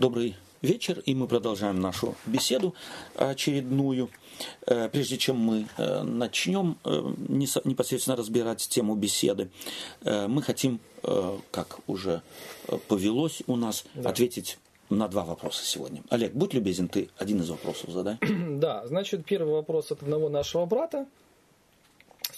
[0.00, 2.74] Добрый вечер, и мы продолжаем нашу беседу
[3.16, 4.08] очередную.
[4.66, 9.50] Э, прежде чем мы э, начнем э, непосредственно разбирать тему беседы,
[10.02, 10.80] мы хотим,
[11.50, 12.22] как уже
[12.88, 14.08] повелось у нас, да.
[14.08, 14.58] ответить
[14.88, 16.02] на два вопроса сегодня.
[16.08, 18.16] Олег, будь любезен, ты один из вопросов задай.
[18.58, 21.06] Да, значит, первый вопрос от одного нашего брата.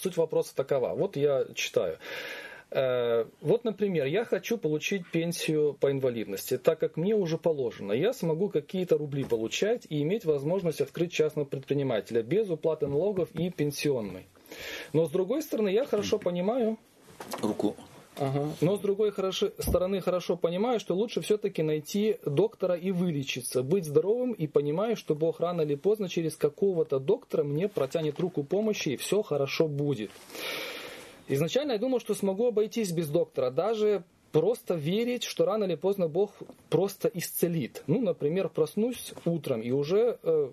[0.01, 0.89] Суть вопроса такова.
[0.95, 1.97] Вот я читаю.
[2.75, 7.91] Э, вот, например, я хочу получить пенсию по инвалидности, так как мне уже положено.
[7.93, 13.51] Я смогу какие-то рубли получать и иметь возможность открыть частного предпринимателя без уплаты налогов и
[13.51, 14.25] пенсионной.
[14.91, 16.77] Но с другой стороны, я хорошо понимаю...
[17.41, 17.75] Руку.
[18.17, 18.49] Ага.
[18.61, 23.85] Но с другой хорошо, стороны хорошо понимаю, что лучше все-таки найти доктора и вылечиться, быть
[23.85, 28.89] здоровым и понимаю, что Бог рано или поздно через какого-то доктора мне протянет руку помощи
[28.89, 30.11] и все хорошо будет.
[31.27, 36.09] Изначально я думал, что смогу обойтись без доктора, даже просто верить, что рано или поздно
[36.09, 36.31] Бог
[36.69, 37.83] просто исцелит.
[37.87, 40.49] Ну, например, проснусь утром и уже э,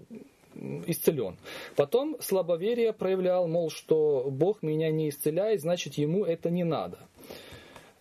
[0.87, 1.37] исцелен.
[1.77, 6.99] Потом слабоверие проявлял, мол, что Бог меня не исцеляет, значит, ему это не надо.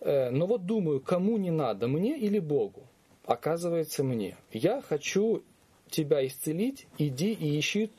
[0.00, 2.82] Э, но вот думаю, кому не надо, мне или Богу?
[3.24, 4.36] Оказывается, мне.
[4.52, 5.42] Я хочу
[5.88, 7.90] тебя исцелить, иди и ищи,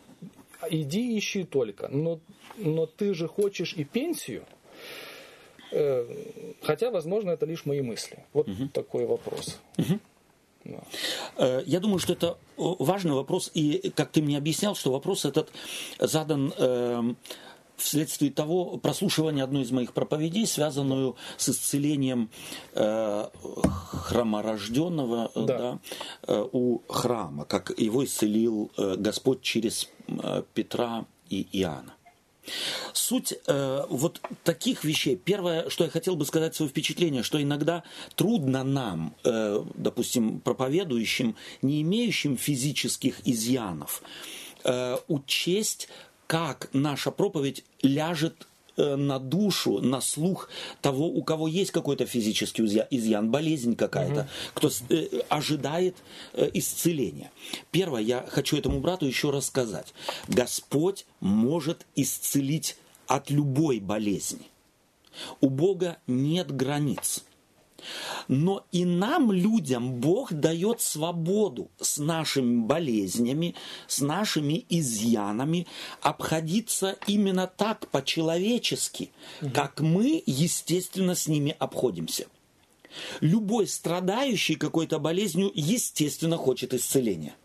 [0.69, 1.87] иди и ищи только.
[1.89, 2.19] Но,
[2.57, 4.45] но ты же хочешь и пенсию–
[6.61, 8.25] хотя, возможно, это лишь мои мысли.
[8.33, 8.67] Вот угу.
[8.73, 9.59] такой вопрос.
[9.77, 9.99] Угу.
[10.65, 11.61] Да.
[11.65, 15.49] Я думаю, что это важный вопрос, и как ты мне объяснял, что вопрос этот
[15.99, 17.13] задан э,
[17.81, 22.29] вследствие того прослушивания одной из моих проповедей, связанную с исцелением
[22.73, 25.41] э, храморожденного да.
[25.45, 25.79] Да,
[26.27, 31.95] э, у храма, как его исцелил э, Господь через э, Петра и Иоанна.
[32.93, 35.15] Суть э, вот таких вещей.
[35.15, 37.83] Первое, что я хотел бы сказать свое впечатление, что иногда
[38.15, 44.03] трудно нам, э, допустим, проповедующим, не имеющим физических изъянов,
[44.63, 45.87] э, учесть,
[46.27, 50.49] как наша проповедь ляжет на душу, на слух
[50.81, 54.29] того, у кого есть какой-то физический изъян, болезнь какая-то, угу.
[54.53, 55.95] кто э, ожидает
[56.33, 57.31] э, исцеления.
[57.71, 59.93] Первое, я хочу этому брату еще рассказать.
[60.27, 62.77] Господь может исцелить
[63.07, 64.47] от любой болезни.
[65.41, 67.23] У Бога нет границ.
[68.27, 73.55] Но и нам, людям, Бог дает свободу с нашими болезнями,
[73.87, 75.67] с нашими изъянами
[76.01, 79.11] обходиться именно так, по-человечески,
[79.41, 79.51] угу.
[79.51, 82.27] как мы, естественно, с ними обходимся.
[83.21, 87.35] Любой страдающий какой-то болезнью, естественно, хочет исцеления.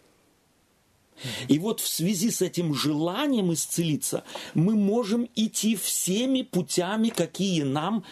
[1.48, 4.24] И вот в связи с этим желанием исцелиться
[4.54, 8.04] мы можем идти всеми путями, какие нам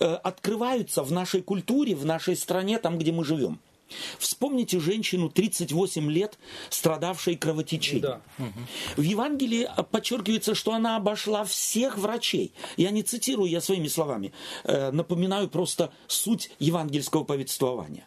[0.00, 3.60] открываются в нашей культуре, в нашей стране, там, где мы живем.
[4.18, 6.38] Вспомните женщину 38 лет,
[6.68, 8.02] страдавшей кровотечением.
[8.02, 8.20] Да.
[8.96, 12.52] В Евангелии подчеркивается, что она обошла всех врачей.
[12.76, 14.32] Я не цитирую, я своими словами
[14.64, 18.06] э, напоминаю просто суть евангельского повествования.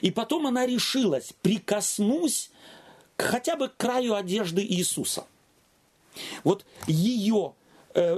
[0.00, 2.50] И потом она решилась, прикоснусь
[3.16, 5.26] хотя бы к краю одежды Иисуса.
[6.44, 7.65] Вот ее Э,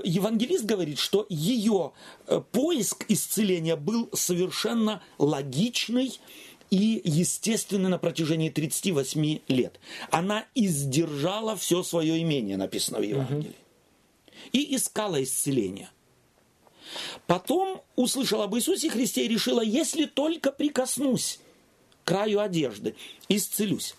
[0.04, 1.92] евангелист говорит, что ее
[2.26, 6.18] э, поиск исцеления был совершенно логичный
[6.70, 9.78] и естественный на протяжении 38 лет.
[10.10, 13.54] Она издержала все свое имение, написано в Евангелии.
[14.52, 15.90] И искала исцеления.
[17.26, 21.38] Потом услышала об Иисусе Христе и решила, если только прикоснусь
[22.02, 22.94] к краю одежды,
[23.28, 23.94] исцелюсь.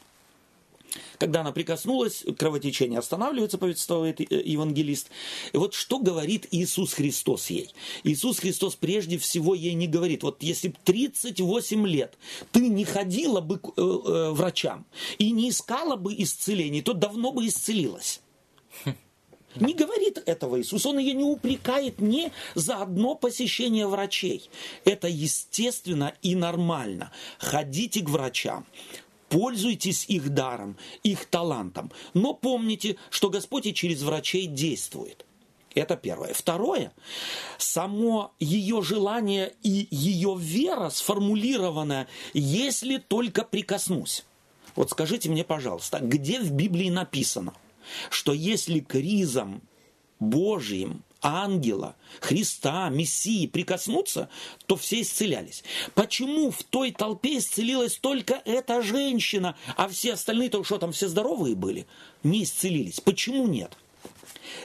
[1.17, 5.09] Когда она прикоснулась, кровотечение останавливается, повествует э, евангелист.
[5.53, 7.69] И вот что говорит Иисус Христос ей?
[8.03, 12.17] Иисус Христос прежде всего ей не говорит, вот если бы 38 лет
[12.51, 14.85] ты не ходила бы к э, э, врачам
[15.17, 18.21] и не искала бы исцелений, то давно бы исцелилась.
[19.55, 24.49] Не говорит этого Иисус, он ее не упрекает не за одно посещение врачей.
[24.85, 27.11] Это естественно и нормально.
[27.39, 28.65] Ходите к врачам,
[29.29, 31.91] Пользуйтесь их даром, их талантом.
[32.13, 35.25] Но помните, что Господь и через врачей действует.
[35.75, 36.33] Это первое.
[36.33, 36.91] Второе,
[37.57, 44.25] само ее желание и ее вера сформулирована, если только прикоснусь.
[44.75, 47.53] Вот скажите мне, пожалуйста, где в Библии написано,
[48.09, 49.61] что если к ризам
[50.19, 54.29] Божьим ангела, Христа, Мессии прикоснуться,
[54.65, 55.63] то все исцелялись.
[55.93, 61.07] Почему в той толпе исцелилась только эта женщина, а все остальные, то что там все
[61.07, 61.87] здоровые были,
[62.23, 62.99] не исцелились?
[62.99, 63.77] Почему нет?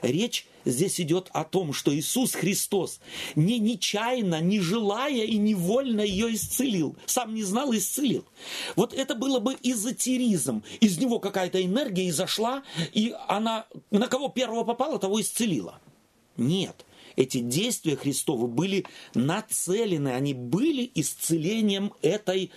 [0.02, 3.00] Речь здесь идет о том, что Иисус Христос
[3.34, 6.96] не нечаянно, не желая и невольно ее исцелил.
[7.06, 8.24] Сам не знал, исцелил.
[8.76, 10.62] Вот это было бы эзотеризм.
[10.80, 12.62] Из него какая-то энергия изошла,
[12.92, 15.80] и она на кого первого попала, того исцелила.
[16.36, 16.84] Нет.
[17.16, 18.84] Эти действия Христовы были
[19.14, 22.50] нацелены, они были исцелением этой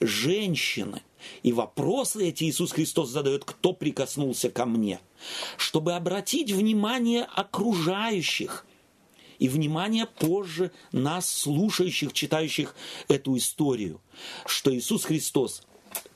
[0.00, 1.02] женщины.
[1.42, 5.00] И вопросы эти Иисус Христос задает, кто прикоснулся ко мне,
[5.56, 8.66] чтобы обратить внимание окружающих
[9.38, 12.76] и внимание позже нас, слушающих, читающих
[13.08, 14.00] эту историю,
[14.46, 15.62] что Иисус Христос,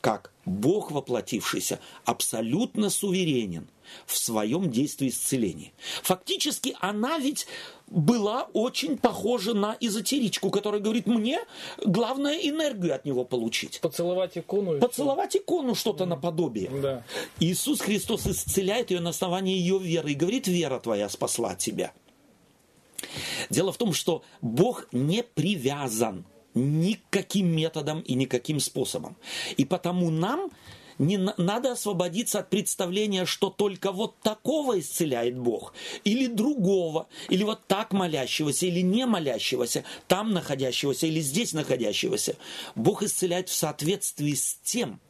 [0.01, 3.67] как Бог воплотившийся, абсолютно суверенен–
[4.07, 5.73] в своем действии исцеления.
[6.03, 7.47] Фактически она ведь
[7.87, 11.41] была очень похожа на эзотеричку, которая говорит, мне
[11.85, 13.81] главное энергию от него получить.
[13.81, 14.79] Поцеловать икону.
[14.79, 16.71] Поцеловать икону что-то наподобие.
[16.71, 17.05] Да.
[17.41, 21.93] Иисус Христос исцеляет ее на основании ее веры и говорит, вера твоя спасла тебя.
[23.51, 26.25] Дело в том, что Бог не привязан
[26.55, 29.17] никаким методом и никаким способом.
[29.57, 30.51] И потому нам
[30.99, 35.73] не надо освободиться от представления, что только вот такого исцеляет Бог,
[36.05, 42.37] или другого, или вот так молящегося, или не молящегося, там находящегося, или здесь находящегося.
[42.75, 45.01] Бог исцеляет в соответствии с тем,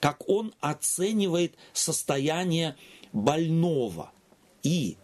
[0.00, 2.76] как Он оценивает состояние
[3.12, 4.12] больного.
[4.66, 4.96] И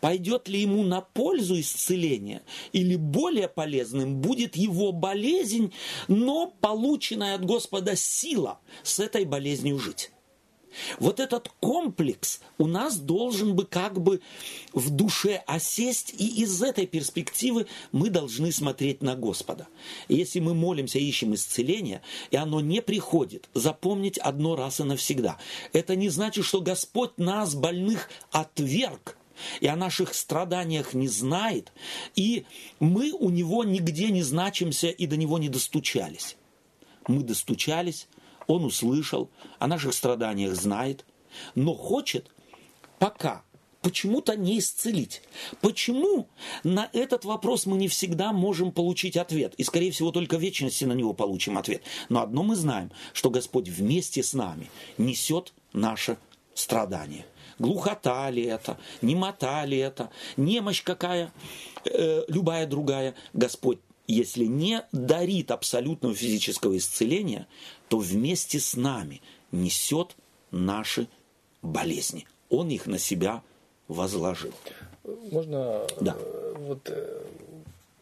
[0.00, 2.42] Пойдет ли ему на пользу исцеления,
[2.72, 5.74] или более полезным будет его болезнь,
[6.06, 10.10] но полученная от Господа сила с этой болезнью жить.
[10.98, 14.20] Вот этот комплекс у нас должен бы как бы
[14.72, 19.68] в душе осесть, и из этой перспективы мы должны смотреть на Господа.
[20.08, 25.38] если мы молимся, ищем исцеления, и оно не приходит, запомнить одно раз и навсегда.
[25.72, 29.16] Это не значит, что Господь нас, больных, отверг,
[29.60, 31.72] и о наших страданиях не знает,
[32.16, 32.44] и
[32.80, 36.36] мы у него нигде не значимся и до него не достучались.
[37.06, 38.08] Мы достучались,
[38.48, 39.30] он услышал,
[39.60, 41.04] о наших страданиях знает,
[41.54, 42.30] но хочет
[42.98, 43.44] пока
[43.82, 45.22] почему-то не исцелить.
[45.60, 46.28] Почему?
[46.64, 49.54] На этот вопрос мы не всегда можем получить ответ.
[49.56, 51.82] И, скорее всего, только в вечности на него получим ответ.
[52.08, 56.16] Но одно мы знаем, что Господь вместе с нами несет наше
[56.54, 57.24] страдание–
[57.58, 61.32] глухота ли это, немота ли это, немощь какая,
[61.84, 67.46] э, любая другая, Господь, если не дарит абсолютного физического исцеления,
[67.88, 69.20] то вместе с нами
[69.52, 70.16] несет
[70.50, 71.08] наши
[71.62, 72.26] болезни.
[72.50, 73.42] Он их на себя
[73.86, 74.52] возложил.
[75.30, 76.16] Можно да.
[76.18, 77.22] Э, вот э,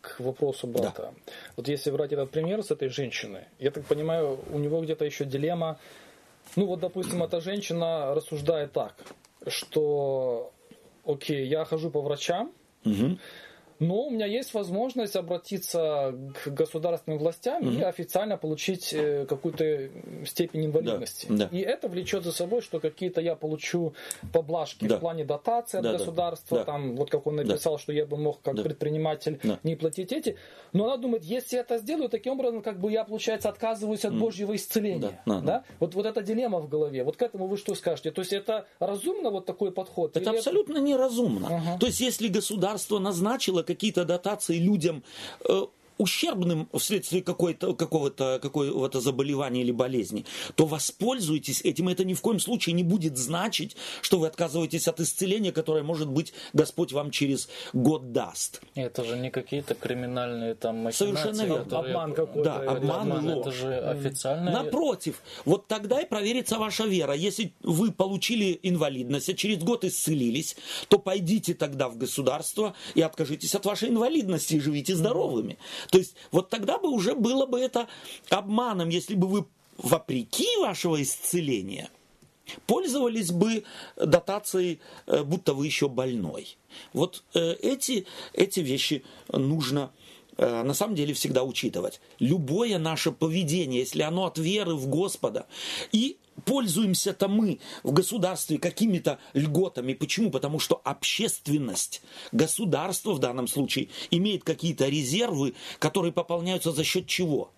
[0.00, 1.12] к вопросу брата.
[1.26, 1.32] Да.
[1.56, 5.24] Вот если брать этот пример с этой женщиной, я так понимаю, у него где-то еще
[5.24, 5.78] дилемма.
[6.54, 8.94] Ну вот, допустим, эта женщина рассуждает так
[9.46, 10.52] что,
[11.04, 12.52] окей, я хожу по врачам,
[12.84, 13.18] угу.
[13.78, 17.76] Но у меня есть возможность обратиться к государственным властям угу.
[17.76, 19.90] и официально получить э, какую-то
[20.24, 21.26] степень инвалидности.
[21.28, 21.56] Да, да.
[21.56, 23.94] И это влечет за собой, что какие-то я получу
[24.32, 24.96] поблажки да.
[24.96, 26.64] в плане дотации да, от государства, да.
[26.64, 27.78] там, вот как он написал, да.
[27.78, 28.62] что я бы мог как да.
[28.62, 29.58] предприниматель да.
[29.62, 30.36] не платить эти.
[30.72, 34.18] Но она думает, если я это сделаю, таким образом, как бы я, получается, отказываюсь от
[34.18, 35.20] Божьего исцеления.
[35.26, 35.64] Да, да, да?
[35.80, 37.04] Вот, вот эта дилемма в голове.
[37.04, 38.10] Вот к этому вы что скажете?
[38.10, 40.16] То есть это разумно вот такой подход?
[40.16, 40.82] Это абсолютно это...
[40.82, 41.48] неразумно.
[41.48, 41.78] Ага.
[41.78, 45.02] То есть если государство назначило какие-то дотации людям
[45.48, 45.62] э,
[45.98, 51.88] ущербным вследствие какой-то, какого-то, какого-то заболевания или болезни, то воспользуйтесь этим.
[51.88, 56.08] Это ни в коем случае не будет значить, что вы отказываетесь от исцеления, которое, может
[56.08, 58.60] быть, Господь вам через год даст.
[58.74, 61.06] Это же не какие-то криминальные там махинации.
[61.06, 61.64] Совершенно верно.
[61.64, 61.94] Которые...
[61.94, 62.44] Обман какой-то.
[62.44, 63.46] Да, обман, обман ложь.
[63.46, 64.50] Это же официально.
[64.50, 67.14] Напротив, вот тогда и проверится ваша вера.
[67.14, 70.56] Если вы получили инвалидность, а через год исцелились,
[70.88, 75.58] то пойдите тогда в государство и откажитесь от вашей инвалидности и живите здоровыми.
[75.90, 77.88] То есть вот тогда бы уже было бы это
[78.30, 79.46] обманом, если бы вы
[79.78, 81.90] вопреки вашего исцеления
[82.66, 83.64] пользовались бы
[83.96, 86.56] дотацией, э, будто вы еще больной.
[86.92, 89.90] Вот э, эти, эти вещи нужно
[90.38, 92.00] на самом деле всегда учитывать.
[92.18, 95.46] Любое наше поведение, если оно от веры в Господа,
[95.92, 99.94] и пользуемся-то мы в государстве какими-то льготами.
[99.94, 100.30] Почему?
[100.30, 102.02] Потому что общественность,
[102.32, 107.50] государство в данном случае имеет какие-то резервы, которые пополняются за счет чего?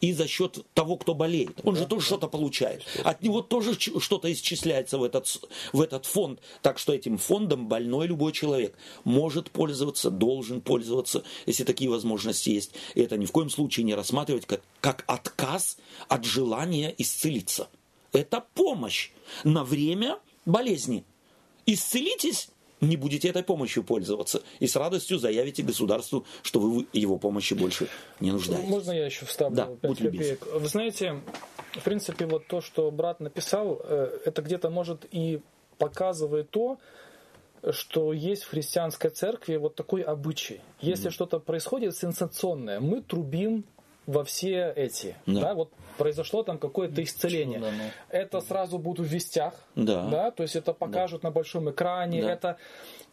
[0.00, 1.60] И за счет того, кто болеет.
[1.64, 2.06] Он да, же тоже да.
[2.06, 2.82] что-то получает.
[3.04, 5.26] От него тоже что-то исчисляется в этот,
[5.72, 6.40] в этот фонд.
[6.62, 12.72] Так что этим фондом больной любой человек может пользоваться, должен пользоваться, если такие возможности есть.
[12.94, 17.68] И это ни в коем случае не рассматривать как, как отказ от желания исцелиться.
[18.12, 19.10] Это помощь
[19.44, 21.04] на время болезни.
[21.66, 22.48] Исцелитесь,
[22.82, 24.42] не будете этой помощью пользоваться.
[24.60, 27.88] И с радостью заявите государству, что вы его помощи больше
[28.20, 28.68] не нуждаетесь.
[28.68, 30.36] Можно я еще вставлю Да, 5 будь любезен.
[30.36, 30.60] копеек?
[30.60, 31.20] Вы знаете,
[31.72, 35.40] в принципе, вот то, что брат написал, э, это где-то может и
[35.78, 36.78] показывает то,
[37.70, 40.60] что есть в христианской церкви вот такой обычай.
[40.80, 43.64] Если что-то происходит сенсационное, мы трубим
[44.06, 45.16] во все эти.
[45.26, 45.40] Да.
[45.40, 45.54] Да.
[45.54, 47.58] вот произошло там какое-то исцеление.
[47.58, 47.84] Чудо, ну.
[48.08, 49.54] Это сразу будут в вестях.
[49.76, 50.30] Да.
[50.30, 52.22] то есть это покажут на большом экране.
[52.22, 52.32] Да.
[52.32, 52.56] Это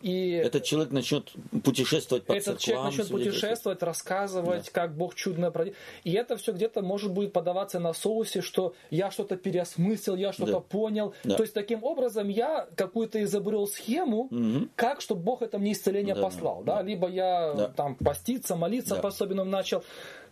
[0.02, 1.30] и Этот человек начнет
[1.64, 2.90] путешествовать по этот церквам.
[2.90, 5.76] человек начнет путешествовать, рассказывать, как Бог чудно проделал.
[6.06, 10.54] И это все где-то может будет подаваться на соусе, что я что-то переосмыслил, я что-то
[10.54, 10.60] Да.
[10.62, 11.14] понял.
[11.26, 11.36] Да.
[11.36, 14.30] То есть таким образом я какую-то изобрел схему,
[14.78, 16.22] как, чтобы Бог это мне исцеление Да.
[16.22, 16.64] послал.
[16.64, 16.82] Да?
[16.82, 17.68] Либо я Да.
[17.68, 19.02] там поститься, молиться Да.
[19.02, 19.84] по-особенному начал.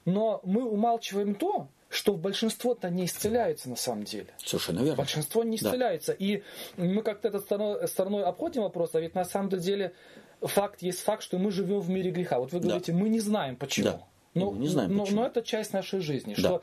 [0.07, 4.27] Но мы умалчиваем то, что большинство-то не исцеляется на самом деле.
[4.43, 4.95] Совершенно верно.
[4.95, 5.67] Большинство не Да.
[5.67, 6.13] исцеляется.
[6.13, 6.43] И
[6.77, 9.93] мы как-то этой стороной, стороной обходим вопрос, а ведь на самом деле
[10.41, 12.39] факт есть факт, что мы живем в мире греха.
[12.39, 12.67] Вот вы Да.
[12.69, 13.85] говорите, мы не знаем почему.
[13.87, 14.01] Да.
[14.33, 15.21] Но, Мы не знаем но, почему.
[15.21, 16.35] но это часть нашей жизни.
[16.35, 16.39] Да.
[16.39, 16.61] Что,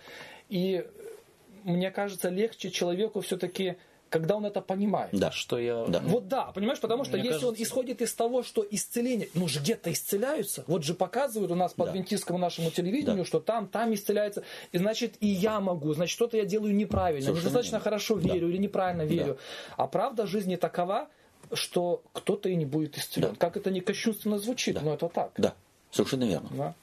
[0.48, 0.86] и
[1.64, 3.76] мне кажется, легче человеку все-таки,
[4.10, 5.10] когда он это понимает.
[5.12, 5.30] Да.
[5.32, 5.84] Что я...
[5.86, 6.00] Да.
[6.04, 9.48] Вот да, понимаешь, потому что Мне если он кажется- исходит из того, что исцеление, ну
[9.48, 11.90] же где-то исцеляются, вот же показывают у нас по Да.
[11.90, 13.24] адвентистскому нашему телевидению, Да.
[13.24, 17.40] что там, там исцеляется, и значит и я могу, значит что-то я делаю неправильно, Совершенно
[17.48, 17.84] недостаточно верно.
[17.84, 18.32] хорошо Да.
[18.34, 19.38] верю или неправильно верю.
[19.76, 21.08] А правда жизни такова,
[21.52, 23.30] что кто-то и не будет исцелен.
[23.30, 23.36] Да.
[23.36, 24.80] Как это не кощунственно звучит, Да.
[24.82, 25.32] но это так.
[25.36, 25.54] Да,
[25.90, 26.48] совершенно верно.
[26.52, 26.74] Да.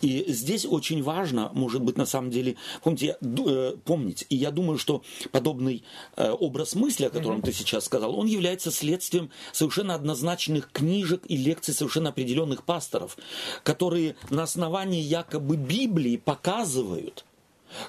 [0.00, 4.78] И здесь очень важно, может быть, на самом деле, помните, э, помнить, и я думаю,
[4.78, 5.84] что подобный
[6.16, 11.36] э, образ мысли, о котором ты сейчас сказал, он является следствием совершенно однозначных книжек и
[11.36, 13.18] лекций совершенно определенных пасторов,
[13.62, 17.24] которые на основании якобы Библии показывают,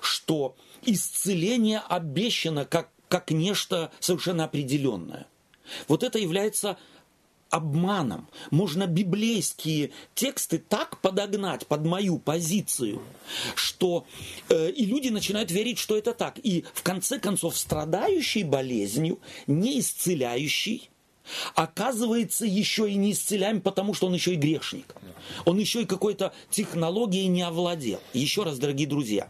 [0.01, 5.27] что исцеление обещано как, как нечто совершенно определенное.
[5.87, 6.77] Вот это является
[7.51, 8.27] обманом.
[8.49, 13.01] Можно библейские тексты так подогнать под мою позицию,
[13.55, 14.07] что
[14.49, 16.39] э, и люди начинают верить, что это так.
[16.41, 20.89] И в конце концов страдающий болезнью, не исцеляющий,
[21.53, 24.95] оказывается еще и не исцеляем, потому что он еще и грешник.
[25.45, 27.99] Он еще и какой-то технологией не овладел.
[28.13, 29.27] Еще раз, дорогие друзья,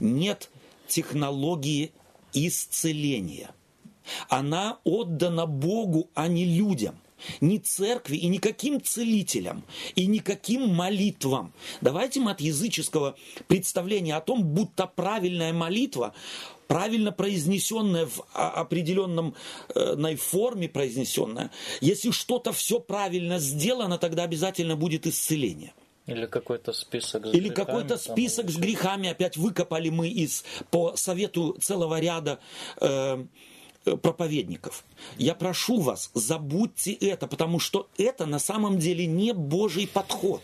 [0.00, 0.50] нет
[0.86, 1.92] технологии
[2.32, 3.50] исцеления.
[4.28, 6.98] Она отдана Богу, а не людям.
[7.40, 9.64] Ни церкви и никаким целителям,
[9.94, 11.52] и никаким молитвам.
[11.80, 13.16] Давайте мы от языческого
[13.46, 16.14] представления о том, будто правильная молитва,
[16.66, 19.34] правильно произнесенная в определенном
[19.74, 21.50] э, форме произнесенная,
[21.80, 25.72] если что-то все правильно сделано, тогда обязательно будет исцеление.
[26.06, 30.08] Или какой-то список с Или грехами какой-то там, список или с грехами опять выкопали мы
[30.08, 32.40] из по совету целого ряда
[32.80, 33.24] э,
[33.84, 34.84] проповедников.
[35.18, 40.42] Я прошу вас, забудьте это, потому что это на самом деле не Божий подход.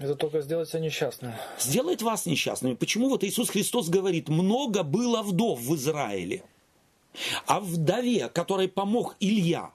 [0.00, 1.32] Это только сделать себя несчастным.
[1.58, 2.74] Сделает вас несчастными.
[2.74, 6.42] Почему вот Иисус Христос говорит, много было вдов в Израиле,
[7.46, 9.72] а вдове, которой помог Илья,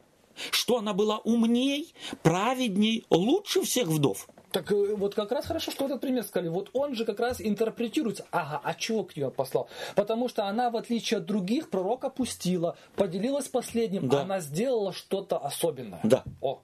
[0.52, 1.94] что она была умней,
[2.24, 4.28] праведней, лучше всех вдов.
[4.56, 6.48] Так э, вот как раз хорошо, что этот пример сказали.
[6.48, 8.26] Вот он же как раз интерпретируется.
[8.32, 9.68] Ага, а чего к нее послал?
[9.96, 14.22] Потому что она, в отличие от других, пророка пустила, поделилась последним, Да.
[14.22, 16.00] она сделала что-то особенное.
[16.04, 16.24] Да.
[16.40, 16.62] О,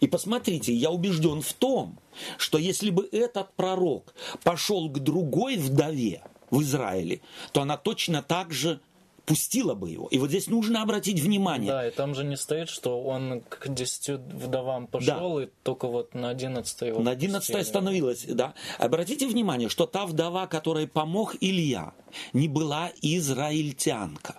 [0.00, 1.98] И посмотрите, я убежден в том,
[2.38, 7.20] что если бы этот пророк пошел к другой вдове в Израиле,
[7.52, 8.80] то она точно так же
[9.24, 10.08] пустила бы его.
[10.08, 11.70] И вот здесь нужно обратить внимание.
[11.70, 16.14] Да, и там же не стоит, что он к десяти вдовам пошел, и только вот
[16.14, 17.60] на одиннадцатой его На 11 пустили.
[17.60, 18.54] остановилась, да.
[18.78, 21.92] Обратите внимание, что та вдова, которой помог Илья,
[22.32, 24.36] не была израильтянка.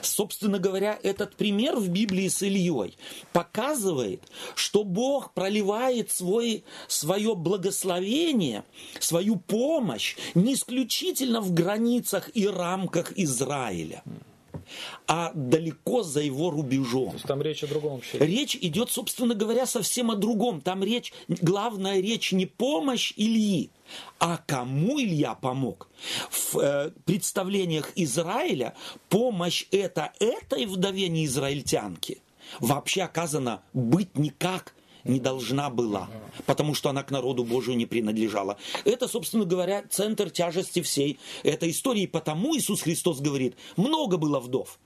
[0.00, 2.96] Собственно говоря, этот пример в Библии с Ильей
[3.32, 4.22] показывает,
[4.54, 8.64] что Бог проливает свой, свое благословение,
[8.98, 14.02] свою помощь не исключительно в границах и рамках Израиля,
[15.06, 17.08] а далеко за его рубежом.
[17.10, 18.18] то есть там речь о другом вообще.
[18.18, 20.60] Речь идет, собственно говоря, совсем о другом.
[20.60, 23.70] Там речь, главная речь не помощь Ильи,
[24.18, 25.88] а кому Илья помог.
[26.30, 28.74] В э, представлениях Израиля
[29.08, 32.18] помощь это этой вдове не израильтянке
[32.60, 36.08] вообще оказано быть никак не должна была,
[36.46, 38.56] потому что она к народу Божию не принадлежала.
[38.84, 42.06] Это, собственно говоря, центр тяжести всей этой истории.
[42.06, 44.78] Потому Иисус Христос говорит, много было вдов,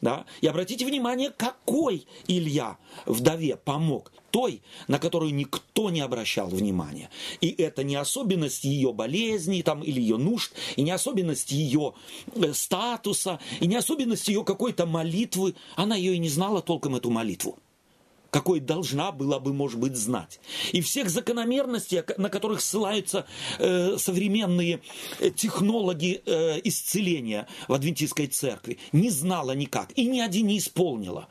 [0.00, 0.24] Да?
[0.40, 4.12] И обратите внимание, какой Илья вдове помог.
[4.30, 7.10] Той, на которую никто не обращал внимания.
[7.40, 11.94] И это не особенность ее болезни там, или ее нужд, и не особенность ее
[12.36, 15.56] э, статуса, и не особенность ее какой-то молитвы.
[15.74, 17.58] Она ее и не знала толком, эту молитву
[18.30, 20.40] какой должна была бы, может быть, знать.
[20.72, 23.26] И всех закономерностей, на которых ссылаются
[23.58, 24.80] э, современные
[25.18, 31.28] э, технологи э, исцеления в адвентистской церкви, не знала никак и ни один не исполнила.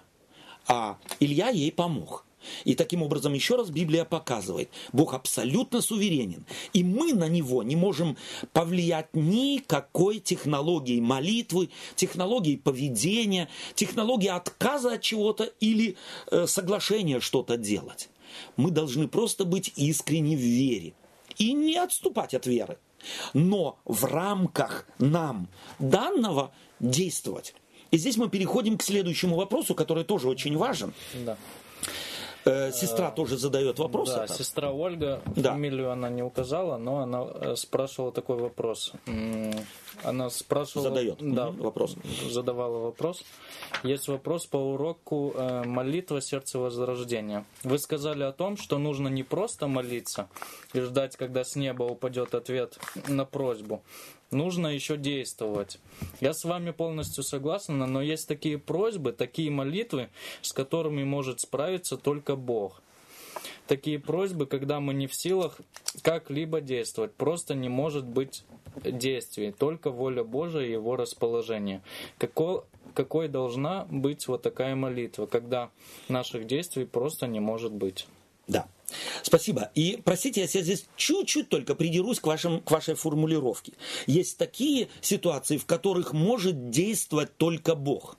[0.68, 2.26] А Илья ей помог.
[2.66, 6.46] И таким образом, еще раз Библия показывает, Бог абсолютно суверенен.
[6.74, 8.18] И мы на Него не можем
[8.54, 15.96] повлиять никакой технологией молитвы, технологией поведения, технологией отказа от чего-то или
[16.32, 18.10] э, соглашения что-то делать.
[18.58, 20.94] Мы должны просто быть искренни в вере
[21.38, 22.78] и не отступать от веры.
[23.34, 25.48] Но в рамках нам
[25.80, 27.56] данного действовать.
[27.92, 30.94] И здесь мы переходим к следующему вопросу, который тоже очень важен.
[31.26, 31.38] Да.
[32.46, 34.14] Э, сестра тоже задает вопрос.
[34.14, 35.52] Да, сестра Ольга, да.
[35.52, 38.94] фамилию она не указала, но она э, спрашивала такой вопрос.
[40.04, 40.90] Она спрашивала...
[40.90, 41.96] Задает да, вопрос.
[42.30, 43.24] Задавала вопрос.
[43.84, 47.46] Есть вопрос по уроку э, молитва сердца возрождения.
[47.64, 50.30] Вы сказали о том, что нужно не просто молиться
[50.74, 53.84] и ждать, когда с неба упадет ответ на просьбу,
[54.32, 55.80] нужно еще действовать.
[56.20, 60.10] Я с вами полностью согласен, но есть такие просьбы, такие молитвы,
[60.42, 62.82] с которыми может справиться только Бог.
[63.68, 65.60] Такие просьбы, когда мы не в силах
[66.02, 68.44] как-либо действовать, просто не может быть
[68.84, 71.82] действий, только воля Божия и Его расположение.
[72.18, 72.62] Какой,
[72.94, 75.70] какой должна быть вот такая молитва, когда
[76.08, 78.08] наших действий просто не может быть?
[78.48, 78.68] Да.
[79.22, 79.72] Спасибо.
[79.76, 83.74] И простите, я здесь чуть-чуть только придерусь к, вашим, к вашей формулировке.
[84.08, 88.18] Есть такие ситуации, в которых может действовать только Бог.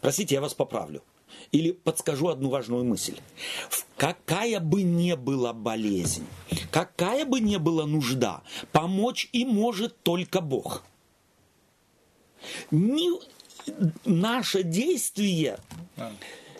[0.00, 1.02] Простите, я вас поправлю.
[1.52, 3.16] Или подскажу одну важную мысль.
[3.96, 6.26] Какая бы ни была болезнь,
[6.70, 10.84] какая бы ни была нужда, помочь и может только Бог.
[12.70, 13.20] Не,
[14.04, 15.58] наше действие,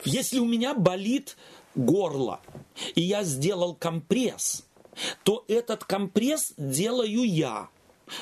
[0.05, 1.37] если у меня болит
[1.75, 2.41] горло,
[2.95, 4.65] и я сделал компресс,
[5.25, 7.69] то этот компресс делаю я.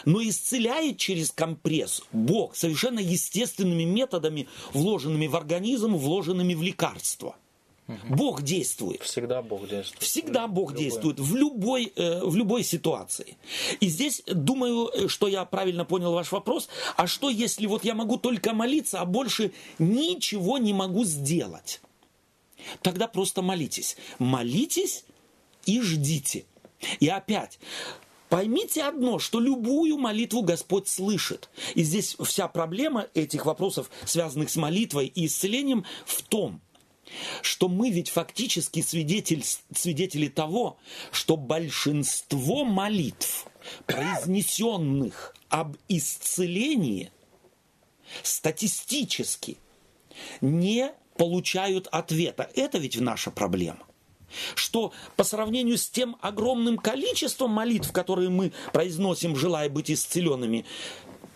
[0.06, 7.36] Но исцеляет через компресс Бог совершенно естественными методами, вложенными в организм, вложенными в лекарство.
[7.86, 8.16] Угу.
[8.16, 9.02] Бог действует.
[9.02, 10.02] Всегда Бог действует.
[10.02, 10.84] Всегда Бог любой.
[10.84, 13.36] действует в любой, э, в любой ситуации.
[13.80, 16.68] И здесь думаю, что я правильно понял ваш вопрос.
[16.96, 21.82] А что если вот я могу только молиться, а больше ничего не могу сделать?
[22.82, 23.96] Тогда просто молитесь.
[24.18, 25.04] Молитесь
[25.66, 26.44] и ждите.
[27.00, 27.58] И опять,
[28.34, 31.48] Поймите одно, что любую молитву Господь слышит.
[31.76, 36.60] И здесь вся проблема этих вопросов, связанных с молитвой и исцелением, в том,
[37.42, 40.78] что мы ведь фактически свидетель, свидетели того,
[41.12, 43.46] что большинство молитв,
[43.86, 47.12] произнесенных об исцелении,
[48.24, 49.58] статистически
[50.40, 52.50] не получают ответа.
[52.54, 53.86] Это ведь наша проблема.
[54.54, 60.64] Что по сравнению с тем огромным количеством молитв, которые мы произносим, желая быть исцеленными,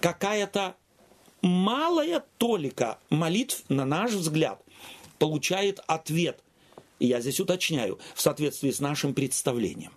[0.00, 0.76] какая-то
[1.42, 4.62] малая толика молитв, на наш взгляд,
[5.18, 6.42] получает ответ.
[6.98, 9.92] И я здесь уточняю, в соответствии с нашим представлением.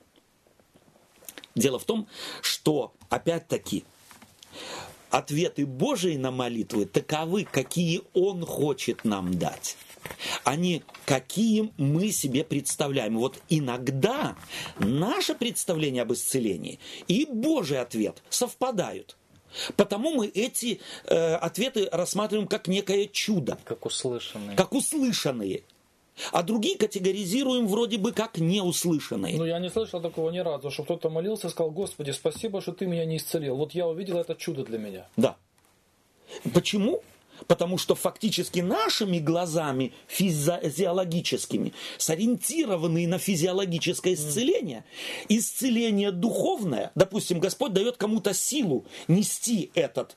[1.56, 2.08] Дело в том,
[2.41, 3.84] что, опять-таки,
[5.12, 9.78] ответы Божии на молитвы таковы, какие Он хочет нам дать
[10.43, 13.17] а не какие мы себе представляем.
[13.17, 14.36] Вот иногда
[14.80, 19.15] наше представление об исцелении и Божий ответ совпадают.
[19.76, 23.58] Потому мы эти э, ответы рассматриваем как некое чудо.
[23.65, 24.56] Как услышанные.
[24.56, 25.63] Как услышанные
[26.32, 29.38] а другие категоризируем вроде бы как неуслышанные.
[29.38, 32.74] Ну, я не слышал такого ни разу, что кто-то молился и сказал, Господи, спасибо, что
[32.74, 33.56] ты меня не исцелил.
[33.56, 35.08] Вот я увидел это чудо для меня.
[35.17, 35.36] Да.
[36.54, 37.02] Почему?
[37.47, 44.86] Потому что фактически нашими глазами физиологическими, сориентированные на физиологическое исцеление,
[45.30, 50.15] исцеление духовное, допустим, Господь дает кому-то силу нести этот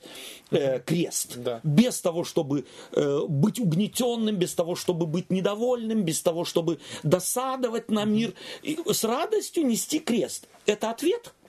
[0.50, 1.60] э, крест, да.
[1.62, 7.90] без того, чтобы э, быть угнетенным, без того, чтобы быть недовольным, без того, чтобы досадовать
[7.90, 10.48] на мир, и с радостью нести крест.
[10.66, 11.34] Это ответ–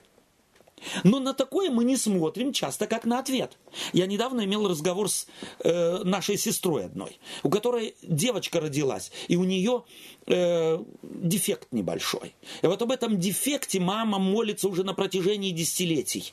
[1.04, 3.58] но на такое мы не смотрим часто как на ответ.
[3.92, 5.26] Я недавно имел разговор с
[5.60, 9.84] э, нашей сестрой одной, у которой девочка родилась, и у нее
[10.26, 12.34] э, дефект небольшой.
[12.62, 16.32] И вот об этом дефекте мама молится уже на протяжении десятилетий.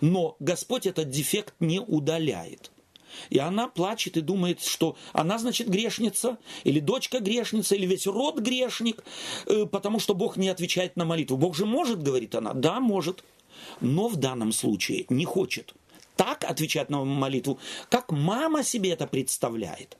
[0.00, 2.70] Но Господь этот дефект не удаляет.
[3.30, 8.38] И она плачет и думает, что она, значит, грешница, или дочка грешница, или весь род
[8.38, 9.02] грешник,
[9.46, 11.36] э, потому что Бог не отвечает на молитву.
[11.36, 12.52] Бог же может, говорит она.
[12.52, 13.24] Да, может.
[13.80, 15.74] Но в данном случае не хочет
[16.16, 19.96] так отвечать на молитву, как мама себе это представляет.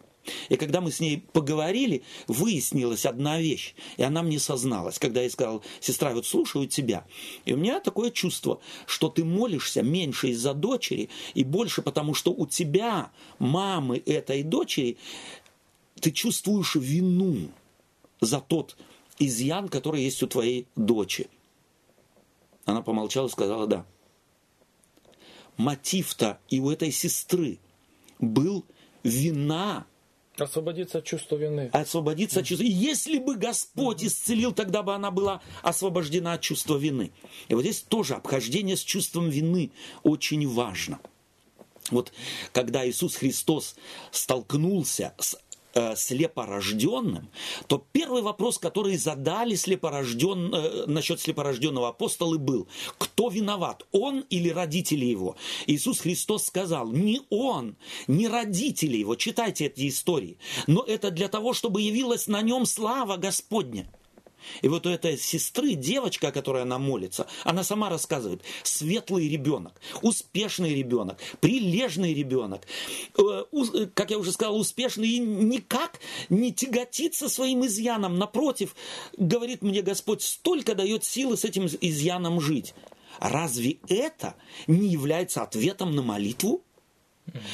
[0.48, 3.74] И когда мы с ней поговорили, выяснилась одна вещь.
[3.96, 7.06] И она мне созналась, когда я сказал, сестра, вот слушаю тебя.
[7.44, 12.32] И у меня такое чувство, что ты молишься меньше из-за дочери и больше потому, что
[12.32, 14.96] у тебя, мамы этой дочери,
[16.00, 17.50] ты чувствуешь вину
[18.20, 18.76] за тот
[19.18, 21.28] изъян, который есть у твоей дочери.
[22.64, 23.86] Она помолчала и сказала, да.
[25.56, 27.58] Мотив-то и у этой сестры
[28.18, 28.64] был
[29.02, 29.86] вина
[30.40, 31.70] Освободиться от чувства вины.
[31.72, 32.64] Освободиться от чувства.
[32.64, 37.12] Если бы Господь исцелил, тогда бы она была освобождена от чувства вины.
[37.48, 39.70] И вот здесь тоже обхождение с чувством вины
[40.02, 40.98] очень важно.
[41.90, 42.12] Вот
[42.52, 43.76] когда Иисус Христос
[44.10, 45.36] столкнулся с
[45.74, 47.30] э, слепорожденным,
[47.66, 54.48] то первый вопрос, который задали слепорожден, э, насчет слепорожденного апостолы был, кто виноват, он или
[54.48, 55.36] родители его?
[55.66, 61.52] Иисус Христос сказал, не он, не родители его, читайте эти истории, но это для того,
[61.52, 63.90] чтобы явилась на нем слава Господня.
[64.62, 69.80] И вот у этой сестры, девочка, о которой она молится, она сама рассказывает, светлый ребенок,
[70.02, 72.66] успешный ребенок, прилежный ребенок,
[73.18, 78.18] э, э, как я уже сказал, успешный и никак не тяготится своим изъяном.
[78.18, 78.74] Напротив,
[79.16, 82.74] говорит мне Господь, столько дает силы с этим изъяном жить.
[83.18, 84.34] Разве это
[84.66, 86.62] не является ответом на молитву?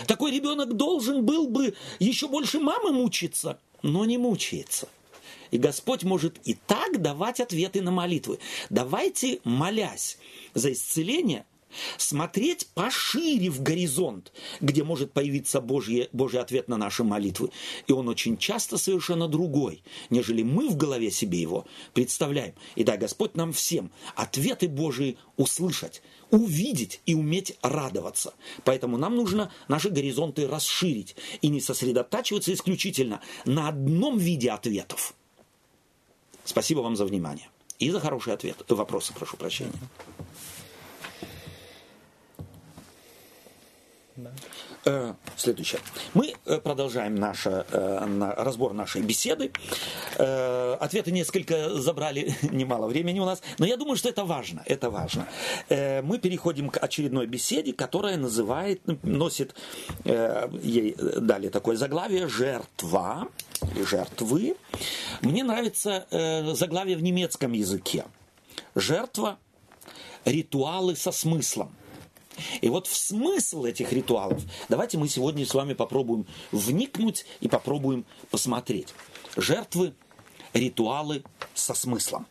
[0.06, 4.88] Такой ребенок должен был бы еще больше мамы мучиться, но не мучается.
[5.50, 8.38] И Господь может и так давать ответы на молитвы.
[8.70, 10.18] Давайте, молясь
[10.54, 11.44] за исцеление,
[11.98, 17.50] смотреть пошире в горизонт, где может появиться Божий, Божий ответ на наши молитвы.
[17.86, 22.54] И он очень часто совершенно другой, нежели мы в голове себе его представляем.
[22.74, 28.34] И дай Господь нам всем ответы Божии услышать, увидеть и уметь радоваться.
[28.64, 35.14] Поэтому нам нужно наши горизонты расширить и не сосредотачиваться исключительно на одном виде ответов–
[36.46, 37.48] Спасибо вам за внимание.
[37.78, 38.56] И за хороший ответ.
[38.68, 39.72] Вопросы, прошу прощения.
[44.16, 44.32] Да.
[44.88, 45.80] Э, следующее.
[46.14, 47.64] Мы э, продолжаем наш, э,
[48.36, 49.50] разбор нашей беседы.
[50.16, 54.62] Ответы несколько забрали немало времени у нас, но я думаю, что это важно.
[54.64, 55.26] Это важно.
[55.68, 59.56] Мы переходим к очередной беседе, которая называет, носит,
[60.04, 63.28] ей дали такое заглавие «Жертва»
[63.74, 64.56] или «Жертвы».
[65.20, 66.06] Мне нравится
[66.54, 68.04] заглавие в немецком языке.
[68.74, 69.38] «Жертва.
[70.24, 71.74] Ритуалы со смыслом».
[72.60, 78.04] И вот в смысл этих ритуалов давайте мы сегодня с вами попробуем вникнуть и попробуем
[78.30, 78.94] посмотреть.
[79.36, 79.94] Жертвы,
[80.52, 81.22] ритуалы
[81.54, 82.26] со смыслом.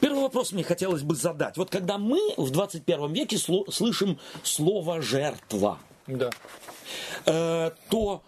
[0.00, 1.56] Первый вопрос мне хотелось бы задать.
[1.56, 6.30] Вот когда мы в 21 веке слышим слово «жертва», да.
[7.26, 8.22] э, то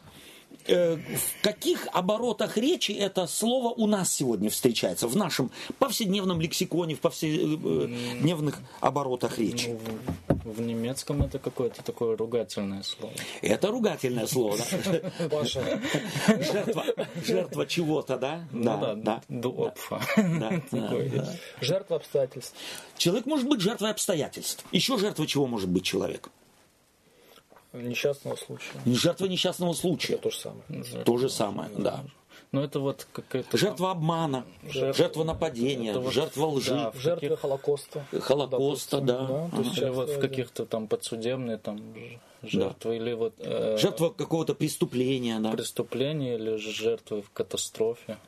[0.67, 6.95] Э, в каких оборотах речи это слово у нас сегодня встречается, в нашем повседневном лексиконе,
[6.95, 9.69] в повседневных оборотах речи?
[9.69, 9.81] Ну,
[10.45, 13.13] в, в немецком это какое-то такое ругательное слово.
[13.43, 14.65] Это ругательное слово, да?
[16.29, 16.85] Жертва,
[17.25, 18.49] жертва чего-то, да?
[18.53, 19.23] Ну да, да.
[21.61, 22.55] Жертва обстоятельств.
[22.97, 24.65] Человек может быть жертвой обстоятельств.
[24.73, 26.31] Еще жертва чего может быть человек?
[27.73, 28.81] Несчастного случая.
[28.87, 30.15] Жертва несчастного случая.
[30.15, 30.63] Это то же самое.
[30.69, 31.05] Жертва.
[31.05, 32.05] То же самое, да.
[32.53, 33.57] Но это вот какая-то...
[33.57, 36.71] Жертва обмана, жертва, жертва нападения, вот, жертва лжи.
[36.75, 38.05] Да, жертва Холокоста.
[38.21, 39.27] Холокоста, да.
[39.27, 39.51] да.
[39.51, 39.93] То есть ага.
[39.93, 41.81] вот в каких-то там подсудебные там
[42.43, 42.97] жертвы да.
[42.97, 43.35] или вот...
[43.39, 45.53] Э, жертва какого-то преступления, да.
[45.53, 48.19] Преступления или жертвы в катастрофе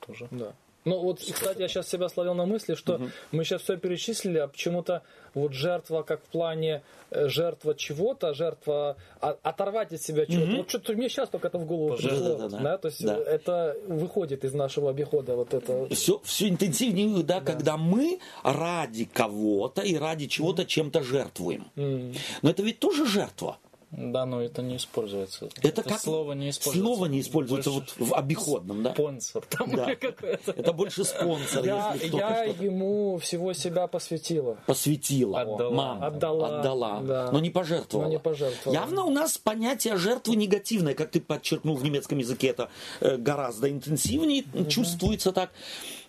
[0.00, 0.28] тоже.
[0.30, 0.54] Да.
[0.86, 3.10] Ну вот, кстати, я сейчас себя словил на мысли, что угу.
[3.32, 5.02] мы сейчас все перечислили, а почему-то
[5.34, 10.48] вот жертва как в плане э, жертва чего-то, жертва оторвать от себя чего-то.
[10.48, 10.56] Угу.
[10.58, 12.36] Вот что-то мне сейчас только это в голову пришло.
[12.36, 12.78] Да, да, да.
[12.78, 13.16] То есть да.
[13.18, 15.88] это выходит из нашего обихода вот это.
[15.92, 21.66] Все, все интенсивнее, да, да, когда мы ради кого-то и ради чего-то чем-то жертвуем.
[21.74, 22.16] Mm.
[22.42, 23.58] Но это ведь тоже жертва.
[23.92, 25.46] Да, но это не используется.
[25.46, 26.86] Это, это как слово не используется.
[26.86, 28.92] Слово не используется больше вот в обиходном, да?
[28.92, 29.44] Спонсор.
[29.48, 29.88] Там да.
[29.90, 31.64] Это больше спонсор.
[31.64, 34.58] Я, я ему всего себя посвятила.
[34.66, 35.40] Посвятила.
[35.40, 35.70] Отдала.
[35.70, 36.06] Мама.
[36.06, 36.58] Отдала.
[36.58, 37.00] Отдала.
[37.00, 37.30] Да.
[37.30, 38.06] Но не пожертвовала.
[38.06, 38.74] Но не пожертвовала.
[38.74, 42.68] Явно у нас понятие жертвы негативное, как ты подчеркнул в немецком языке, это
[43.00, 44.64] э, гораздо интенсивнее угу.
[44.68, 45.50] чувствуется так.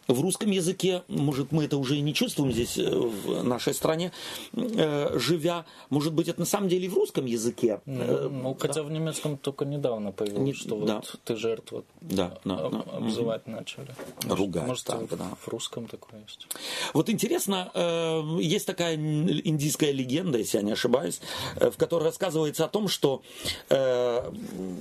[0.08, 4.12] В русском языке, может, мы это уже и не чувствуем здесь, э, в нашей стране,
[4.54, 7.82] э, живя, может быть, это на самом деле и в русском языке.
[7.86, 10.96] Ну, ну, хотя в немецком только недавно появилось, Не- что да.
[10.96, 12.80] вот ты жертва Да, да, об- да.
[12.98, 13.88] обзывать начали.
[14.28, 15.26] Ругать, Может, так, в, да.
[15.42, 16.48] в русском такое есть.
[16.94, 21.20] Вот интересно, э, есть такая индийская легенда, если я не ошибаюсь,
[21.58, 23.22] э, в которой рассказывается о том, что
[23.70, 24.32] э,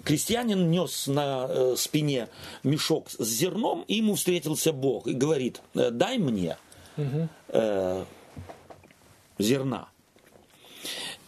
[0.04, 2.28] крестьянин нес на э, спине
[2.62, 6.56] мешок с зерном, и ему встретился Бог и говорит, э, дай мне
[6.96, 8.04] э,
[9.38, 9.88] зерна.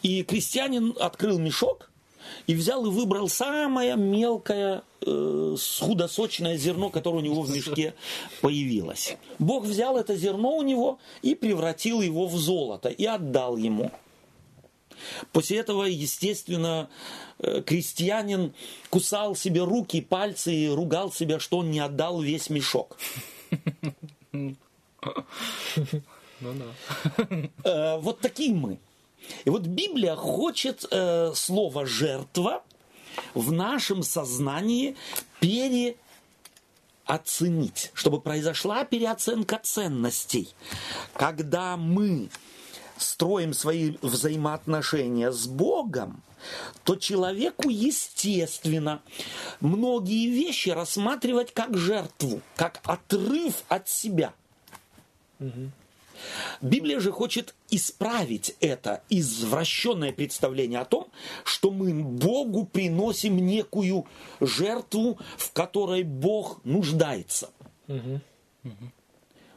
[0.02, 1.90] И крестьянин открыл мешок
[2.46, 7.94] и взял и выбрал самое мелкое э, худосочное зерно, которое у него в мешке
[8.40, 9.16] появилось.
[9.38, 13.90] Бог взял это зерно у него и превратил его в золото и отдал ему.
[15.32, 16.88] После этого, естественно,
[17.38, 18.52] э, крестьянин
[18.90, 22.96] кусал себе руки, пальцы и ругал себя, что он не отдал весь мешок.
[26.40, 26.66] Ну да.
[27.64, 28.78] Э, вот такие мы.
[29.44, 32.62] И вот Библия хочет э, слово жертва
[33.34, 34.96] в нашем сознании
[35.40, 35.96] переоценить,
[37.94, 40.54] чтобы произошла переоценка ценностей.
[41.14, 42.30] Когда мы
[42.98, 46.22] строим свои взаимоотношения с Богом,
[46.84, 49.02] то человеку естественно
[49.60, 54.32] многие вещи рассматривать как жертву, как отрыв от себя.
[56.60, 61.08] Библия же хочет исправить это извращенное представление о том,
[61.44, 64.06] что мы Богу приносим некую
[64.40, 67.50] жертву, в которой Бог нуждается.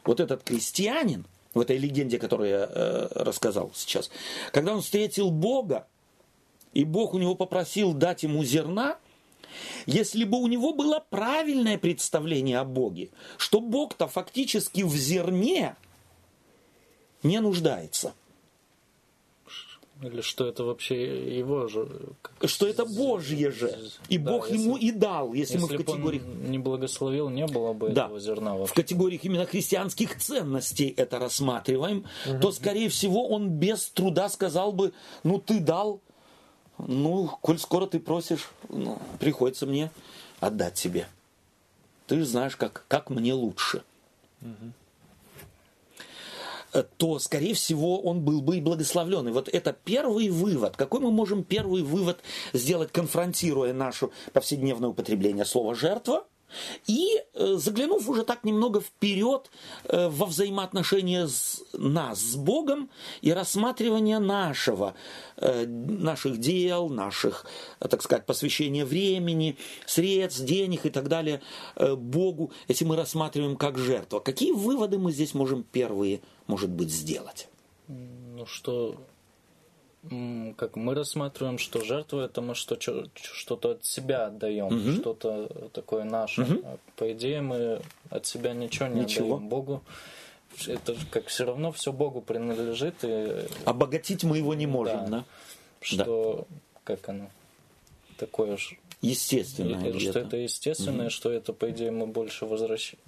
[0.04, 4.10] Вот этот крестьянин, в этой легенде, которую я э, рассказал сейчас,
[4.52, 5.86] когда он встретил Бога,
[6.72, 8.98] и Бог у него попросил дать ему зерна,
[9.86, 15.76] если бы у него было правильное представление о Боге, что Бог-то фактически в зерне
[17.22, 18.14] не нуждается.
[20.02, 21.88] Или что это вообще его же...
[22.44, 23.78] Что это Божье же.
[24.08, 26.22] И Да, Бог если- ему и дал, если, мы в Если категориях...
[26.24, 28.06] не благословил, не было бы Да.
[28.06, 28.74] этого зерна в вообще.
[28.74, 32.04] категориях именно христианских ценностей это рассматриваем,
[32.40, 36.00] то, скорее всего, он без труда сказал бы, ну, ты дал,
[36.78, 39.90] ну, коль скоро ты просишь, ну, приходится мне
[40.40, 41.06] отдать тебе.
[42.08, 43.84] Ты же знаешь, как, как мне лучше.
[44.40, 44.46] Э,
[46.96, 49.28] то, скорее всего, он был бы и благословлен.
[49.28, 50.76] И вот это первый вывод.
[50.76, 52.20] Какой мы можем первый вывод
[52.52, 56.24] сделать, конфронтируя наше повседневное употребление слова «жертва»,
[56.86, 59.50] и э, заглянув уже так немного вперед
[59.84, 64.94] э, во взаимоотношения с, нас с Богом и рассматривание нашего,
[65.36, 67.46] э, наших дел, наших,
[67.80, 69.56] э, так сказать, посвящения времени,
[69.86, 71.40] средств, денег и так далее
[71.76, 74.20] э, Богу, если мы рассматриваем как жертва.
[74.20, 77.48] Какие выводы мы здесь можем первые, может быть, сделать?
[77.88, 78.96] Ну что,
[80.56, 86.42] как мы рассматриваем, что жертва это мы что, что-то от себя отдаем, что-то такое наше.
[86.64, 89.34] А по идее мы от себя ничего не Ничего.
[89.36, 89.82] отдаем Богу.
[90.66, 95.18] Это как все равно все Богу принадлежит, и Обогатить мы его не можем, да?
[95.18, 95.24] Да.
[95.80, 96.46] что
[96.84, 97.30] как оно
[98.18, 99.82] такое ж Естественно.
[99.88, 103.00] и- что это естественное, что это по идее мы больше возвращаем.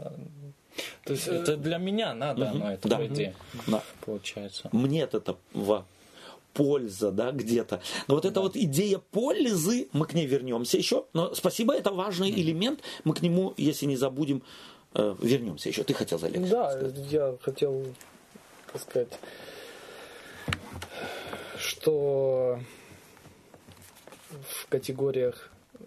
[1.05, 2.97] То есть, э, Это для меня надо, но это Да.
[2.99, 3.35] по идее
[3.67, 3.83] Да.
[4.05, 4.69] получается.
[4.73, 5.85] мне от этого
[6.53, 7.81] польза, да, где-то.
[8.07, 11.05] Но вот эта вот идея пользы, мы к ней вернемся еще.
[11.13, 12.81] Но спасибо, это важный элемент.
[13.03, 14.43] Мы к нему, если не забудем,
[14.95, 15.83] э, вернемся еще.
[15.83, 16.49] Ты хотел, Олег?
[16.49, 16.99] Да, сказать?
[17.11, 17.85] я хотел
[18.73, 19.19] так сказать,
[21.59, 22.59] что
[24.49, 25.79] в категориях э,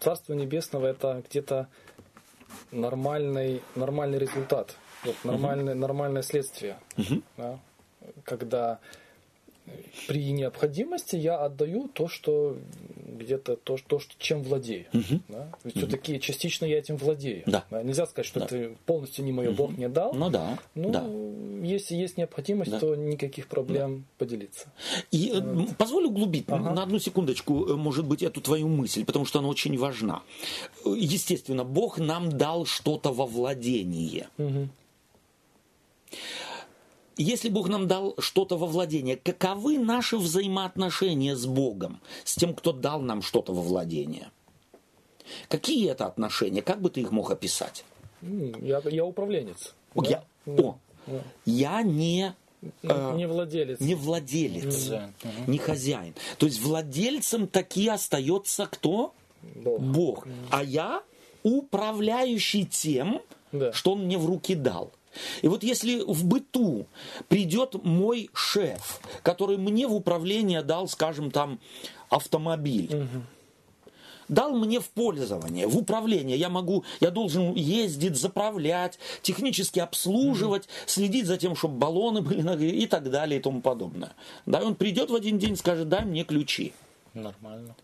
[0.00, 1.68] Царства Небесного это где-то
[2.70, 6.78] нормальный, нормальный результат, вот нормальное, нормальное следствие.
[7.36, 7.58] да,
[8.24, 8.78] когда
[10.08, 12.56] при необходимости я отдаю то, что
[12.96, 14.86] где-то то, то что, чем владею.
[15.28, 15.50] Да?
[15.64, 17.42] Ведь все-таки частично я этим владею.
[17.46, 17.64] Да.
[17.82, 20.12] Нельзя сказать, что это полностью не мое, Бог мне дал.
[20.14, 21.04] Ну да, Ну, да.
[21.66, 22.80] если есть необходимость, Да.
[22.80, 24.66] то никаких проблем поделиться.
[25.10, 26.72] И э, м, позволь углубить Ага.
[26.72, 30.22] на одну секундочку, э, может быть, эту твою мысль, потому что она очень важна.
[30.84, 34.28] Э, Естественно, Бог нам дал что-то во владение.
[34.38, 34.68] Мгм.
[37.16, 42.72] Если Бог нам дал что-то во владение, каковы наши взаимоотношения с Богом, с тем, кто
[42.72, 44.30] дал нам что-то во владение?
[45.48, 46.60] Какие это отношения?
[46.62, 47.84] Как бы ты их мог описать?
[48.22, 49.74] Я, я управленец.
[49.94, 50.10] О, да?
[50.10, 50.62] Я, Да.
[50.62, 51.22] о, Да.
[51.46, 52.34] я не,
[52.82, 53.78] э, Не владелец.
[53.80, 55.12] не владелец, Хозяин.
[55.22, 55.52] Мгм.
[55.52, 56.14] не хозяин.
[56.38, 59.14] То есть владельцем таки остается кто?
[59.56, 59.80] Бог.
[59.80, 60.26] Бог.
[60.50, 61.02] А я
[61.42, 63.20] управляющий тем,
[63.52, 63.72] Да.
[63.72, 64.90] что он мне в руки дал.
[65.42, 66.86] И вот если в быту
[67.28, 71.58] придет мой шеф, который мне в управление дал, скажем, там
[72.08, 73.06] автомобиль,
[74.28, 76.36] дал мне в пользование, в управление.
[76.36, 82.76] Я могу, я должен ездить, заправлять, технически обслуживать, следить за тем, чтобы баллоны были нагреты
[82.76, 84.12] и так далее и тому подобное.
[84.46, 86.72] Да, и он придет в один день и скажет, дай мне ключи.
[87.14, 87.74] Нормально.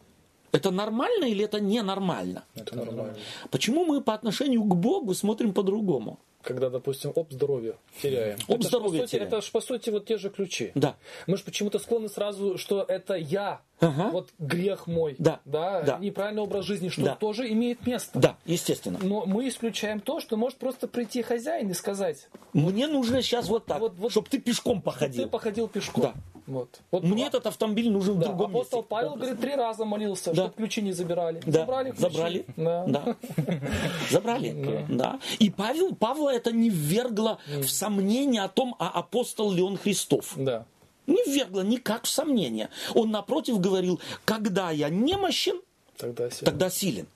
[0.52, 2.42] Это нормально или это ненормально?
[2.56, 3.16] Это нормально.
[3.50, 6.18] Почему мы по отношению к Богу смотрим по-другому?
[6.42, 8.38] Когда, допустим, оп, здоровье теряем.
[8.38, 9.28] Ж, здоровье по сути, теряем.
[9.28, 10.72] Это же, по сути, вот те же ключи.
[10.74, 10.96] Да.
[11.26, 14.10] Мы же почему-то склонны сразу, что это я, Ага.
[14.10, 15.98] вот грех мой, Да, да.
[16.00, 17.14] неправильный образ жизни, что Да.
[17.14, 18.18] тоже имеет место.
[18.18, 18.98] Да, естественно.
[19.02, 23.66] Но мы исключаем то, что может просто прийти хозяин и сказать, Мне нужно сейчас вот
[23.66, 25.28] так, Вот- вот- чтобы ты пешком ты походил.
[25.28, 26.02] походил пешком.
[26.02, 26.14] Да.
[26.46, 26.80] Вот.
[26.90, 28.88] вот Мне а- этот автомобиль нужен в да, другом апостол месте.
[28.90, 29.16] Павел, Да.
[29.18, 30.42] говорит, три раза молился, Да.
[30.42, 31.40] чтобы ключи не забирали.
[31.46, 32.00] Да, Забрали ключи.
[32.02, 32.44] забрали.
[32.56, 32.84] Да.
[32.88, 33.16] Да.
[34.10, 34.84] Забрали.
[34.88, 35.20] Да.
[35.38, 40.32] И Павел, Павла это не ввергло в сомнение о том, а апостол ли он Христов.
[40.36, 40.66] Да.
[41.10, 42.68] Не ввергло никак в сомнение.
[42.94, 45.60] Он напротив говорил, когда я немощен,
[45.96, 46.44] Тогда все.
[46.44, 47.06] тогда силен.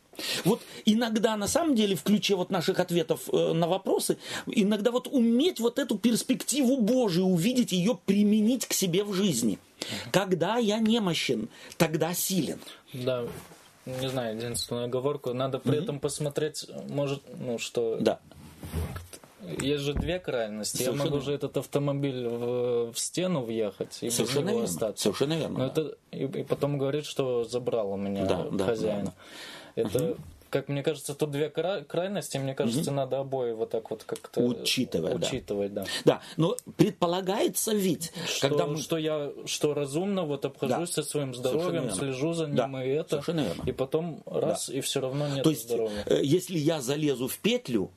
[0.45, 5.09] Вот иногда, на самом деле, в ключе вот наших ответов э, на вопросы, иногда вот
[5.09, 9.59] уметь вот эту перспективу Божию, увидеть ее, применить к себе в жизни.
[10.13, 12.61] Когда я немощен, тогда силен.
[12.93, 13.25] Да,
[13.87, 15.33] не знаю, единственную оговорку.
[15.35, 18.21] Надо при этом посмотреть, может, ну что, Да.
[19.61, 20.79] Есть же две крайности.
[20.83, 21.11] Я Совершенно.
[21.11, 24.65] могу же этот автомобиль в, в стену въехать и Совершенно верно.
[24.65, 25.03] остаться.
[25.03, 25.59] Совершенно верно.
[25.59, 25.73] Но да.
[25.83, 29.05] это и, и потом говорит, что забрал у меня Да, да, хозяин.
[29.07, 29.13] да,
[29.77, 30.17] Это,
[30.51, 32.39] как мне кажется, тут две кра- крайности.
[32.39, 35.27] Мне кажется, надо обои вот так вот как-то Учитывать, да.
[35.27, 35.85] учитывать, да.
[36.05, 38.77] Да, но предполагается ведь, Что, когда мы...
[38.79, 43.11] что я что разумно вот обхожусь со своим здоровьем, слежу за ним Да, и это,
[43.11, 43.63] совершенно верно.
[43.67, 46.05] и потом раз и все равно нет То есть, здоровья.
[46.07, 47.91] э, если я залезу в петлю,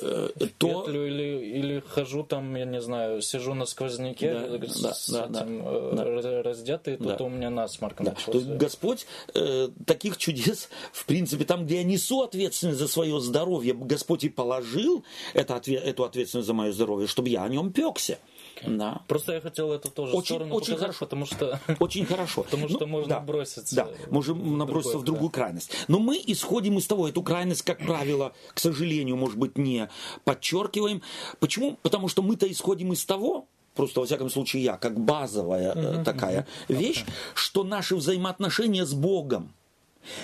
[0.00, 0.28] э,
[0.58, 0.82] то...
[0.82, 5.08] Петлю или, или хожу там, я не знаю, сижу на сквозняке Да, с, да, с
[5.10, 7.24] да, да, этим э, раз- раздетый, тут Да.
[7.24, 8.10] у меня насморк Да.
[8.10, 8.32] начался.
[8.32, 13.20] То есть Господь э, таких чудес, в принципе, там, где я несу ответственность за свое
[13.20, 18.18] здоровье, Господь и положил это, эту ответственность за мое здоровье, чтобы я о нем пекся.
[18.66, 19.02] Да.
[19.08, 21.04] Просто я хотел эту тоже Очень- сторону очень показать, хорошо.
[21.06, 22.42] потому что Очень хорошо.
[22.50, 25.70] Потому что можно да, броситься Да, можем наброситься в другую крайность.
[25.88, 29.88] Но мы исходим из того, эту крайность, как правило, к сожалению, может быть, не
[30.24, 31.02] подчеркиваем.
[31.40, 31.78] Почему?
[31.82, 36.46] Потому что мы-то исходим из того, просто во всяком случае я, как базовая э, такая
[36.68, 39.52] вещь, что наши взаимоотношения с Богом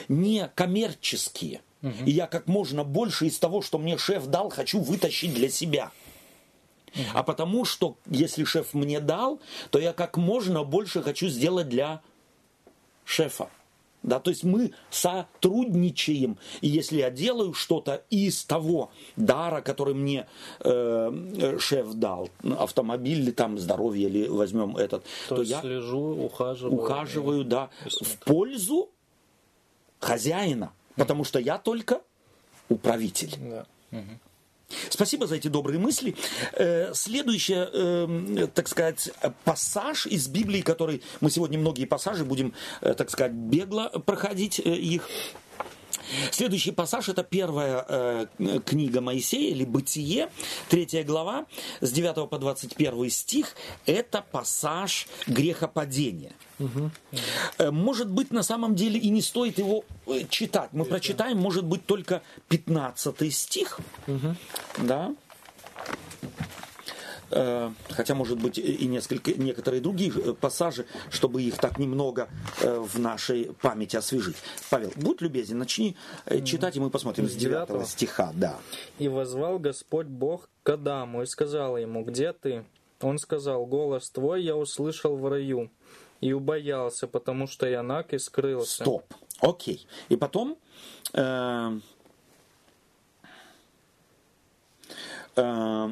[0.09, 1.61] не коммерческие.
[2.05, 5.93] И я как можно больше из того, что мне шеф дал, хочу вытащить для себя.
[7.15, 12.01] А потому что, если шеф мне дал, то я как можно больше хочу сделать для
[13.05, 13.49] шефа.
[14.03, 16.39] Да, то есть мы сотрудничаем.
[16.63, 20.27] И если я делаю что-то из того дара, который мне
[20.61, 26.81] э, шеф дал, автомобиль или там здоровье, или возьмем этот, то, то, я слежу, ухаживаю.
[26.81, 28.89] ухаживаю, да, в пользу
[29.99, 30.73] хозяина.
[30.97, 32.01] Потому что я только
[32.71, 33.35] управитель.
[33.39, 33.67] Да.
[34.89, 36.15] Спасибо за эти добрые мысли.
[36.53, 39.11] Э, Следующий, э, так сказать,
[39.45, 44.71] пассаж из Библии, который мы сегодня многие пассажи будем, э, так сказать, бегло проходить э,
[44.71, 45.09] их.
[46.31, 48.27] Следующий пассаж это первая э,
[48.65, 50.29] книга Моисея или Бытие,
[50.69, 51.47] третья глава,
[51.81, 53.55] с 9 по 21 стих.
[53.87, 56.33] Это пассаж грехопадения.
[57.59, 60.71] Э, Может быть, на самом деле и не стоит его э, читать.
[60.73, 63.81] Мы прочитаем, может быть, только 15 стих.
[64.79, 65.15] Да.
[67.31, 72.29] Э, Хотя, может быть, и несколько, некоторые другие э, пассажи, чтобы их так немного
[72.61, 74.37] э, в нашей памяти освежить.
[74.69, 75.97] Павел, будь любезен, начни
[76.45, 77.85] читать, и мы посмотрим с 9 девятого?
[77.85, 78.33] стиха.
[78.35, 78.59] Да.
[78.99, 82.65] И возвал Господь Бог к Адаму и сказал ему, где ты?
[83.01, 85.71] Он сказал, голос твой я услышал в раю
[86.21, 88.83] и убоялся, потому что я наг и скрылся.
[88.83, 89.05] Стоп.
[89.41, 89.87] Окей.
[90.09, 90.59] И потом...
[91.15, 91.79] э,
[95.37, 95.89] э,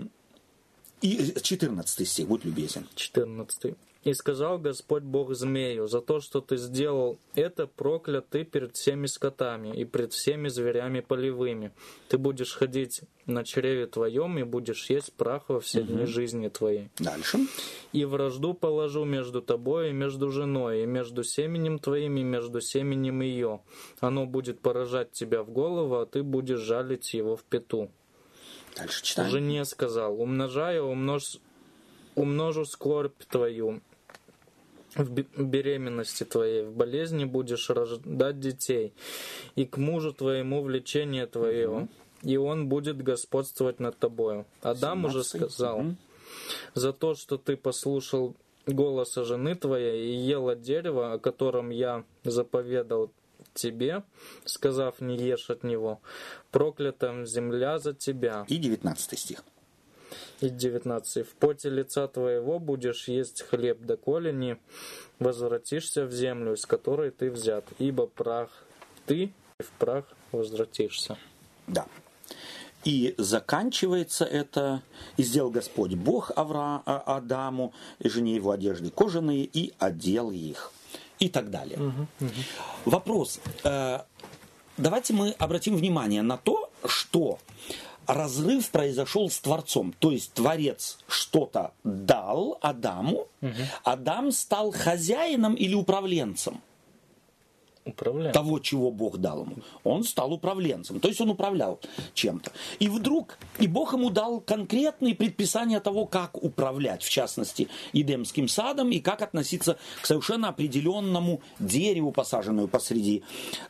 [1.01, 2.87] и 14 стих, будь любезен.
[2.95, 3.75] 14.
[4.05, 9.07] И сказал Господь Бог змею, за то, что ты сделал это, проклят ты перед всеми
[9.07, 11.73] скотами и пред всеми зверями полевыми.
[12.09, 16.91] Ты будешь ходить на чреве твоем и будешь есть прах во все дни жизни твоей.
[16.99, 17.41] Дальше.
[17.93, 23.21] И вражду положу между тобой и между женой, и между семенем твоим, и между семенем
[23.21, 23.61] ее.
[24.01, 27.91] Оно будет поражать тебя в голову, а ты будешь жалить его в пету.
[28.79, 29.31] Дальше читаем.
[29.31, 31.39] Жене сказал, умножаю, умножь,
[32.15, 33.81] умножу скорбь твою
[34.95, 38.93] в бе- беременности твоей, в болезни будешь рождать детей,
[39.57, 41.89] и к мужу твоему влечение твое,
[42.23, 44.47] и он будет господствовать над тобою.
[44.63, 45.51] Адам уже 17.
[45.53, 45.97] сказал, Мгм.
[46.75, 48.35] за то, что ты послушал
[48.67, 53.11] голоса жены твоей и ел от дерева, о котором я заповедал
[53.59, 54.03] тебе,
[54.45, 56.01] сказав, не ешь от него,
[56.51, 58.45] проклята земля за тебя.
[58.49, 59.45] И 19 стих.
[60.41, 61.27] И 19.
[61.27, 64.57] В поте лица твоего будешь есть хлеб, доколе не
[65.19, 68.51] возвратишься в землю, из которой ты взят, ибо прах
[69.07, 71.19] ты, и в прах возвратишься.
[71.67, 71.87] Да.
[72.85, 74.83] И заканчивается это,
[75.17, 80.73] и сделал Господь Бог Авра, А- Адаму и жене его одежды кожаные, и одел их.
[81.19, 81.79] И так далее.
[82.85, 83.41] Вопрос.
[83.65, 84.01] Э,
[84.79, 87.41] Давайте мы обратим внимание на то, что
[88.07, 89.93] разрыв произошел с Творцом.
[89.99, 93.27] То есть Творец что-то дал Адаму,
[93.83, 96.63] Адам стал хозяином или управленцем
[97.89, 98.33] Управляй.
[98.33, 99.57] того, чего Бог дал ему.
[99.85, 101.81] Он стал управленцем, то есть он управлял
[102.15, 102.53] чем-то.
[102.79, 108.91] И вдруг, и Бог ему дал конкретные предписания того, как управлять, в частности, Едемским садом,
[108.91, 113.23] и как относиться к совершенно определенному дереву, посаженному посреди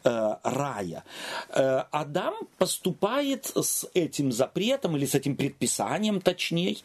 [0.04, 1.04] э, рая.
[1.50, 6.76] Э, Адам поступает с этим запретом, или с этим предписанием, точнее,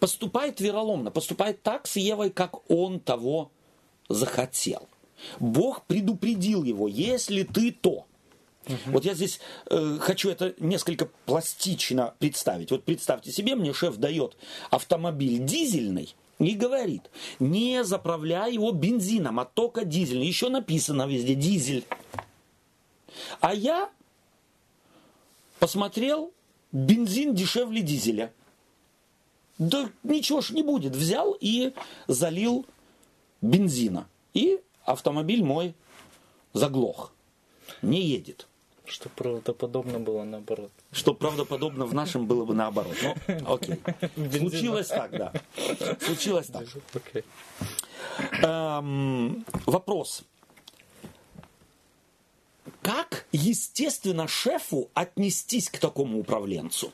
[0.00, 3.50] поступает вероломно, поступает так с Евой, как он того
[4.08, 4.88] захотел.
[5.40, 8.06] Бог предупредил его, если ты то.
[8.86, 12.70] Вот я здесь э, хочу это несколько пластично представить.
[12.70, 14.36] Вот представьте себе, мне шеф дает
[14.70, 20.26] автомобиль дизельный и говорит, не заправляй его бензином, а только дизельный.
[20.26, 21.84] Еще написано везде дизель.
[23.40, 23.90] А я
[25.58, 26.32] посмотрел,
[26.72, 28.32] бензин дешевле дизеля.
[29.58, 30.96] Да ничего ж не будет.
[30.96, 31.72] Взял и
[32.08, 32.66] залил
[33.40, 34.08] бензина.
[34.32, 35.74] И автомобиль мой
[36.52, 37.12] заглох.
[37.82, 38.46] Не едет.
[38.86, 40.70] Что правдоподобно было наоборот.
[40.92, 42.96] Что правдоподобно в нашем было бы наоборот.
[43.26, 43.80] Ну, окей.
[44.30, 45.32] Случилось так, да.
[46.00, 46.66] Случилось так.
[46.92, 47.24] Окей.
[48.42, 50.24] Эм, вопрос.
[52.82, 56.92] Как, естественно, шефу отнестись к такому управленцу?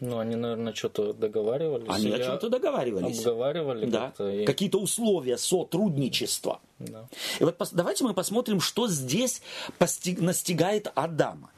[0.00, 1.88] Ну, они, наверное, что-то договаривались.
[1.88, 3.18] Они о чем-то договаривались.
[3.18, 4.12] Обговаривали Да.
[4.20, 6.60] и- Какие-то условия сотрудничества.
[6.78, 7.08] Да.
[7.40, 9.42] И вот давайте мы посмотрим, что здесь
[9.78, 11.50] постиг- настигает Адама.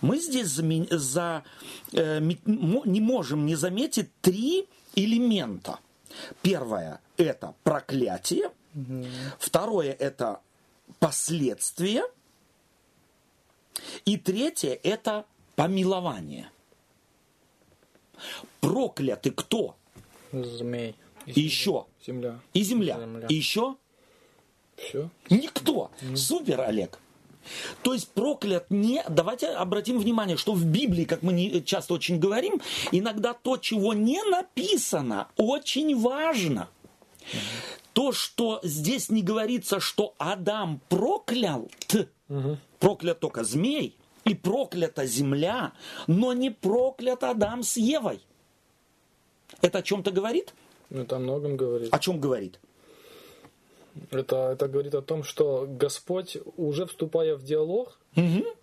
[0.00, 1.42] Мы здесь заме- за,
[1.92, 5.80] э, не можем не заметить три элемента.
[6.42, 8.50] Первое– это проклятие.
[9.40, 10.40] Второе– это
[11.00, 12.04] последствия.
[14.04, 15.24] И третье– это
[15.56, 16.50] помилование.
[18.60, 19.76] Прокляты кто?
[20.32, 20.94] Змей.
[21.26, 21.86] И еще.
[22.06, 22.38] Земля.
[22.54, 22.98] И земля.
[23.00, 23.26] Земля.
[23.28, 23.76] И еще
[24.76, 25.10] Все.
[25.30, 25.90] Никто.
[26.14, 26.98] Супер, Олег.
[27.82, 29.02] То есть проклят не...
[29.08, 32.60] Давайте обратим внимание, что в Библии, как мы не- часто очень говорим,
[32.92, 36.68] иногда то, чего не написано, очень важно.
[37.94, 42.08] То, что здесь не говорится, что Адам проклял, т,
[42.78, 43.96] проклят только змей,
[44.28, 45.72] и проклята земля,
[46.06, 48.20] но не проклят Адам с Евой.
[49.62, 50.54] Это о чем-то говорит?
[50.90, 51.92] Ну, это о многом говорит.
[51.92, 52.60] О чем говорит?
[54.10, 57.98] Это, это говорит о том, что Господь, уже вступая в диалог,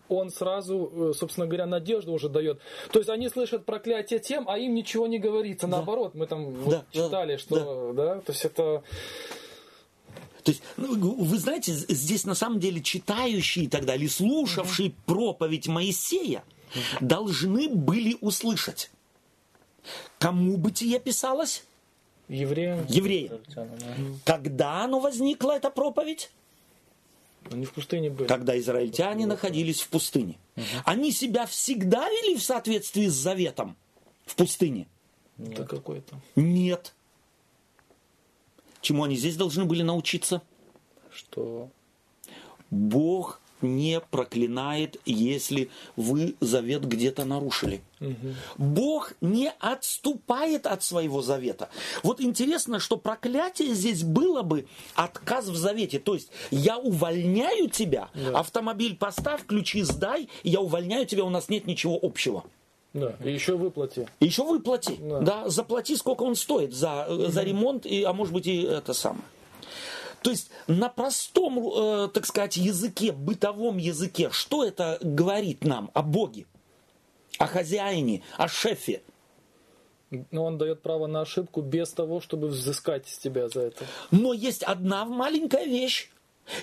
[0.07, 2.59] Он сразу, э, собственно говоря, надежду уже дает.
[2.91, 5.67] То есть они слышат проклятие тем, а им ничего не говорится.
[5.67, 8.19] Наоборот, мы там вот Да, да, читали, что, да.
[8.21, 8.83] то есть это...
[10.45, 16.43] То есть, ну, вы знаете, здесь на самом деле читающие тогда или слушавшие проповедь Моисея
[17.01, 18.91] должны были услышать.
[20.19, 21.63] Кому бытие писалось?
[22.27, 23.39] Евреи, Евреям.
[24.23, 26.29] Когда оно возникла, эта проповедь?
[27.51, 28.27] они в пустыне были.
[28.27, 30.37] Когда израильтяне находились в пустыне.
[30.83, 33.75] Они себя всегда вели в соответствии с заветом
[34.25, 34.87] в пустыне?
[35.39, 36.19] Это какой-то.
[36.35, 36.94] Нет.
[38.85, 40.43] Чему они здесь должны были научиться?
[41.11, 41.71] Что
[42.69, 47.81] Бог не проклинает, если вы завет где-то нарушили.
[48.59, 51.69] Бог не отступает от своего завета.
[52.03, 55.97] Вот интересно, что проклятие здесь было бы отказ в завете.
[55.97, 61.65] То есть я увольняю тебя, автомобиль поставь, ключи сдай, я увольняю тебя, у нас нет
[61.65, 62.43] ничего общего.
[62.95, 64.07] Да, и еще выплати.
[64.21, 64.97] И еще выплати.
[65.01, 65.19] Да.
[65.19, 65.49] Да.
[65.49, 69.25] заплати, сколько он стоит за, э, за ремонт, и, а может быть и это самое.
[70.21, 76.03] То есть на простом, э, так сказать, языке, бытовом языке, что это говорит нам о
[76.03, 76.45] Боге,
[77.37, 79.01] о хозяине, о шефе?
[80.31, 83.85] Но он дает право на ошибку без того, чтобы взыскать с тебя за это.
[84.11, 86.09] Но есть одна маленькая вещь.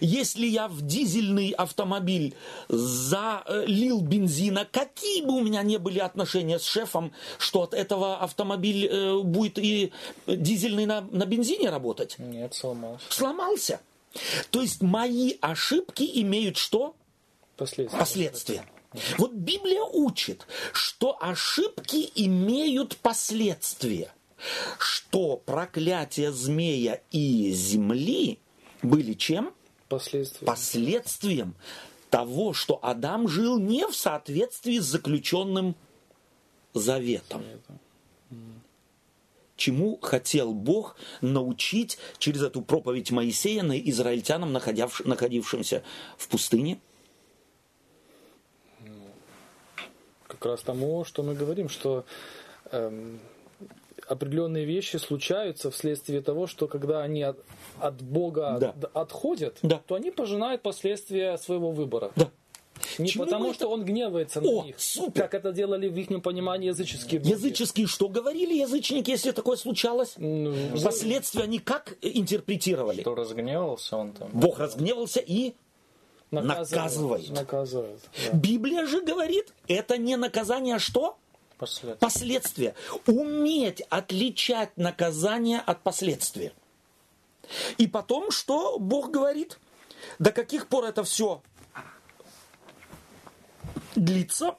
[0.00, 2.34] Если я в дизельный автомобиль
[2.68, 8.86] залил бензина, какие бы у меня не были отношения с шефом, что от этого автомобиль
[8.86, 9.92] э, будет и
[10.26, 12.16] дизельный на, на бензине работать?
[12.18, 13.04] Нет, сломался.
[13.08, 13.80] Сломался.
[14.50, 16.94] То есть мои ошибки имеют что?
[17.56, 17.98] Последствия.
[17.98, 18.64] Последствия.
[19.16, 24.12] Вот Библия учит, что ошибки имеют последствия.
[24.78, 28.38] Что проклятие змея и земли
[28.82, 29.52] были чем?
[29.92, 30.46] Последствия.
[30.46, 31.54] Последствием
[32.08, 35.74] того, что Адам жил не в соответствии с заключенным
[36.72, 37.42] заветом.
[39.56, 45.82] Чему хотел Бог научить через эту проповедь Моисея на израильтянам, находившимся
[46.16, 46.80] в пустыне?
[50.26, 52.06] Как раз тому, что мы говорим, что
[52.70, 53.20] эм,
[54.06, 57.22] определенные вещи случаются вследствие того, что когда они
[57.80, 58.74] от, Бога Да.
[58.94, 59.80] отходят, Да.
[59.86, 62.12] то они пожинают последствия своего выбора.
[62.16, 62.30] Да.
[62.98, 63.54] Не Чему потому, это?
[63.54, 65.22] что он гневается на О, них, супер!
[65.22, 67.30] как это делали в их понимании языческие боги.
[67.32, 70.14] Языческие что говорили язычники, если такое случалось?
[70.16, 70.52] Ну,
[70.82, 73.00] Последствия они как интерпретировали?
[73.02, 74.28] Что разгневался он там.
[74.32, 75.54] Бог разгневался и
[76.30, 76.70] наказывают.
[76.70, 77.30] наказывает.
[77.30, 78.00] Наказывают,
[78.32, 78.36] да.
[78.38, 81.16] Библия же говорит, это не наказание, а что?
[81.58, 81.94] Последствия.
[82.00, 82.74] Последствия.
[83.06, 86.52] Уметь отличать наказание от последствия.
[87.78, 89.58] И потом, что Бог говорит?
[90.18, 91.42] До каких пор это все
[93.94, 94.56] длится?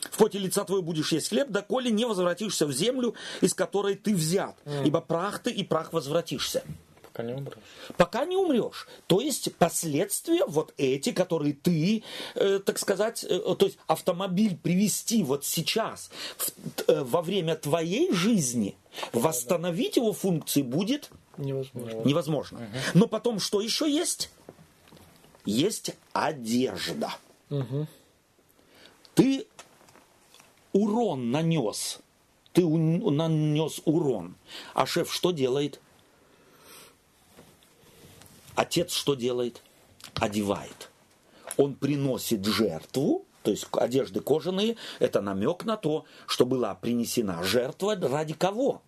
[0.00, 4.14] В поте лица твоего будешь есть хлеб, доколе не возвратишься в землю, из которой ты
[4.14, 4.56] взят.
[4.84, 6.64] Ибо прах ты и прах возвратишься
[7.16, 7.58] Пока не умрешь.
[7.96, 8.86] пока не умрешь.
[9.06, 12.02] То есть последствия вот эти, которые ты,
[12.34, 16.50] э, так сказать, э, то есть автомобиль привести вот сейчас в-
[16.90, 18.76] э, во время твоей жизни,
[19.14, 21.08] восстановить его функции будет
[21.38, 22.02] Невозможно.
[22.04, 22.60] невозможно.
[22.92, 24.30] Но потом что еще есть?
[25.46, 27.14] Есть одежда.
[29.14, 29.46] Ты
[30.72, 31.98] урон нанес.
[32.52, 34.34] Ты у- нанес урон.
[34.74, 35.80] А шеф что делает?
[38.56, 39.62] Отец что делает?
[40.14, 40.90] Одевает.
[41.56, 47.96] Он приносит жертву, то есть одежды кожаные, это намек на то, что была принесена жертва
[47.96, 48.82] ради кого?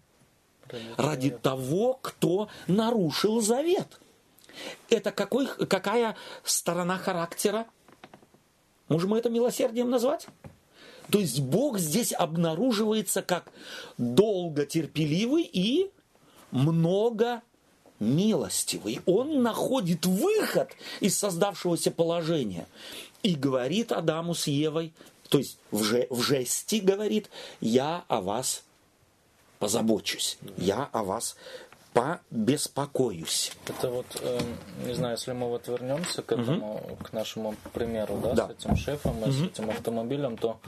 [0.96, 4.00] Ради того, кто нарушил завет.
[4.90, 7.66] Это какой, какая сторона характера?
[8.88, 10.26] Можем мы это милосердием назвать?
[11.10, 13.50] То есть Бог здесь обнаруживается как
[13.96, 15.90] долготерпеливый и
[16.50, 17.42] много
[18.00, 19.00] милостивый.
[19.06, 20.70] Он находит выход
[21.00, 22.66] из создавшегося положения
[23.22, 24.92] и говорит Адаму с Евой,
[25.28, 27.28] то есть в, же, в жесте говорит,
[27.60, 28.62] я о вас
[29.58, 31.36] позабочусь, я о вас
[31.92, 33.52] побеспокоюсь.
[33.66, 38.32] Это вот, эм, не знаю, если мы вот вернемся к этому, к нашему примеру, да,
[38.34, 38.48] Да.
[38.48, 40.60] с этим шефом и с этим автомобилем, то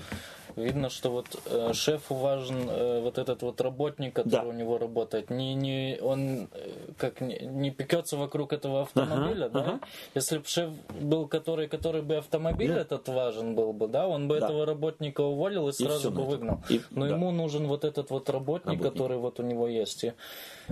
[0.56, 4.44] видно, что вот э, шефу важен э, вот этот вот работник, который Да.
[4.44, 5.30] у него работает.
[5.30, 9.60] Не, не, он э, как не, не пекется вокруг этого автомобиля, Ага, да?
[9.60, 9.80] ага.
[10.14, 10.70] Если бы шеф
[11.00, 12.80] был, который, который бы автомобиль Да.
[12.80, 14.46] этот важен был бы, да, он бы Да.
[14.46, 16.58] этого работника уволил и всё сразу бы выгнал.
[16.68, 17.14] И- Но да.
[17.14, 18.92] ему нужен вот этот вот работник, Работник.
[18.92, 20.04] который вот у него есть.
[20.04, 20.12] И,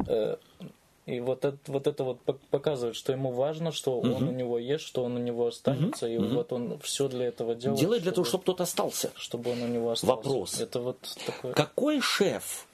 [0.07, 0.37] э,
[1.09, 4.59] и вот это, вот это вот пок- показывает, что ему важно, что он у него
[4.59, 7.81] есть, что он у него останется, и вот он все для этого делает.
[7.81, 9.11] Делает для того, чтобы тот остался.
[9.17, 10.17] чтобы он у него остался.
[10.17, 10.61] Вопрос.
[10.61, 11.53] Это вот такой...
[11.55, 12.67] Какой шеф?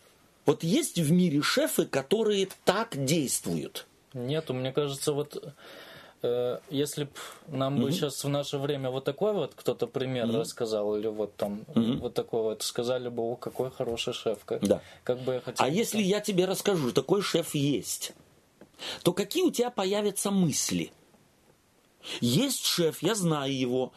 [0.46, 3.86] Вот есть в мире шефы, которые так действуют.
[4.12, 5.42] Нету, мне кажется, вот
[6.22, 7.10] э, если б
[7.48, 11.64] нам бы сейчас в наше время вот такой вот кто-то пример рассказал, или вот там
[11.74, 14.80] вот такой вот, сказали бы, о, какой хороший шеф, как, Да.
[15.04, 15.64] как бы я хотел...
[15.64, 18.12] А если я тебе расскажу, такой шеф есть,
[19.02, 20.92] то какие у тебя появятся мысли?
[22.20, 23.92] Есть шеф, я знаю его,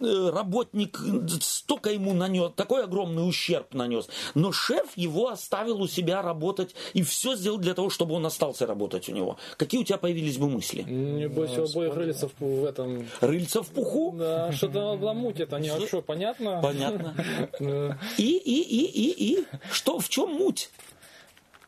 [0.00, 0.98] э, работник
[1.40, 7.02] столько ему нанес, такой огромный ущерб нанес, но шеф его оставил у себя работать и
[7.02, 9.36] все сделал для того, чтобы он остался работать у него.
[9.56, 10.82] Какие у тебя появились бы мысли?
[10.82, 13.06] Небось, у обоих рыльцев в этом...
[13.20, 14.14] Рыльца в пуху?
[14.18, 15.68] Да, что-то ломутит они.
[15.68, 16.60] А что, понятно?
[16.62, 17.14] Понятно.
[18.18, 19.44] И, и, и, и, и.
[19.70, 20.70] Что, в чем муть?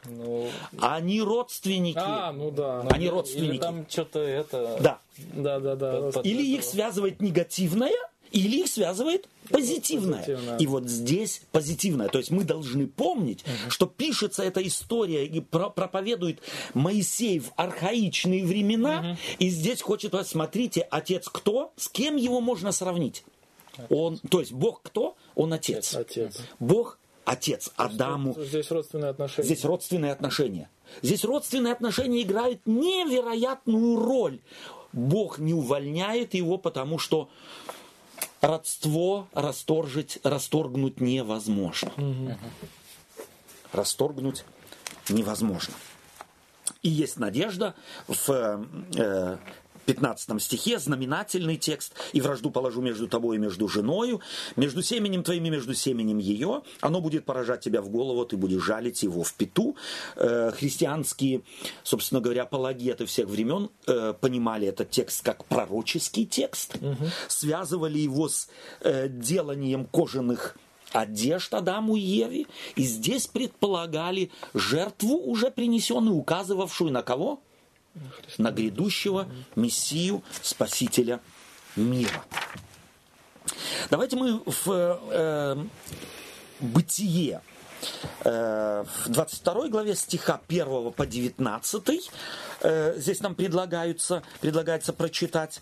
[0.09, 0.49] Ну,
[0.81, 1.99] Они родственники.
[2.01, 2.83] А, ну да.
[2.91, 3.61] Они или родственники.
[3.61, 4.79] там что-то это...
[4.81, 5.01] Да.
[5.35, 5.93] Да, да, да.
[6.01, 7.93] Под- под- Или их связывает негативное,
[8.33, 10.19] или их связывает позитивное.
[10.21, 10.59] Позитивное.
[10.59, 12.09] И вот здесь позитивное.
[12.09, 16.41] То есть мы должны помнить, что пишется эта история и про- проповедует
[16.75, 19.17] Моисей в архаичные времена.
[19.39, 21.73] И здесь хочет вас, смотрите, отец кто?
[21.77, 23.25] С кем его можно сравнить?
[23.91, 25.17] Он, то есть Бог кто?
[25.35, 25.95] Он отец.
[25.95, 26.39] Отец.
[26.59, 28.35] Бог отец Адаму.
[28.39, 29.45] Здесь родственные отношения.
[29.45, 30.71] Здесь родственные отношения.
[31.03, 34.41] Здесь родственные отношения играют невероятную роль.
[34.93, 37.29] Бог не увольняет его, потому что
[38.41, 41.93] родство расторжить, расторгнуть невозможно.
[43.73, 44.45] Расторгнуть
[45.11, 45.75] невозможно.
[46.83, 47.75] И есть надежда
[48.07, 48.65] в
[48.97, 49.37] э,
[49.87, 51.95] 15 стихе знаменательный текст.
[52.13, 54.21] «И вражду положу между тобой и между женою,
[54.57, 56.63] между семенем твоим и между семенем ее.
[56.81, 59.77] Оно будет поражать тебя в голову, ты будешь жалить его в пету».
[60.17, 61.43] Э, христианские,
[61.83, 67.07] собственно говоря, апологеты всех времен э, понимали этот текст как пророческий текст, угу.
[67.29, 68.49] связывали его с
[68.81, 70.57] э, деланием кожаных
[70.93, 77.41] одежд Адаму и Еве, и здесь предполагали жертву, уже принесенную, указывавшую на кого?
[78.39, 81.21] На грядущего Мессию, Спасителя
[81.77, 82.25] мира.
[83.91, 85.57] Давайте мы в э,
[86.61, 87.43] Бытие,
[88.25, 92.11] э, в 22 главе стиха 1 по 19,
[92.63, 95.61] э, здесь нам предлагаются, предлагается прочитать,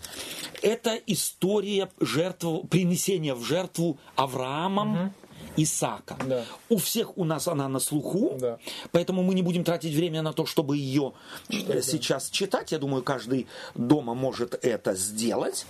[0.62, 5.12] это история жертву, принесения в жертву Авраамом, угу
[5.56, 6.16] Исаака.
[6.26, 6.44] Да.
[6.68, 8.58] У всех у нас она на слуху, да.
[8.92, 11.12] поэтому мы не будем тратить время на то, чтобы ее
[11.48, 12.34] Читать, э, сейчас да.
[12.34, 12.72] читать.
[12.72, 15.66] Я думаю, каждый дома может это сделать.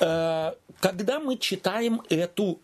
[0.00, 2.60] Э, когда мы читаем эту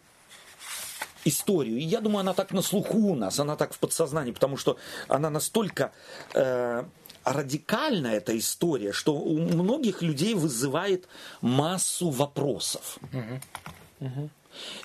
[1.24, 1.78] историю.
[1.78, 4.78] И я думаю, она так на слуху у нас, она так в подсознании, потому что
[5.06, 5.92] она настолько
[6.34, 6.84] э,
[7.24, 11.08] радикальна, эта история, что у многих людей вызывает
[11.40, 12.98] массу вопросов.
[13.12, 14.06] Угу.
[14.06, 14.30] Угу.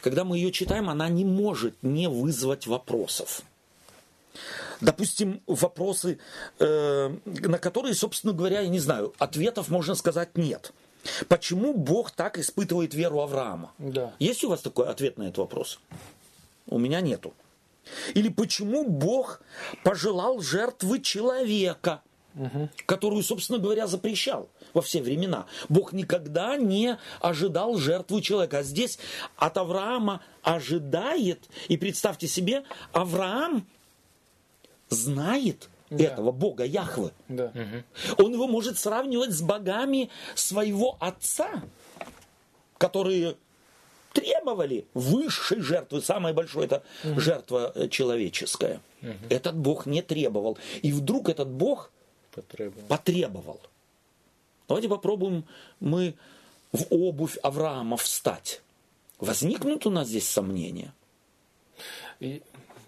[0.01, 3.41] Когда мы ее читаем, она не может не вызвать вопросов.
[4.81, 6.19] Допустим, вопросы,
[6.59, 10.73] э, на которые, собственно говоря, я не знаю, ответов можно сказать нет.
[11.27, 13.71] Почему Бог так испытывает веру Авраама?
[13.77, 14.13] Да.
[14.19, 15.79] Есть у вас такой ответ на этот вопрос?
[16.67, 17.33] У меня нету.
[18.15, 19.41] Или почему Бог
[19.83, 22.01] пожелал жертвы человека,
[22.35, 22.69] угу.
[22.85, 24.49] которую, собственно говоря, запрещал?
[24.75, 25.47] во все времена.
[25.69, 28.59] Бог никогда не ожидал жертву человека.
[28.59, 28.99] А здесь
[29.37, 33.65] от Авраама ожидает, и представьте себе, Авраам
[34.89, 36.03] знает да.
[36.03, 37.11] этого Бога Яхвы.
[37.29, 37.51] Да.
[38.17, 41.63] Он его может сравнивать с богами своего отца,
[42.77, 43.37] которые
[44.11, 47.19] требовали высшей жертвы, самая большая это угу.
[47.19, 48.81] жертва э, человеческая.
[49.01, 49.11] Угу.
[49.29, 50.57] Этот Бог не требовал.
[50.81, 51.91] И вдруг этот Бог
[52.35, 52.87] потребовал.
[52.87, 53.59] потребовал.
[54.67, 55.45] Давайте попробуем
[55.79, 56.15] мы
[56.71, 58.61] в обувь Авраама встать.
[59.19, 60.93] Возникнут у нас здесь сомнения?
[62.19, 62.41] И,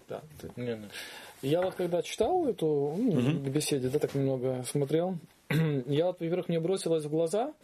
[0.08, 0.22] да,
[0.56, 0.78] не,
[1.42, 3.50] Я вот когда читал эту ну, угу.
[3.50, 5.18] беседе, да, так немного смотрел,
[5.50, 7.54] я вот, во-первых, мне бросилось в глаза,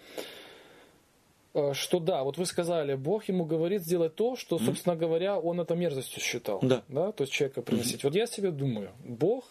[1.55, 5.61] э, что да, вот вы сказали, Бог ему говорит сделать то, что, собственно говоря, он
[5.61, 6.61] это мерзостью считал.
[6.63, 6.83] Да.
[6.89, 8.01] да то есть человека приносить.
[8.01, 9.45] mm Вот я себе думаю, Бог,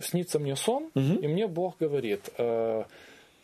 [0.00, 2.84] снится мне сон, mm и мне Бог говорит, э,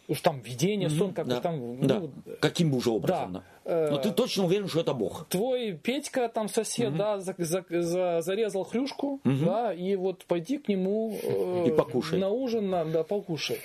[0.08, 1.40] уж там видение, сон, как да.
[1.40, 1.86] там.
[1.86, 2.00] Да.
[2.00, 3.32] Ну, Каким бы уже образом.
[3.32, 3.42] Да.
[3.64, 3.90] да.
[3.90, 5.26] Но ты точно уверен, что это Бог.
[5.28, 6.98] Твой Петька, там сосед, угу.
[6.98, 9.44] да, за, за, за, зарезал хрюшку, угу.
[9.44, 12.18] да, и вот пойди к нему э, и покушай.
[12.18, 13.60] на ужин, на, да, покушай.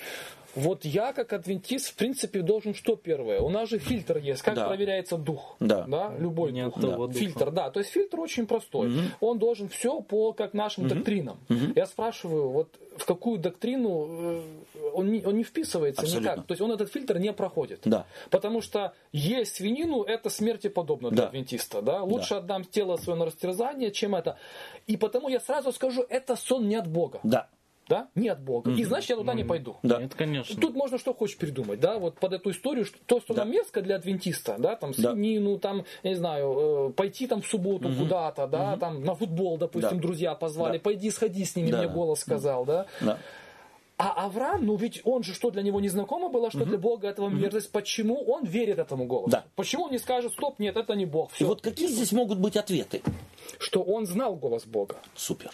[0.58, 3.40] Вот я, как адвентист, в принципе, должен что первое?
[3.40, 4.66] У нас же фильтр есть, как да.
[4.66, 5.56] проверяется дух.
[5.60, 5.84] Да.
[5.86, 6.12] да?
[6.18, 7.08] Любой Нет дух.
[7.08, 7.12] Да.
[7.12, 7.70] Фильтр, да.
[7.70, 8.88] То есть фильтр очень простой.
[8.88, 9.00] Угу.
[9.20, 10.94] Он должен все по как нашим угу.
[10.94, 11.38] доктринам.
[11.48, 11.74] Угу.
[11.76, 14.42] Я спрашиваю, вот в какую доктрину э,
[14.94, 16.30] он не, он не вписывается Абсолютно.
[16.30, 16.46] никак.
[16.46, 17.80] То есть он этот фильтр не проходит.
[17.84, 18.06] Да.
[18.30, 21.28] Потому что есть свинину, это смерти подобно для да.
[21.28, 21.82] адвентиста.
[21.82, 22.02] Да?
[22.02, 22.38] Лучше да.
[22.38, 24.38] отдам тело свое на растерзание, чем это.
[24.88, 27.20] И потому я сразу скажу, это сон не от Бога.
[27.22, 27.48] Да
[27.88, 28.70] да, не от Бога.
[28.70, 28.78] Mm-hmm.
[28.78, 29.36] И значит, я туда mm-hmm.
[29.36, 29.76] не пойду.
[29.82, 30.00] Да.
[30.00, 30.60] Нет, конечно.
[30.60, 33.44] Тут можно что хочешь придумать, да, вот под эту историю, что, то, что да.
[33.44, 35.60] нам мерзко для адвентиста, да, там, свинину, да.
[35.60, 37.98] там, я не знаю, э, пойти там в субботу mm-hmm.
[37.98, 38.78] куда-то, да, mm-hmm.
[38.78, 40.02] там, на футбол, допустим, да.
[40.02, 40.82] друзья позвали, да.
[40.82, 41.78] пойди сходи с ними, да.
[41.78, 42.86] мне голос сказал, да.
[43.00, 43.18] да.
[43.98, 46.68] А Авраам, ну ведь он же что для него незнакомо было, что угу.
[46.68, 47.66] для Бога этого мерзость.
[47.66, 47.72] Угу.
[47.72, 49.30] Почему он верит этому голосу?
[49.30, 49.44] Да.
[49.56, 51.32] Почему он не скажет, стоп, нет, это не Бог.
[51.32, 51.44] Все.
[51.44, 53.02] И вот какие здесь могут быть ответы?
[53.58, 54.98] Что он знал голос Бога.
[55.16, 55.50] Супер.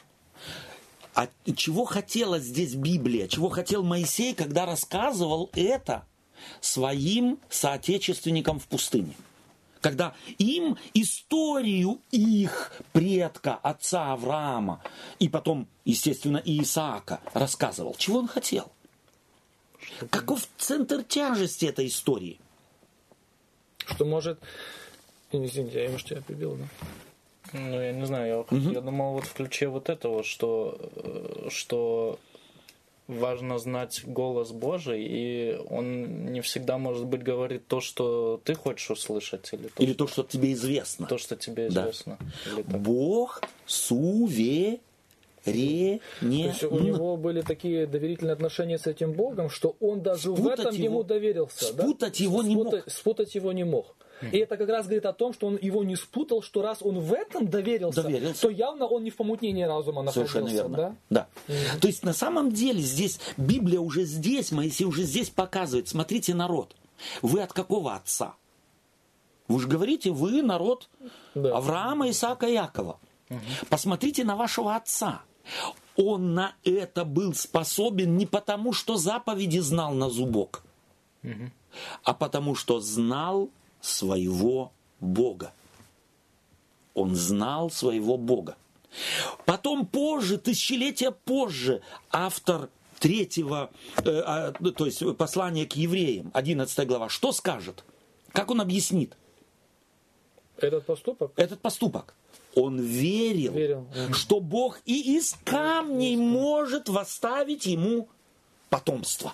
[1.15, 3.29] А чего хотела здесь Библия?
[3.29, 6.05] Чего хотел Моисей, когда рассказывал это
[6.61, 9.15] своим соотечественникам в пустыне?
[9.81, 14.83] Когда им историю их предка, отца Авраама,
[15.19, 17.95] и потом, естественно, и Исаака рассказывал.
[17.97, 18.73] Чего он хотел?
[20.11, 22.41] Каков центр тяжести этой истории?
[23.87, 24.41] Что может...
[25.31, 26.65] Извините, я, может, тебя прибил, да?
[27.55, 28.71] Ну, я не знаю, я, угу.
[28.71, 32.19] я думал вот в ключе вот этого, что, э, что
[33.07, 38.91] важно знать голос Божий, и он не всегда, может быть, говорит то, что ты хочешь
[38.91, 39.53] услышать.
[39.53, 41.07] Или то, или что, то что тебе известно.
[41.07, 42.19] То, что тебе известно.
[42.57, 42.79] Да.
[42.79, 44.81] Бог суверен.
[45.47, 50.01] Ре, не, То есть у него были такие доверительные отношения с этим Богом, что он
[50.01, 51.75] даже в этом его- ему доверился.
[51.75, 51.83] да?
[51.83, 52.75] спутать его не мог.
[52.87, 53.95] Спутать его не мог.
[54.33, 56.99] И это как раз говорит о том, что он его не спутал, что раз он
[57.01, 58.43] в этом доверился, Доверился.
[58.43, 60.33] то явно он не в помутнении разума находился.
[60.33, 60.97] Совершенно верно.
[61.11, 61.27] Да?
[61.49, 61.57] Да.
[61.81, 65.89] То есть на самом деле здесь, Библия уже здесь, Моисей уже здесь показывает.
[65.89, 66.75] Смотрите, народ,
[67.23, 68.35] вы от какого отца?
[69.49, 70.89] Вы же говорите, вы народ
[71.35, 71.57] Да.
[71.57, 72.99] Авраама, Исаака, Якова.
[73.69, 75.23] Посмотрите на вашего отца.
[75.97, 80.63] Он на это был способен не потому, что заповеди знал на зубок,
[82.03, 83.51] а потому что знал
[83.85, 85.53] своего Бога.
[86.95, 88.57] Он знал своего Бога.
[89.45, 92.69] Потом позже, тысячелетия позже, автор
[93.01, 93.71] третьего,
[94.05, 97.85] э, ну, то есть послания к евреям, 11 глава, что скажет?
[98.33, 99.17] Как он объяснит
[100.57, 102.15] Этот поступок этот поступок?
[102.55, 103.87] Он верил, Верил.
[104.13, 108.09] что Бог и из камней может восставить ему
[108.71, 109.33] потомство.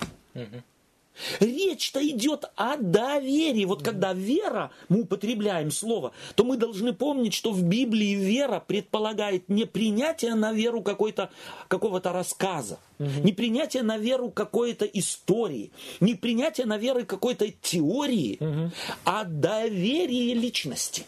[1.38, 3.64] Речь-то идет о доверии.
[3.64, 9.48] Вот когда вера, мы употребляем слово, то мы должны помнить, что в Библии вера предполагает
[9.48, 11.30] не принятие на веру какой-то,
[11.68, 18.38] какого-то рассказа, не принятие на веру какой-то истории, не принятие на веру какой-то теории,
[19.04, 21.04] а доверие личности.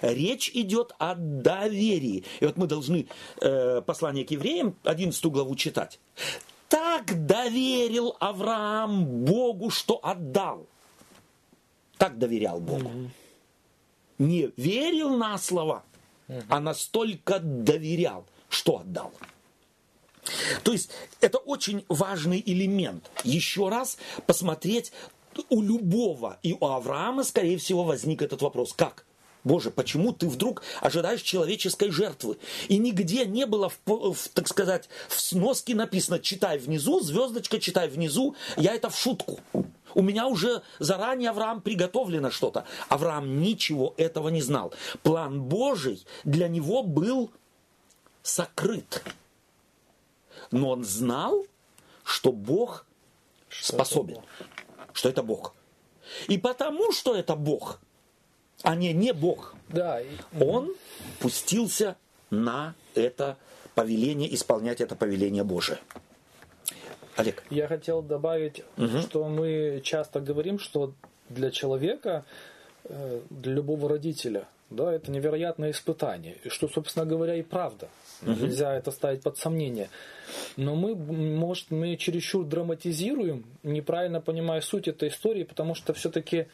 [0.00, 2.24] Речь идет о доверии.
[2.40, 3.06] И вот мы должны
[3.40, 5.98] э, послание к евреям, 11 главу читать.
[6.70, 10.68] Так доверил Авраам Богу, что отдал.
[11.98, 13.10] Так доверял Богу.
[14.18, 15.82] Не верил на слово,
[16.48, 19.12] а настолько доверял, что отдал.
[20.62, 20.90] То есть
[21.20, 23.10] это очень важный элемент.
[23.24, 24.92] Еще раз посмотреть
[25.48, 28.72] у любого, и у Авраама, скорее всего, возник этот вопрос.
[28.74, 29.04] Как?
[29.44, 32.38] Боже, почему ты вдруг ожидаешь человеческой жертвы?
[32.68, 37.88] И нигде не было, в, в, так сказать, в сноске написано, читай внизу, звездочка, читай
[37.88, 39.40] внизу, я это в шутку.
[39.94, 42.64] У меня уже заранее Авраам приготовлено что-то.
[42.88, 44.72] Авраам ничего этого не знал.
[45.02, 47.30] План Божий для него был
[48.22, 49.02] сокрыт.
[50.50, 51.44] Но он знал,
[52.04, 52.86] что Бог
[53.48, 54.18] способен,
[54.92, 55.54] что это Бог.
[56.28, 57.80] И потому, что это Бог,
[58.62, 60.00] а не не Бог, Да,
[60.38, 60.74] он
[61.18, 61.96] пустился
[62.30, 63.36] на это
[63.74, 65.78] повеление, исполнять это повеление Божие.
[67.16, 67.42] Олег.
[67.50, 68.62] Я хотел добавить,
[69.02, 70.92] что мы часто говорим, что
[71.28, 72.24] для человека,
[72.84, 76.36] э, для любого родителя, да, это невероятное испытание.
[76.44, 77.88] И что, собственно говоря, и правда.
[78.22, 79.88] Нельзя это ставить под сомнение.
[80.56, 86.46] Но мы, может, мы чересчур драматизируем, неправильно понимая суть этой истории, потому что все-таки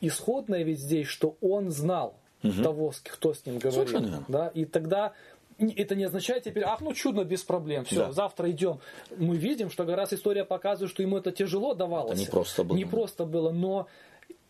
[0.00, 2.14] исходное ведь здесь, что он знал
[2.62, 3.86] того, с- кто с ним говорил.
[3.86, 4.24] Совершенно.
[4.28, 4.48] Да?
[4.48, 5.12] И тогда
[5.58, 8.12] это не означает теперь, ах, ну чудно, без проблем, все, Да.
[8.12, 8.80] завтра идем.
[9.16, 12.12] Мы видим, что раз история показывает, что ему это тяжело давалось.
[12.20, 12.76] Это непросто было.
[12.76, 13.86] Не просто было, но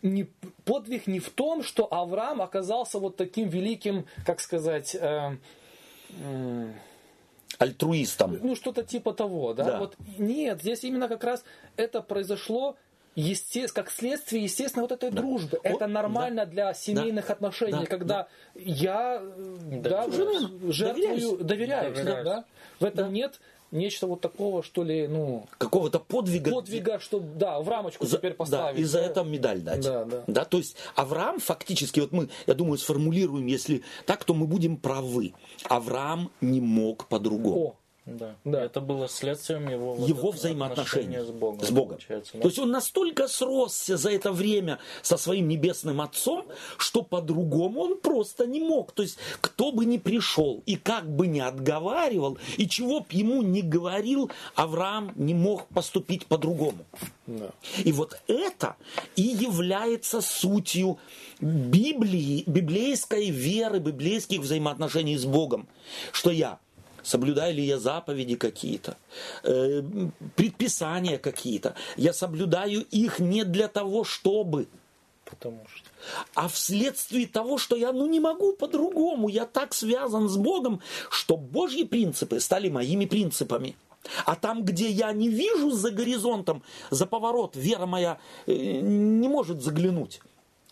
[0.01, 0.25] не,
[0.65, 5.37] подвиг не в том, что Авраам оказался вот таким великим, как сказать, э,
[6.23, 6.73] м,
[7.57, 8.37] Альтруистом.
[8.43, 9.63] ну что-то типа того, да?
[9.63, 9.79] Да.
[9.79, 11.43] Вот нет, здесь именно как раз
[11.77, 12.75] это произошло
[13.15, 15.59] есте- как следствие, естественно, вот этой дружбы.
[15.63, 17.85] Вот, Это нормально для семейных отношений, Да.
[17.85, 20.75] когда я э, да, Доверяюсь.
[20.75, 22.25] жертвую, доверяюсь, Доверяюсь.
[22.25, 22.45] да?
[22.79, 23.39] В этом нет
[23.71, 26.51] нечто вот такого, что ли, ну, Какого-то подвига.
[26.51, 28.79] подвига, что, да, в рамочку За- теперь да, поставить.
[28.79, 29.05] и за да.
[29.05, 29.81] это медаль дать.
[29.81, 30.45] Да, да.
[30.45, 35.33] то есть Авраам фактически, вот мы, я думаю, сформулируем, если так, то мы будем правы.
[35.67, 37.75] Авраам не мог по-другому.
[38.05, 38.35] Да.
[38.43, 38.63] Да.
[38.63, 41.65] Это было следствием его, вот его этого взаимоотношения отношения с Богом.
[41.65, 41.97] С Богом.
[42.07, 42.39] да.
[42.39, 46.45] То есть он настолько сросся за это время со своим небесным отцом,
[46.77, 48.91] что по-другому он просто не мог.
[48.91, 53.41] То есть кто бы ни пришел и как бы ни отговаривал, и чего бы ему
[53.41, 56.85] ни говорил, Авраам не мог поступить по-другому.
[57.25, 57.49] да.
[57.83, 58.75] И вот это
[59.15, 60.99] и является сутью
[61.39, 65.67] Библии, библейской веры, библейских взаимоотношений с Богом.
[66.11, 66.59] Что я
[67.05, 68.97] соблюдаю ли я заповеди какие-то,
[69.43, 69.81] э,
[70.35, 71.75] предписания какие-то.
[71.97, 74.67] Я соблюдаю их не для того, чтобы,
[75.23, 75.89] Потому что...
[76.35, 79.27] а вследствие того, что я ну не могу по-другому.
[79.27, 83.75] Я так связан с Богом, что Божьи принципы стали моими принципами.
[84.25, 89.63] А там, где я не вижу за горизонтом, за поворот, вера моя э, не может
[89.63, 90.21] заглянуть.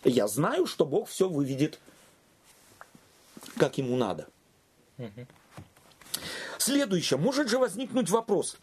[0.04, 1.80] Я знаю, что Бог все выведет,
[3.56, 4.28] как ему надо.
[6.58, 7.18] Следующее.
[7.18, 8.56] Может же возникнуть вопрос.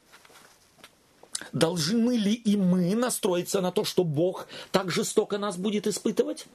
[1.54, 6.48] Должны ли и мы настроиться на то, что Бог так жестоко нас будет испытывать?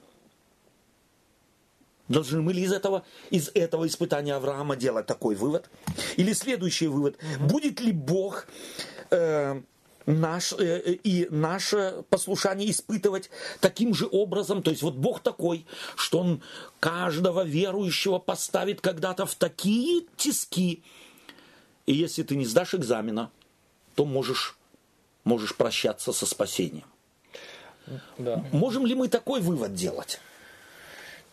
[2.09, 5.68] Должны мы ли из этого, из этого испытания Авраама делать такой вывод?
[6.16, 7.16] Или следующий вывод.
[7.41, 8.47] Будет ли Бог
[9.11, 9.61] э,
[10.07, 13.28] наш, э, и наше послушание испытывать
[13.61, 14.62] таким же образом?
[14.62, 15.66] То есть вот Бог такой,
[15.97, 16.43] что Он
[16.78, 20.84] каждого верующего поставит когда-то в такие тиски.
[21.87, 23.30] И если ты не сдашь экзамена,
[23.95, 24.57] то можешь,
[25.24, 26.87] можешь прощаться со спасением.
[28.18, 28.45] Да.
[28.53, 30.20] Можем ли мы такой вывод делать?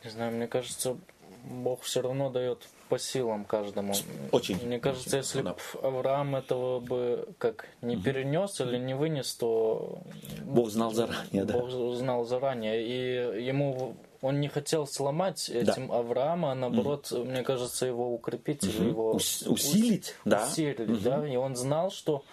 [0.04, 0.98] Не знаю, мне кажется,
[1.44, 3.96] Бог все равно дает по силам каждому.
[4.32, 4.64] Очень.
[4.64, 5.56] Мне кажется, Очень, если да.
[5.82, 9.98] Авраам этого бы как не перенес или не вынес, то
[10.44, 11.58] Бог знал заранее, да.
[11.58, 12.86] Бог знал заранее.
[12.86, 18.90] И ему он не хотел сломать этим Авраама, а наоборот, мне кажется, его укрепить или
[18.90, 20.46] его Ус- усилить, да.
[20.46, 21.28] усилить, да.
[21.28, 22.24] И он знал, что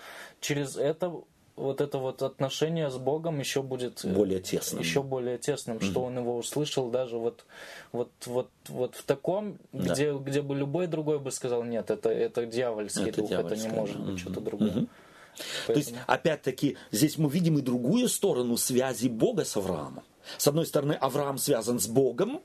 [0.40, 1.10] через это
[1.60, 4.80] вот это вот отношение с Богом еще будет э, Более тесным.
[4.82, 7.44] еще более тесным, что он его услышал даже вот
[7.92, 9.92] вот вот вот в таком, Да.
[9.94, 13.68] где где бы любой другой бы сказал нет, это это дьявольский Это дух, это не
[13.68, 14.86] может быть что-то другое.
[15.66, 20.02] То есть, Поэтому- опять-таки, здесь мы видим и другую сторону связи Бога с Авраамом.
[20.36, 22.40] С одной стороны, Авраам связан с Богом,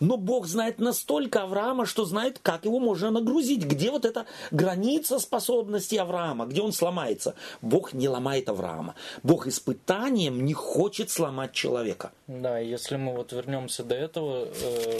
[0.00, 3.64] но Бог знает настолько Авраама, что знает, как его можно нагрузить.
[3.64, 7.34] Где вот эта граница способностей Авраама, где он сломается.
[7.62, 8.94] Бог не ломает Авраама.
[9.22, 12.12] Бог испытанием не хочет сломать человека.
[12.26, 14.98] Да, если мы вот вернемся до этого э,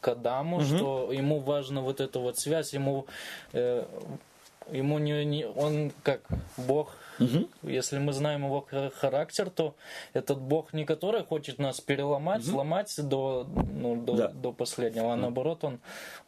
[0.00, 3.06] к Адаму, что ему важна вот эта вот связь, ему
[3.52, 3.84] э,
[4.70, 6.20] ему не, не он как
[6.56, 6.94] Бог.
[7.62, 9.74] Если мы знаем его ха- характер, то
[10.14, 14.28] этот Бог не который хочет нас переломать, сломать до, ну, до, Да.
[14.28, 15.78] до последнего, а наоборот он,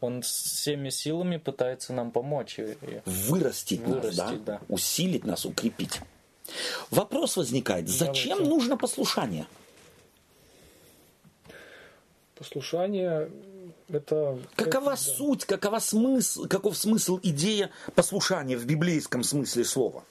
[0.01, 2.59] он всеми силами пытается нам помочь.
[2.59, 4.59] И- и- Вырастить, нас, Вырастить, да?
[4.59, 4.61] да.
[4.69, 5.99] усилить нас, укрепить.
[6.91, 8.49] Вопрос возникает, зачем Давайте.
[8.49, 9.45] нужно послушание?
[12.35, 13.29] Послушание
[13.89, 14.37] это...
[14.55, 20.03] Какова это- суть, какова смысл, каков смысл, идея послушания в библейском смысле слова?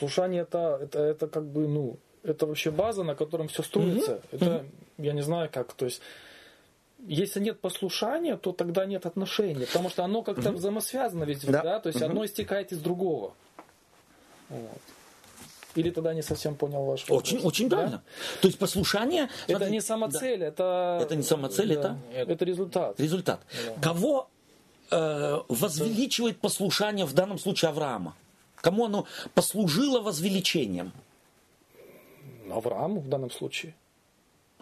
[0.00, 4.20] Послушание это, это, это как бы, ну, это вообще база, на котором все строится.
[4.30, 4.64] Это,
[4.98, 6.02] я не знаю как, то есть,
[7.06, 11.62] если нет послушания, то тогда нет отношений, потому что оно как-то взаимосвязано везде, Да.
[11.62, 13.32] да, то есть одно истекает из другого.
[14.48, 14.80] Вот.
[15.76, 17.22] Или тогда не совсем понял ваш вопрос.
[17.22, 17.76] Очень, очень Да?
[17.76, 18.02] правильно.
[18.40, 19.28] То есть послушание...
[19.46, 20.98] Это смотри, не самоцель, это...
[21.02, 22.96] Это не самоцель, да, это- это результат.
[22.96, 23.40] да, результат.
[23.82, 24.28] Кого
[24.90, 28.14] э, возвеличивает послушание в данном случае Авраама?
[28.66, 30.90] Кому оно послужило возвеличением?
[32.50, 33.76] Аврааму в данном случае.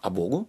[0.03, 0.47] А Богу?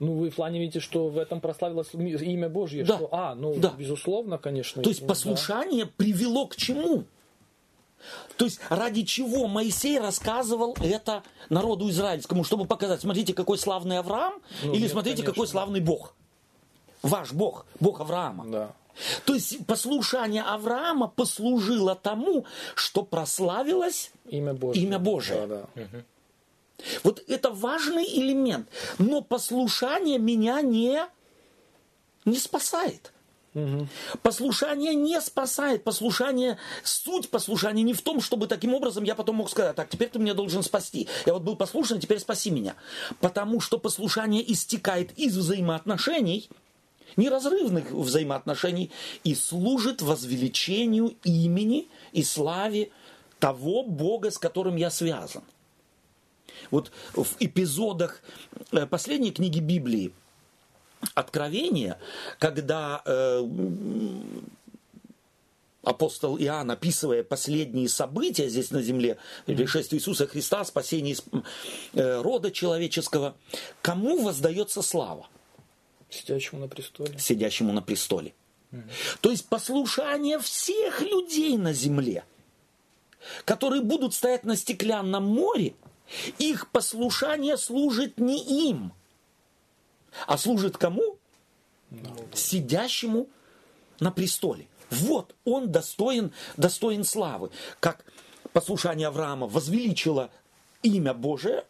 [0.00, 2.84] Ну, вы в плане видите, что в этом прославилось имя Божье.
[2.84, 2.96] Да.
[2.96, 3.72] Что, а, ну, Да.
[3.78, 4.82] безусловно, конечно.
[4.82, 7.04] То есть Ну, послушание привело к чему?
[8.36, 14.42] То есть ради чего Моисей рассказывал это народу израильскому, чтобы показать, смотрите, какой славный Авраам,
[14.64, 15.34] Ну, или нет, смотрите, конечно.
[15.34, 16.16] какой славный Бог.
[17.00, 18.44] Ваш Бог, Бог Авраама.
[18.46, 18.74] Да.
[19.24, 24.82] То есть послушание Авраама послужило тому, что прославилось Имя Божье.
[24.82, 25.46] Имя Божие.
[25.46, 25.86] Да, да.
[27.02, 28.68] Вот это важный элемент.
[28.98, 31.04] Но послушание меня не,
[32.24, 33.12] не спасает.
[34.22, 35.84] Послушание не спасает.
[35.84, 40.08] Послушание, суть послушания не в том, чтобы таким образом я потом мог сказать, так, теперь
[40.08, 41.08] ты меня должен спасти.
[41.24, 42.74] Я вот был послушан, теперь спаси меня.
[43.20, 46.48] Потому что послушание истекает из взаимоотношений,
[47.16, 48.90] неразрывных взаимоотношений,
[49.24, 52.90] и служит возвеличению имени и славе
[53.38, 55.42] того Бога, с которым я связан.
[56.70, 58.22] Вот в эпизодах
[58.72, 60.12] э, последней книги Библии
[61.14, 61.98] Откровения,
[62.38, 63.46] когда э,
[65.82, 71.16] апостол Иоанн, описывая последние события здесь на земле, пришествие Иисуса Христа, спасение
[71.92, 73.36] э, рода человеческого,
[73.82, 75.28] кому воздается слава?
[76.14, 77.18] Сидящему на престоле.
[77.18, 78.34] сидящему на престоле.
[79.20, 82.24] То есть послушание всех людей на земле,
[83.44, 85.74] которые будут стоять на стеклянном море,
[86.38, 88.92] их послушание служит не им,
[90.26, 91.18] а служит кому?
[92.32, 93.28] Сидящему
[94.00, 94.66] на престоле.
[94.90, 97.50] Вот он достоин, достоин славы.
[97.80, 98.04] Как
[98.52, 100.30] послушание Авраама возвеличило
[100.82, 101.64] имя Божие,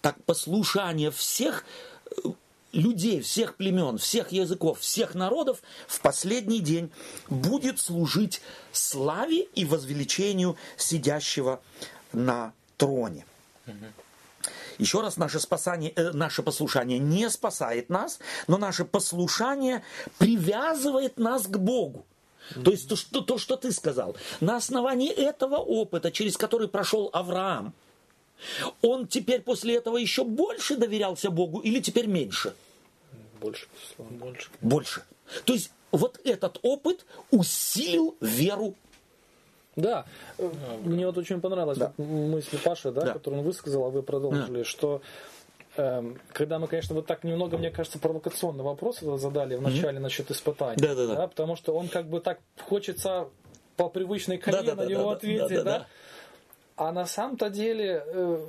[0.00, 1.64] так послушание всех
[2.10, 2.30] э,
[2.72, 6.90] людей, всех племен, всех языков, всех народов в последний день
[7.28, 8.40] будет служить
[8.72, 11.60] славе и возвеличению сидящего
[12.12, 13.24] на троне.
[14.78, 19.82] Еще раз, наше, спасание, э, наше послушание не спасает нас, но наше послушание
[20.18, 22.06] привязывает нас к Богу.
[22.64, 27.10] То есть то что, то, что ты сказал, на основании этого опыта, через который прошел
[27.12, 27.74] Авраам,
[28.82, 32.54] Он теперь после этого еще больше доверялся Богу или теперь меньше?
[33.40, 33.66] Больше.
[33.98, 34.50] Больше.
[34.60, 35.02] Больше.
[35.44, 38.74] То есть вот этот опыт усилил веру.
[39.76, 40.06] Да,
[40.38, 40.50] э,
[40.84, 41.92] мне вот очень понравилась Да.
[41.98, 43.12] мысль Паши, да, Да.
[43.12, 45.02] которую он высказал, а вы продолжили, что
[45.76, 50.28] эм, когда мы, конечно, вот так немного, мне кажется, провокационный вопрос задали в начале насчет
[50.32, 50.74] испытаний.
[50.82, 51.28] Да-да-да.
[51.28, 53.28] Потому что он как бы так хочется
[53.76, 54.92] по привычной коне на Да-да-да-да-да.
[55.00, 55.78] него ответить, Да-да-да.
[55.78, 55.86] да?
[56.78, 58.46] А на самом-то деле, э,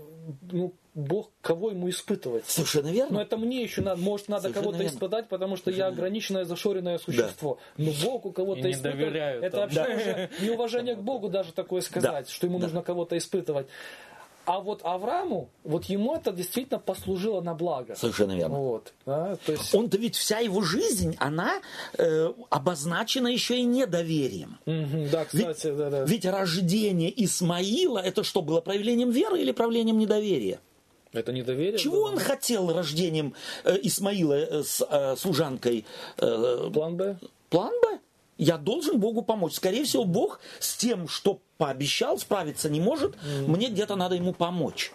[0.51, 2.45] ну, Бог кого ему испытывать?
[2.45, 3.15] Совершенно верно.
[3.15, 4.95] Но это мне еще надо, может, надо Совершенно кого-то верно.
[4.95, 7.57] испытать, потому что я ограниченное, зашоренное существо.
[7.77, 9.69] Но Бог у кого-то И доверяю это там.
[9.69, 12.65] вообще уже неуважение к Богу даже такое сказать, что ему Да.
[12.65, 13.67] нужно кого-то испытывать.
[14.45, 17.95] А вот Аврааму, вот ему это действительно послужило на благо.
[17.95, 18.55] Совершенно верно.
[18.57, 21.61] Вот, да, то есть, Он-то ведь вся его жизнь, она
[21.97, 24.57] э, обозначена еще и недоверием.
[24.65, 26.03] Мгм, да, кстати, ведь, да, да.
[26.05, 30.59] ведь рождение Исмаила, это что, было проявлением веры или проявлением недоверия?
[31.13, 31.77] это недоверие.
[31.77, 32.11] Чего было.
[32.11, 33.33] он хотел рождением
[33.63, 35.85] э, Исмаила э, с э, служанкой?
[36.17, 37.17] э, План Б?
[37.49, 37.99] план Б.
[38.39, 39.53] Я должен Богу помочь.
[39.55, 43.17] Скорее всего, Бог с тем, что пообещал, справиться не может.
[43.45, 44.93] Мне где-то надо ему помочь.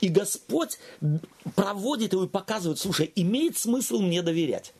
[0.00, 0.78] И Господь
[1.54, 4.72] проводит его и показывает, слушай, имеет смысл мне доверять.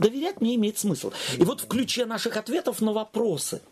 [0.00, 1.12] Доверять мне имеет смысл.
[1.38, 3.62] И вот в ключе наших ответов на вопросы.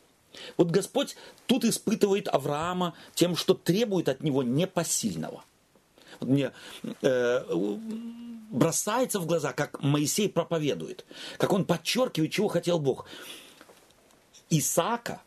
[0.57, 5.45] Вот Господь тут испытывает Авраама тем, что требует от него непосильного.
[6.25, 6.53] Мне
[7.03, 7.45] э,
[8.51, 11.05] бросается в глаза, как Моисей проповедует,
[11.39, 13.07] как он подчеркивает, чего хотел Бог.
[14.51, 15.23] Исаака,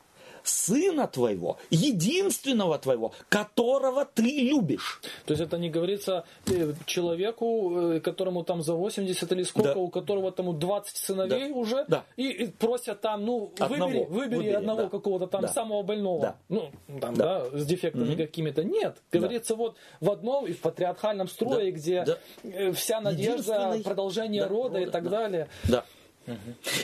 [0.48, 5.02] сына твоего, единственного твоего, которого ты любишь.
[5.26, 9.80] То есть это не говорится э, человеку, э, которому там за 80 или сколько, Да.
[9.80, 11.56] у которого там 20 сыновей Да.
[11.56, 12.04] уже, Да.
[12.18, 13.86] И, и просят там, ну, Одного.
[13.88, 14.90] выбери, выбери, Выбери, одного да.
[14.90, 15.48] какого-то там Да.
[15.48, 16.22] самого больного.
[16.22, 16.36] Да.
[16.50, 16.72] Ну,
[17.02, 17.46] там, Да.
[17.50, 18.64] да, с дефектами какими-то.
[18.64, 18.98] Нет.
[19.12, 21.78] Говорится вот в одном и в патриархальном строе, Да.
[21.78, 22.18] где Да.
[22.44, 24.48] э, вся надежда, продолжение Да.
[24.50, 25.10] рода и Рода, так да.
[25.10, 25.48] далее.
[25.70, 25.86] Да.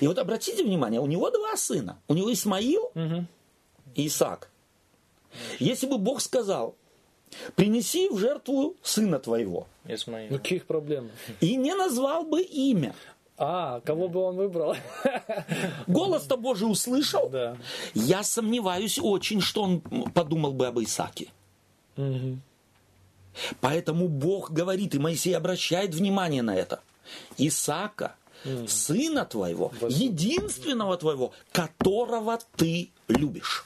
[0.01, 1.97] И вот обратите внимание, у него два сына.
[2.07, 3.23] У него Исмаил и
[3.95, 4.49] Исаак.
[5.59, 6.75] Если бы Бог сказал,
[7.55, 10.31] принеси в жертву сына твоего, Исмаил.
[10.31, 11.09] Ну, каких проблем?
[11.39, 12.93] и не назвал бы имя,
[13.37, 14.75] А, кого бы он выбрал?
[15.87, 17.57] голос-то Божий услышал, Да.
[17.93, 19.81] я сомневаюсь очень, что он
[20.13, 21.29] подумал бы об Исааке.
[21.95, 22.41] Мгм.
[23.61, 26.81] Поэтому Бог говорит, и Моисей обращает внимание на это.
[28.67, 33.65] Сына твоего, единственного твоего, которого ты любишь.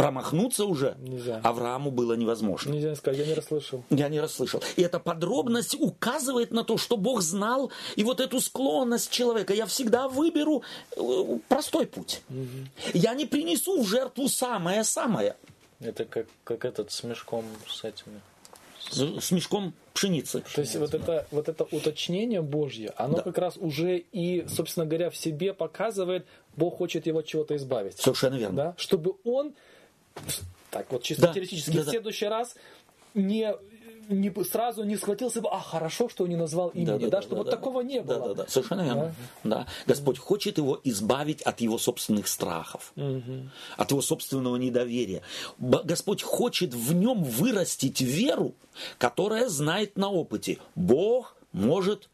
[0.00, 1.42] Промахнуться уже Нельзя.
[1.44, 2.72] Аврааму было невозможно.
[2.72, 3.84] Нельзя сказать, я не расслышал.
[3.90, 4.62] Я не расслышал.
[4.76, 9.52] И эта подробность указывает на то, что Бог знал и вот эту склонность человека.
[9.52, 10.62] Я всегда выберу
[10.96, 12.22] э, простой путь.
[12.94, 15.36] Я не принесу в жертву самое-самое
[15.80, 18.22] Это как, как этот с мешком с этими.
[18.90, 20.42] С мешком пшеницы.
[20.54, 23.22] То есть вот это, вот это уточнение Божье, оно Да.
[23.22, 26.26] как раз уже и, собственно говоря, в себе показывает,
[26.56, 27.98] Бог хочет его от чего-то избавить.
[27.98, 28.56] Совершенно верно.
[28.56, 28.74] Да?
[28.76, 29.54] Чтобы он,
[30.70, 31.34] так вот чисто Да.
[31.34, 31.90] теоретически, Да, в да.
[31.90, 32.54] следующий раз
[33.14, 33.54] не,
[34.10, 37.80] не сразу не схватился бы, а хорошо, что не назвал имени, да, чтобы вот такого
[37.80, 38.20] не было.
[38.20, 39.14] Да, да, да, совершенно верно.
[39.44, 39.66] Да.
[39.86, 42.92] Господь хочет его избавить от его собственных страхов,
[43.76, 45.22] от его собственного недоверия.
[45.58, 48.54] Господь хочет в нем вырастить веру,
[48.98, 50.58] которая знает на опыте.
[50.74, 52.08] Бог может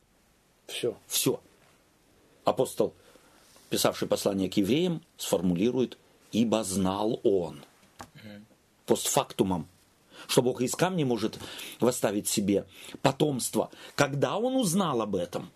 [0.66, 0.96] Все.
[1.06, 1.40] все.
[2.44, 2.94] Апостол,
[3.70, 5.98] писавший послание к евреям, сформулирует,
[6.32, 7.64] ибо знал он.
[8.86, 9.66] Постфактумом.
[10.26, 11.38] Что Бог из камня может
[11.80, 12.66] восставить себе
[13.02, 13.70] потомство.
[13.94, 15.50] Когда он узнал об этом?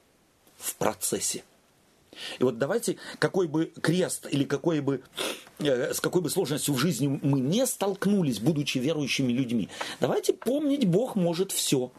[0.59, 1.45] В процессе.
[2.39, 5.03] И вот давайте, какой бы крест или какой бы,
[5.59, 9.69] э, с какой бы сложностью в жизни мы не столкнулись, будучи верующими людьми,
[10.01, 11.91] давайте помнить, Бог может все.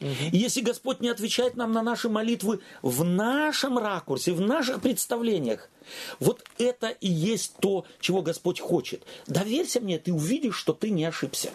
[0.00, 5.70] И если Господь не отвечает нам на наши молитвы в нашем ракурсе, в наших представлениях,
[6.18, 9.04] вот это и есть то, чего Господь хочет.
[9.28, 11.50] Доверься мне, ты увидишь, что ты не ошибся.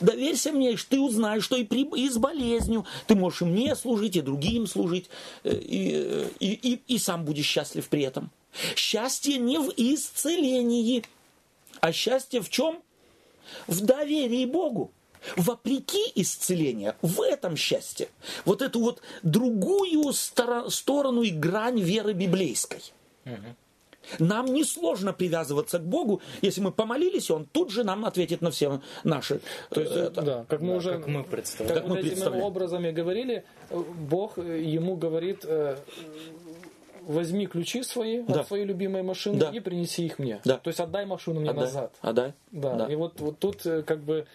[0.00, 4.16] Доверься мне, ты узнаешь, что и, при, и с болезнью ты можешь и мне служить,
[4.16, 5.08] и другим служить,
[5.44, 8.30] э, и, э, и, и, и сам будешь счастлив при этом.
[8.76, 11.04] Счастье не в исцелении,
[11.80, 12.82] а счастье в чем?
[13.66, 14.92] В доверии Богу.
[15.36, 18.08] Вопреки исцелению, в этом счастье.
[18.46, 22.80] Вот эту вот другую сторону и грань веры библейской.
[24.18, 28.80] Нам несложно привязываться к Богу, если мы помолились, Он тут же нам ответит на все
[29.04, 29.40] наши.
[29.70, 30.22] То есть, э, это.
[30.22, 31.74] да, как мы Да, уже как мы представляем.
[31.74, 33.76] как Как мы вот этими образами говорили, э,
[34.08, 35.76] Бог э, ему говорит, э,
[37.02, 38.40] возьми ключи свои Да.
[38.40, 39.50] от своей любимой машины Да.
[39.50, 40.40] и принеси их мне.
[40.44, 40.58] Да.
[40.58, 41.64] То есть отдай машину мне Отдай.
[41.64, 41.94] назад.
[42.00, 42.32] Отдай.
[42.52, 42.74] Да.
[42.74, 42.86] Да.
[42.86, 44.26] И вот, вот тут э, как бы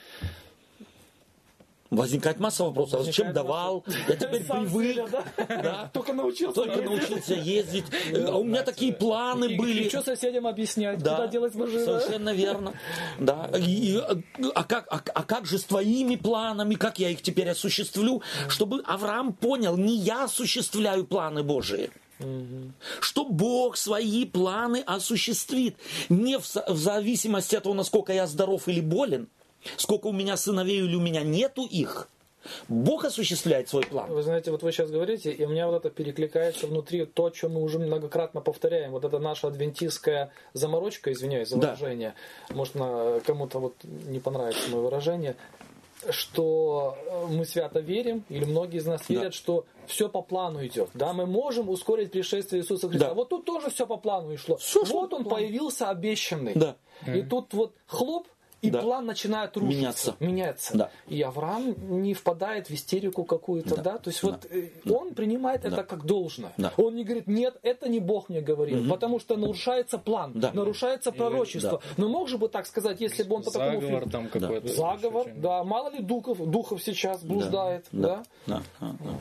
[1.92, 3.06] Возникает масса вопросов.
[3.06, 3.86] Зачем Возникает давал?
[4.08, 4.94] Я теперь Сам привык.
[4.94, 5.46] себя, да?
[5.64, 5.90] Да.
[5.94, 6.56] Только научился.
[6.56, 6.90] Только ездить.
[6.90, 7.86] научился ездить.
[8.28, 9.84] А у меня такие планы И- были.
[9.84, 11.86] И что соседям объяснять, Да, куда делать машину?
[11.86, 12.74] Совершенно верно.
[13.20, 13.50] Да.
[13.58, 13.98] И,
[14.56, 18.82] а, как, а, а как же с твоими планами, как я их теперь осуществлю, чтобы
[18.86, 21.92] Авраам понял, не я осуществляю планы Божии.
[23.02, 25.78] Что Бог свои планы осуществит.
[26.10, 26.46] Не в
[26.78, 29.28] зависимости от того, насколько я здоров или болен,
[29.78, 32.08] сколько у меня сыновей или у меня нету их.
[32.68, 34.12] Бог осуществляет свой план.
[34.14, 37.50] Вы знаете, вот вы сейчас говорите, и у меня вот это перекликается внутри то, что
[37.50, 38.92] мы уже многократно повторяем.
[38.92, 41.74] Вот это наша адвентистская заморочка, извиняюсь за Да.
[41.74, 42.14] выражение.
[42.52, 45.36] Может, на- кому-то вот не понравится мое выражение
[46.12, 46.98] что
[47.32, 50.90] мы свято верим, или многие из нас верят, что все по плану идет.
[50.94, 53.08] Да, мы можем ускорить пришествие Иисуса Христа.
[53.10, 53.14] Да.
[53.16, 54.58] Вот тут тоже все по плану и шло.
[54.60, 55.30] Шло вот по он плану.
[55.38, 56.54] появился обещанный.
[56.54, 56.76] Да.
[57.08, 58.28] И тут вот хлоп,
[58.62, 58.82] и Да.
[58.82, 59.78] план начинает рушиться.
[59.78, 60.16] Меняться.
[60.20, 60.78] меняться.
[60.78, 60.92] Да.
[61.08, 63.82] И Авраам не впадает в истерику какую-то, да.
[63.84, 63.98] Да.
[64.00, 64.30] То есть Да.
[64.30, 66.54] вот э, он принимает это как должное.
[66.58, 66.74] Да.
[66.78, 70.52] Он не говорит, нет, это не Бог мне говорил, потому что нарушается план, Да.
[70.54, 71.82] нарушается пророчество.
[71.84, 71.94] да.
[71.98, 74.68] Но мог же бы так сказать, если бы он по такому Заговор фильму- там какой-то.
[74.70, 75.42] Заговор, ощущение.
[75.42, 75.64] да.
[75.64, 78.24] Мало ли духов, духов сейчас блуждает, да.
[78.48, 78.62] Да.
[78.80, 78.96] Да.
[79.00, 79.16] Да.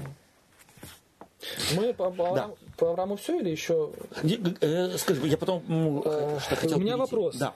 [1.76, 2.50] Мы по, по, Да.
[2.78, 3.90] по Аврааму все или еще
[4.22, 5.62] э, Скажи, я потом
[6.04, 7.00] Э, что хотел у меня перейти.
[7.14, 7.36] вопрос.
[7.36, 7.52] Да.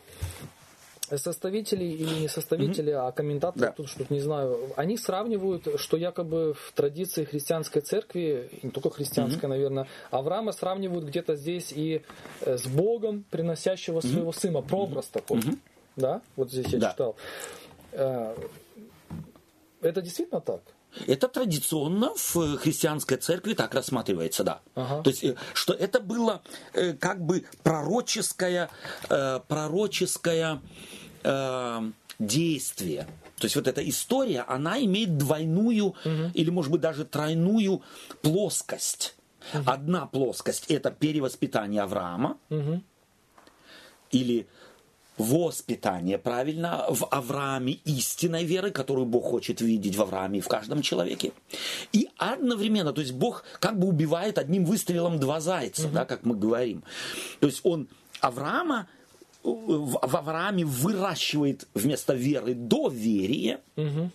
[1.17, 3.73] Составители или не составители, а комментаторы, Да.
[3.73, 9.49] тут что-то не знаю, они сравнивают, что якобы в традиции христианской церкви, не только христианской,
[9.49, 12.03] наверное, Авраама сравнивают где-то здесь и
[12.43, 15.43] э, с Богом, приносящего своего сына, прообраз такой.
[15.97, 16.91] Да, вот здесь я Да.
[16.91, 17.17] читал.
[17.93, 18.37] Э,
[19.81, 20.61] Это действительно так?
[21.07, 24.61] Это традиционно в христианской церкви так рассматривается, да.
[24.75, 25.03] Ага.
[25.03, 28.69] То есть, э, что это было э, как бы пророческое,
[29.09, 30.61] э, пророческое
[31.23, 33.07] э, действие.
[33.37, 35.95] То есть вот эта история, она имеет двойную
[36.35, 37.83] или, может быть, даже тройную
[38.23, 39.15] плоскость.
[39.65, 42.83] Одна плоскость– это перевоспитание Авраама, Мгм.
[44.11, 44.49] или
[45.19, 50.83] воспитание, правильно, в Аврааме истинной веры, которую Бог хочет видеть в Аврааме и в каждом
[50.83, 51.33] человеке.
[51.93, 56.37] И одновременно, то есть Бог как бы убивает одним выстрелом два зайца, да, как мы
[56.37, 56.83] говорим.
[57.41, 57.89] То есть он
[58.21, 58.89] Авраама
[59.43, 64.11] в Аврааме выращивает вместо веры доверие, Мгм.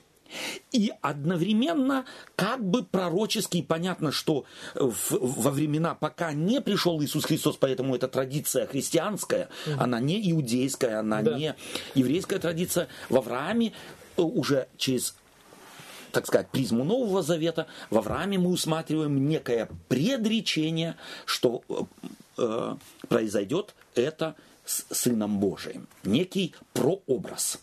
[0.71, 2.05] И одновременно
[2.35, 8.07] как бы пророчески, понятно, что в- во времена, пока не пришел Иисус Христос, поэтому эта
[8.07, 11.37] традиция христианская, она не иудейская, она Да.
[11.37, 11.55] не
[11.95, 13.73] еврейская традиция, в Аврааме
[14.17, 15.15] э, уже через
[16.11, 21.73] так сказать, призму Нового Завета, в Аврааме мы усматриваем некое предречение, что э,
[22.37, 22.75] э,
[23.07, 25.87] произойдет это с Сыном Божиим.
[26.03, 27.57] Некий прообраз.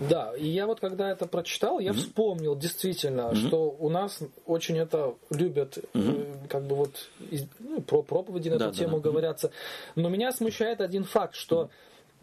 [0.00, 5.14] Да, и я вот когда это прочитал, я вспомнил действительно, что у нас очень это
[5.30, 9.10] любят, э, как бы вот из- ну, про проповеди на Да, эту да, тему да.
[9.10, 9.50] говорятся.
[9.94, 11.70] Но меня смущает один факт, что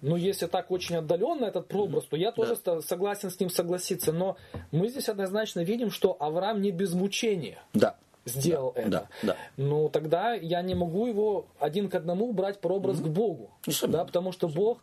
[0.02, 4.12] ну, если так очень отдаленно этот прообраз, то я тоже ста- согласен с ним согласиться.
[4.12, 4.36] Но
[4.72, 7.96] мы здесь однозначно видим, что Авраам не без мучения Да.
[8.26, 8.90] сделал Да, это.
[8.90, 9.38] да, да.
[9.56, 13.50] Ну, тогда я не могу его один к одному брать прообраз к Богу.
[13.66, 14.00] Несомненно.
[14.00, 14.80] Да, потому что Бог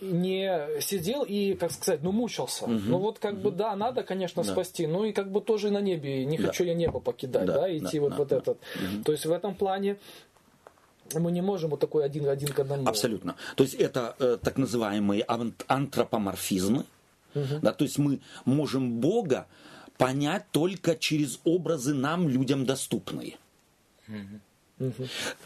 [0.00, 2.66] не сидел и, как сказать, ну, мучился.
[2.66, 4.52] Ну, вот как бы, да, надо, конечно, Да.
[4.52, 6.46] спасти, ну, и как бы тоже на небе, не Да.
[6.48, 8.36] хочу я небо покидать, Да, да, идти да, вот, да, вот да.
[8.36, 8.58] этот.
[9.04, 9.96] То есть в этом плане
[11.14, 12.88] мы не можем вот такой один, один к одному.
[12.88, 13.36] Абсолютно.
[13.56, 16.84] То есть это э, так называемые ан- антропоморфизмы.
[17.62, 19.46] Да, то есть мы можем Бога
[19.98, 23.36] понять только через образы нам, людям, доступные.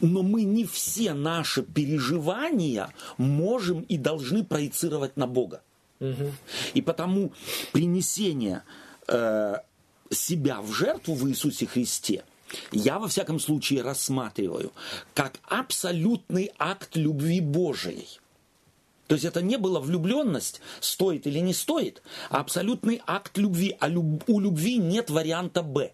[0.01, 5.63] Но мы не все наши переживания можем и должны проецировать на Бога.
[6.01, 6.33] Мгм.
[6.75, 7.33] И потому
[7.73, 8.63] принесение
[9.07, 9.57] э,
[10.11, 12.25] себя в жертву в Иисусе Христе
[12.73, 14.73] я во всяком случае рассматриваю
[15.15, 18.21] как абсолютный акт любви Божией.
[19.07, 23.75] То есть это не была влюбленность, стоит или не стоит, а абсолютный акт любви.
[23.81, 25.93] А люб- у любви нет варианта Б.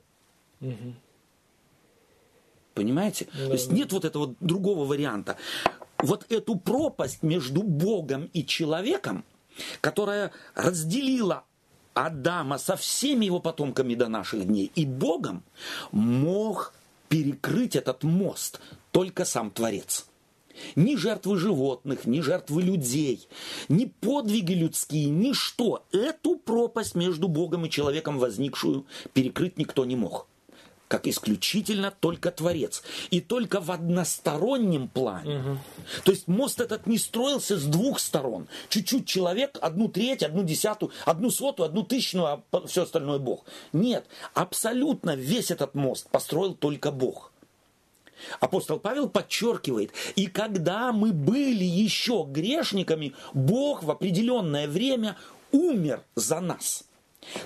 [2.74, 3.26] Понимаете?
[3.26, 5.36] То есть нет вот этого другого варианта.
[5.98, 9.24] Вот эту пропасть между Богом и человеком,
[9.80, 11.44] которая разделила
[11.94, 15.44] Адама со всеми его потомками до наших дней и Богом,
[15.92, 16.74] мог
[17.08, 18.60] перекрыть этот мост
[18.90, 20.06] только сам Творец.
[20.76, 23.28] Ни жертвы животных, ни жертвы людей,
[23.68, 25.84] ни подвиги людские, ничто.
[25.92, 30.26] Эту пропасть между Богом и человеком возникшую перекрыть никто не мог.
[30.88, 32.82] Как исключительно только Творец.
[33.10, 35.58] И только в одностороннем плане.
[36.04, 38.48] То есть мост этот не строился с двух сторон.
[38.68, 43.44] Чуть-чуть человек, одну треть, одну десятую, одну сотую, одну тысячную, а все остальное Бог.
[43.72, 47.32] Нет, абсолютно весь этот мост построил только Бог.
[48.40, 55.16] Апостол Павел подчеркивает, и когда мы были еще грешниками, Бог в определенное время
[55.52, 56.84] умер за нас.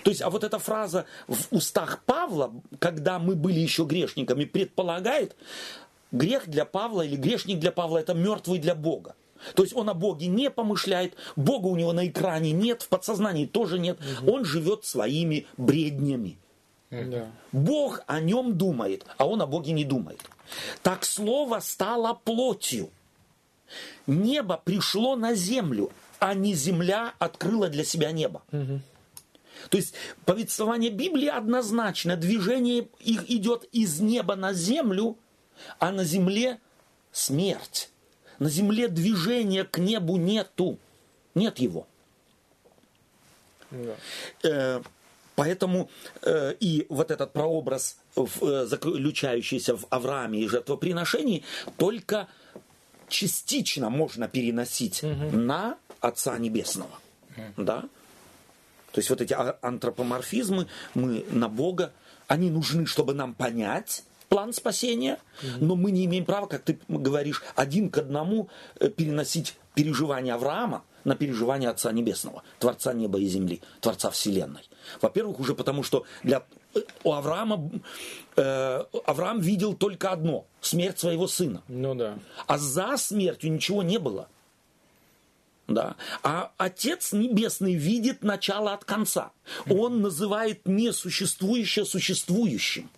[0.02, 5.36] То есть, а вот эта фраза в устах Павла, когда мы были еще грешниками, предполагает,
[6.12, 9.14] грех для Павла или грешник для Павла это мертвый для Бога.
[9.54, 13.46] То есть он о Боге не помышляет, Бога у него на экране нет, в подсознании
[13.46, 16.38] тоже нет, он живет своими бреднями.
[16.90, 17.30] Да.
[17.52, 20.20] Бог о нем думает, а он о Боге не думает.
[20.82, 22.90] Так слово стало плотью.
[24.06, 28.42] Небо пришло на землю, а не земля открыла для себя небо.
[29.70, 29.94] То есть
[30.24, 35.16] повествование Библии однозначно, движение их идет из неба на землю,
[35.78, 36.58] а на земле
[37.12, 37.90] смерть.
[38.38, 40.78] На земле движения к небу нету.
[41.34, 41.86] Нет его.
[43.70, 43.96] Да.
[44.42, 44.82] Э,
[45.38, 45.88] Поэтому
[46.22, 51.44] э, и вот этот прообраз, в, э, заключающийся в Аврааме и жертвоприношении,
[51.76, 52.26] только
[53.08, 56.90] частично можно переносить на Отца Небесного.
[57.56, 57.84] Да?
[58.92, 61.92] То есть вот эти антропоморфизмы, мы на Бога,
[62.26, 65.18] они нужны, чтобы нам понять план спасения,
[65.60, 68.48] но мы не имеем права, как ты говоришь, один к одному
[68.78, 74.68] э, переносить переживания Авраама на переживания Отца Небесного, Творца неба и земли, Творца Вселенной.
[75.00, 76.44] Во-первых, уже потому, что для
[76.74, 77.70] э, у Авраама
[78.36, 81.62] э, Авраам видел только одно– смерть своего сына.
[81.68, 82.18] Ну да.
[82.46, 84.28] А за смертью ничего не было.
[85.68, 85.96] Да.
[86.22, 89.32] А Отец Небесный видит начало от конца.
[89.68, 92.90] Он называет несуществующее существующим.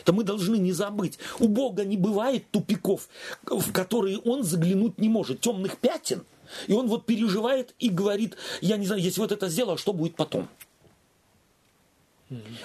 [0.00, 1.18] Это мы должны не забыть.
[1.40, 3.08] У Бога не бывает тупиков,
[3.42, 6.22] в которые Он заглянуть не может, темных пятен.
[6.68, 10.14] И Он вот переживает и говорит, я не знаю, если вот это сделал, что будет
[10.14, 10.48] потом?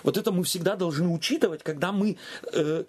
[0.03, 2.17] Вот это мы всегда должны учитывать, когда мы
[2.51, 2.83] э,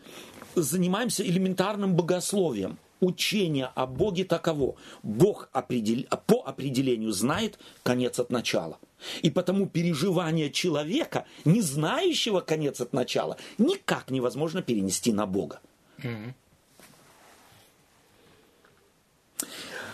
[0.54, 2.78] занимаемся элементарным богословием.
[3.04, 4.76] Учение о Боге таково.
[5.02, 8.78] Бог определ- по определению знает конец от начала.
[9.22, 15.60] И потому переживание человека, не знающего конец от начала, никак невозможно перенести на Бога.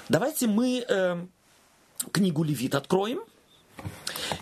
[0.09, 1.27] Давайте мы э,
[2.13, 3.21] книгу Левит откроем.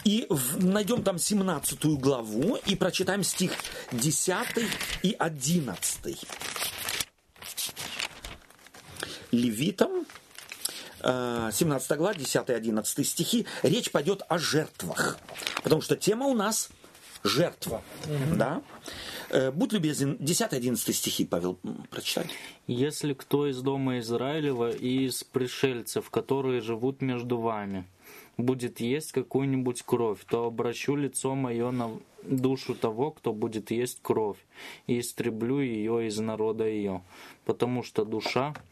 [0.05, 3.53] И в- найдем там 17 главу и прочитаем стих
[3.93, 4.66] 10
[5.03, 6.27] и 11.
[9.30, 10.06] Левитам,
[11.00, 15.18] э, 17 глава, 10 и 11 стихи, речь пойдет о жертвах.
[15.62, 16.70] Потому что тема у нас
[17.24, 17.82] жертва.
[18.34, 18.62] Да?
[19.30, 22.28] Э, Будь любезен, 10-11 стихи, Павел, м, прочитать.
[22.66, 27.86] Если кто из дома Израилева и из пришельцев, которые живут между вами,
[28.38, 31.90] будет есть какую-нибудь кровь, то обращу лицо мое на
[32.22, 34.38] душу того, кто будет есть кровь,
[34.86, 37.02] и истреблю ее из народа ее,
[37.44, 38.55] потому что душа–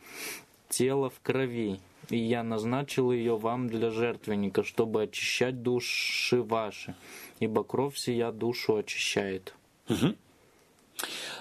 [0.69, 1.81] тело в крови,
[2.11, 6.95] и я назначил ее вам для жертвенника, чтобы очищать души ваши,
[7.41, 9.55] ибо кровь сия душу очищает.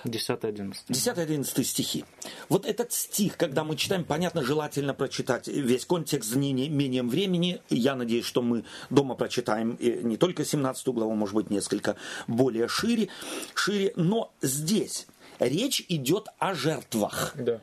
[0.04, 0.74] 10-11.
[0.90, 2.04] 10-11 стихи.
[2.50, 7.62] Вот этот стих, когда мы читаем, понятно, желательно прочитать весь контекст за неимением времени.
[7.70, 11.96] Я надеюсь, что мы дома прочитаем не только 17 главу, может быть, несколько
[12.28, 13.08] более шире.
[13.54, 13.94] шире.
[13.96, 15.08] Но здесь
[15.40, 17.34] речь идет о жертвах.
[17.36, 17.62] Да.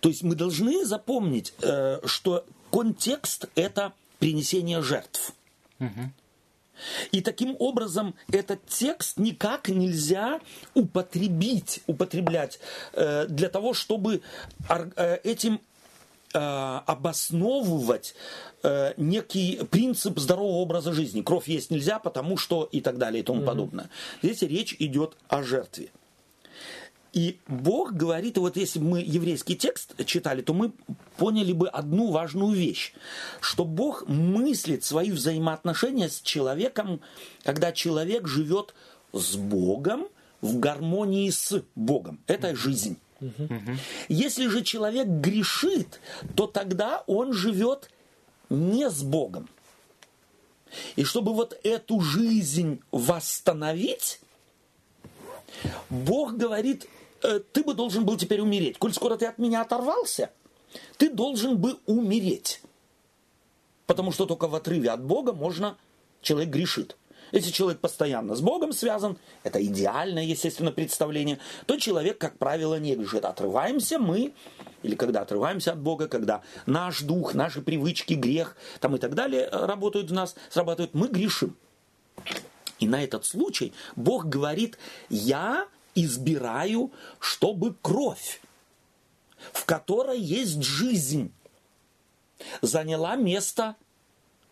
[0.00, 5.32] То есть мы должны запомнить, э, что контекст– это принесение жертв.
[7.12, 10.40] И таким образом этот текст никак нельзя
[10.74, 12.58] употребить, употреблять
[12.92, 14.22] э, для того, чтобы
[14.68, 15.60] э, этим
[16.36, 18.16] обосновывать
[18.96, 21.22] некий принцип здорового образа жизни.
[21.22, 23.88] Кровь есть нельзя, потому что и так далее и тому подобное.
[24.20, 25.92] Здесь речь идет о жертве.
[27.14, 30.72] И Бог говорит, и вот если бы мы еврейский текст читали, то мы
[31.16, 32.92] поняли бы одну важную вещь,
[33.40, 37.00] что Бог мыслит свои взаимоотношения с человеком,
[37.44, 38.74] когда человек живет
[39.12, 40.08] с Богом
[40.40, 42.18] в гармонии с Богом.
[42.26, 42.98] Это жизнь.
[44.08, 46.00] Если же человек грешит,
[46.34, 47.90] то тогда он живет
[48.50, 49.48] не с Богом.
[50.96, 54.20] И чтобы вот эту жизнь восстановить,
[55.88, 56.93] Бог говорит, «Э,
[57.52, 58.78] ты бы должен был теперь умереть.
[58.78, 60.30] Коль скоро ты от меня оторвался,
[60.98, 62.60] ты должен бы умереть.
[63.86, 65.76] Потому что только в отрыве от Бога можно,
[66.20, 66.96] человек грешит.
[67.32, 72.94] Если человек постоянно с Богом связан, это идеальное, естественно, представление, то человек, как правило, не
[72.94, 73.24] грешит.
[73.24, 74.34] Отрываемся мы,
[74.82, 79.48] или когда отрываемся от Бога, когда наш дух, наши привычки, грех там и так далее
[79.50, 81.56] э, работают в нас, срабатывают, мы грешим.
[82.78, 84.78] И на этот случай Бог говорит,
[85.08, 88.40] я избираю, чтобы кровь,
[89.52, 91.32] в которой есть жизнь,
[92.62, 93.76] заняла место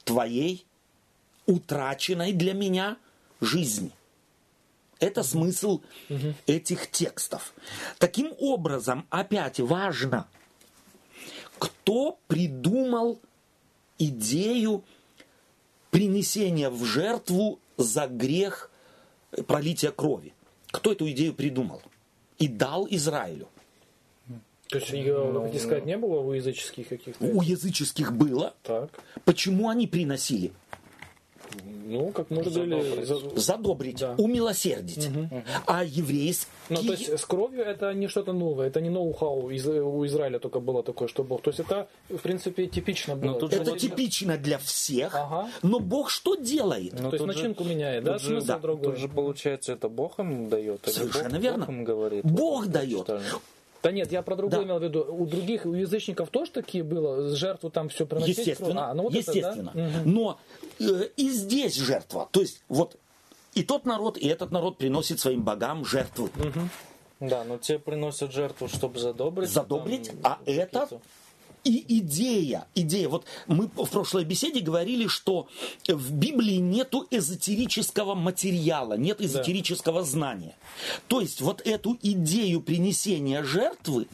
[0.05, 0.67] твоей
[1.47, 2.97] утраченной для меня
[3.41, 3.93] жизни.
[5.01, 6.35] Это смысл угу.
[6.47, 7.53] этих текстов.
[7.99, 10.29] Таким образом, опять важно,
[11.59, 13.21] кто придумал
[13.99, 14.85] идею
[15.91, 18.71] принесения в жертву за грех
[19.47, 20.35] пролития крови.
[20.73, 21.81] Кто эту идею придумал
[22.39, 23.49] и дал Израилю?
[24.69, 27.23] То есть ее, ну, хотите сказать, не было у языческих каких-то?
[27.25, 28.55] У языческих было.
[28.63, 28.91] Так.
[29.27, 30.51] Почему они приносили?
[31.93, 34.15] Ну, как мы говорили, задобрить, задобрить да.
[34.17, 35.09] умилосердить.
[35.09, 35.43] Угу.
[35.67, 36.49] А еврейские...
[36.71, 40.39] Ну, то есть с кровью это не что-то новое, это не ноу-хау из, у Израиля
[40.39, 41.43] только было такое, что Бог.
[41.43, 43.39] То есть это, в принципе, типично было.
[43.39, 45.49] Ну, это типично для всех, ага.
[45.63, 46.95] но Бог что делает?
[46.99, 48.19] Ну, то есть начинку же, меняет, да?
[48.19, 48.59] Смысл да.
[48.59, 48.93] другой.
[48.93, 51.67] Тут же, получается, это Бог им дает, Совершенно Бог, верно.
[51.67, 52.25] Бог им говорит.
[52.25, 53.11] Бог дает.
[53.83, 54.65] Да нет, я про другое да.
[54.65, 55.05] имел в виду.
[55.09, 58.39] У других, у язычников тоже такие было, жертву там все приносить?
[58.39, 59.71] Естественно, а, ну вот естественно.
[59.71, 60.03] Это, да?
[60.05, 60.39] Но
[60.79, 62.29] э, и здесь жертва.
[62.31, 62.97] То есть вот
[63.55, 66.27] и тот народ, и этот народ приносит своим богам жертву.
[66.27, 67.29] Угу.
[67.29, 69.51] Да, но те приносят жертву, чтобы задобрить.
[69.51, 70.89] Задобрить, там, а это
[71.65, 73.09] и идея, идея.
[73.09, 75.49] Вот мы в прошлой беседе говорили, что
[75.87, 80.07] в Библии нету эзотерического материала, нет эзотерического да.
[80.07, 80.57] знания.
[81.09, 84.09] То есть вот эту идею принесения жертвы,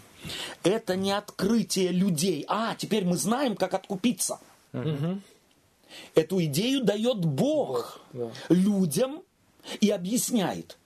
[0.62, 2.44] это не открытие людей.
[2.48, 4.40] А, теперь мы знаем, как откупиться.
[4.72, 5.20] Угу.
[6.14, 8.30] Эту идею дает Бог, да.
[8.48, 9.22] людям
[9.80, 10.76] и объясняет.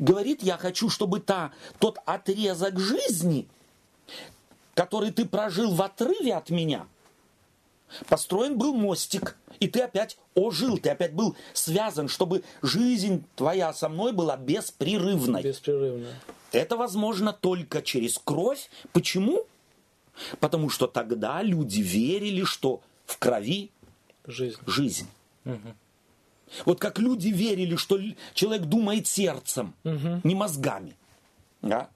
[0.00, 3.46] Говорит, я хочу, чтобы та, тот отрезок жизни–
[4.78, 6.86] который ты прожил в отрыве от меня,
[8.06, 13.88] построен был мостик, и ты опять ожил, ты опять был связан, чтобы жизнь твоя со
[13.88, 15.42] мной была беспрерывной.
[15.42, 16.14] Беспрерывная.
[16.52, 18.70] Это возможно только через кровь.
[18.92, 19.46] Почему?
[20.38, 23.72] Потому что тогда люди верили, что в крови
[24.26, 24.60] жизнь.
[24.64, 25.08] жизнь.
[25.44, 25.74] Угу.
[26.66, 27.98] Вот как люди верили, что
[28.32, 30.20] человек думает сердцем, угу.
[30.22, 30.94] не мозгами.
[31.62, 31.90] Да?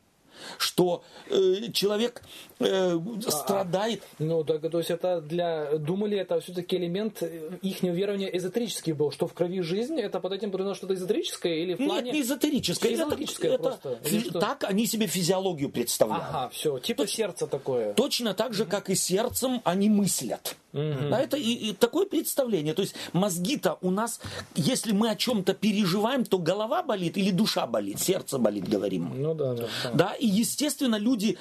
[0.59, 2.23] что э, человек
[2.65, 2.99] э,
[3.29, 4.03] страдает.
[4.19, 5.79] А, ну, так, то есть это для...
[5.79, 7.23] Думали, это все-таки элемент
[7.63, 11.75] их верования эзотерический был, что в крови жизнь, это под этим подразумевалось что-то эзотерическое или
[11.75, 12.05] в плане...
[12.05, 12.91] Нет, не эзотерическое.
[12.93, 13.99] Физиологическое это, просто.
[14.05, 16.25] Это, так они себе физиологию представляют.
[16.29, 17.95] Ага, все, типа Точ, сердце такое.
[17.95, 20.57] Точно так же, как и сердцем они мыслят.
[20.73, 21.11] Угу.
[21.11, 22.75] Да, это и, и такое представление.
[22.75, 24.21] То есть мозги-то у нас,
[24.55, 29.13] если мы о чем-то переживаем, то голова болит или душа болит, сердце болит, говорим.
[29.15, 29.63] Ну да, да.
[29.85, 31.37] Да, да и естественно люди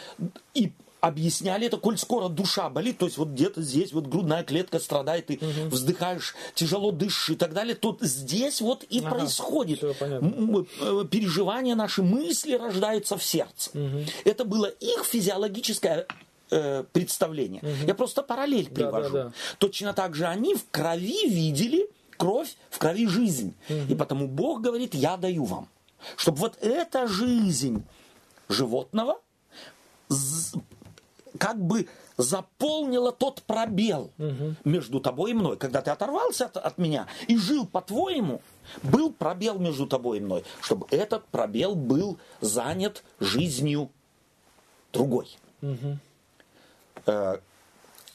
[0.54, 0.72] и
[1.02, 5.26] объясняли это, коль скоро душа болит, то есть вот где-то здесь вот грудная клетка страдает,
[5.26, 5.70] ты угу.
[5.70, 9.84] вздыхаешь, тяжело дышишь и так далее, то здесь вот и ага, происходит.
[9.84, 13.72] Э, переживания наши, мысли рождаются в сердце.
[13.74, 14.06] Угу.
[14.26, 16.06] Это было их физиологическое
[16.52, 17.62] э, представление.
[17.62, 17.88] Угу.
[17.88, 19.14] Я просто параллель привожу.
[19.14, 19.34] Да, да, да.
[19.58, 23.56] Точно так же они в крови видели кровь, в крови жизнь.
[23.70, 23.80] Угу.
[23.90, 25.68] И потому Бог говорит, я даю вам.
[26.16, 27.84] Чтобы вот эта жизнь
[28.50, 29.20] животного
[31.42, 31.88] как бы
[32.18, 34.56] заполнила тот пробел угу.
[34.64, 35.58] между тобой и мной.
[35.58, 38.44] Когда ты оторвался от, от меня и жил по-твоему,
[38.84, 43.90] был пробел между тобой и мной, чтобы этот пробел был занят жизнью
[44.94, 45.36] другой.
[45.64, 45.98] Угу.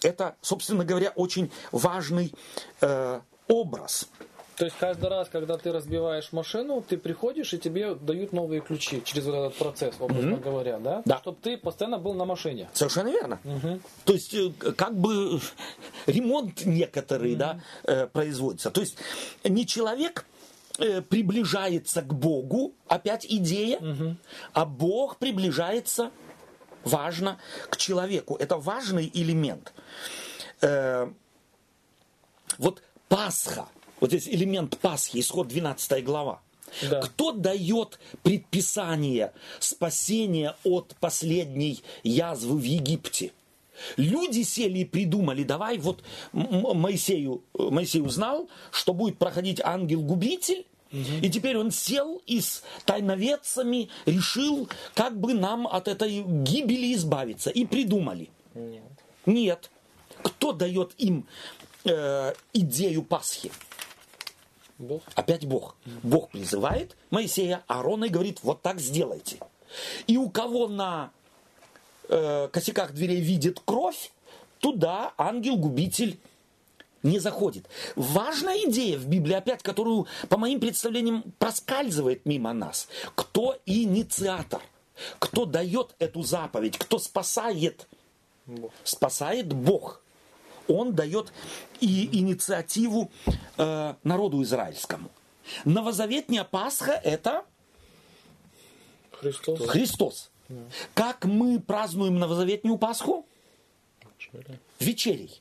[0.03, 2.33] Это, собственно говоря, очень важный
[2.81, 4.09] э, образ.
[4.57, 9.03] То есть каждый раз, когда ты разбиваешь машину, ты приходишь и тебе дают новые ключи
[9.05, 10.43] через вот этот процесс, образно mm-hmm.
[10.43, 11.03] говоря, да?
[11.05, 11.19] Да.
[11.19, 12.71] Чтобы ты постоянно был на машине.
[12.73, 13.39] Совершенно верно.
[13.45, 13.81] Mm-hmm.
[14.07, 15.39] То есть э, как бы
[16.07, 17.37] ремонт некоторый, mm-hmm.
[17.37, 18.71] да, э, производится.
[18.71, 18.97] То есть
[19.45, 20.25] не человек
[20.79, 24.15] э, приближается к Богу, опять идея, mm-hmm.
[24.55, 26.11] а Бог приближается,
[26.83, 27.37] важно,
[27.69, 28.37] к человеку.
[28.37, 29.75] Это важный элемент.
[32.59, 33.69] Вот Пасха–
[34.01, 36.41] вот здесь элемент Пасхи, исход 12 глава.
[36.91, 37.01] Да.
[37.01, 43.33] Кто дает предписание спасения от последней язвы в Египте?
[43.97, 46.03] Люди сели и придумали, давай вот
[46.33, 51.01] Моисею, Моисей узнал, что будет проходить ангел-губитель, угу.
[51.23, 57.51] и теперь он сел и с тайноведцами решил, как бы нам от этой гибели избавиться.
[57.51, 58.31] И придумали.
[58.55, 58.83] Нет.
[59.27, 59.71] Нет.
[60.23, 61.27] Кто дает им
[61.85, 63.51] э, идею Пасхи?
[64.79, 65.03] Бог.
[65.15, 65.77] Опять Бог.
[66.03, 69.39] Бог призывает Моисея, Аарона и говорит, вот так сделайте.
[70.07, 71.11] И у кого на
[72.09, 74.13] э, косяках дверей видит кровь,
[74.59, 76.19] туда ангел-губитель
[77.03, 77.69] не заходит.
[77.95, 82.89] Важная идея в Библии, опять, которую, по моим представлениям, проскальзывает мимо нас.
[83.15, 84.61] Кто инициатор?
[85.19, 86.79] Кто дает эту заповедь?
[86.79, 87.87] Кто спасает?
[88.47, 88.73] Бог.
[88.85, 90.03] Спасает Бог.
[90.69, 91.33] Он дает
[91.81, 93.11] и инициативу
[93.57, 95.11] э, народу израильскому.
[95.65, 97.45] Новозаветняя Пасха– это
[99.13, 99.69] Христос.
[99.69, 100.31] Христос.
[100.95, 103.27] Как мы празднуем новозаветнюю Пасху?
[104.79, 105.41] Вечерей.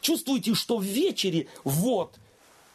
[0.00, 2.18] Чувствуете, что в вечере вот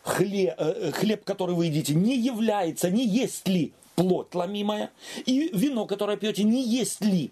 [0.03, 0.53] хлеб,
[0.93, 4.91] хлеб, который вы едите, не является, не есть ли плоть ломимая,
[5.25, 7.31] и вино, которое пьете, не есть ли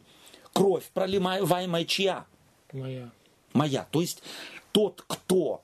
[0.54, 2.26] кровь проливаемая чья?
[2.74, 3.10] Моя.
[3.54, 3.88] Моя.
[3.92, 4.22] То есть
[4.72, 5.62] тот, кто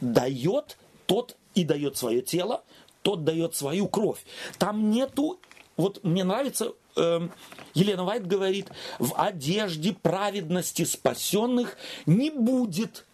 [0.00, 2.64] дает, тот и дает свое тело,
[3.02, 4.24] тот дает свою кровь.
[4.58, 5.38] Там нету,
[5.76, 7.30] вот мне нравится, эм,
[7.74, 13.06] Елена Вайт говорит, в одежде праведности спасенных не будет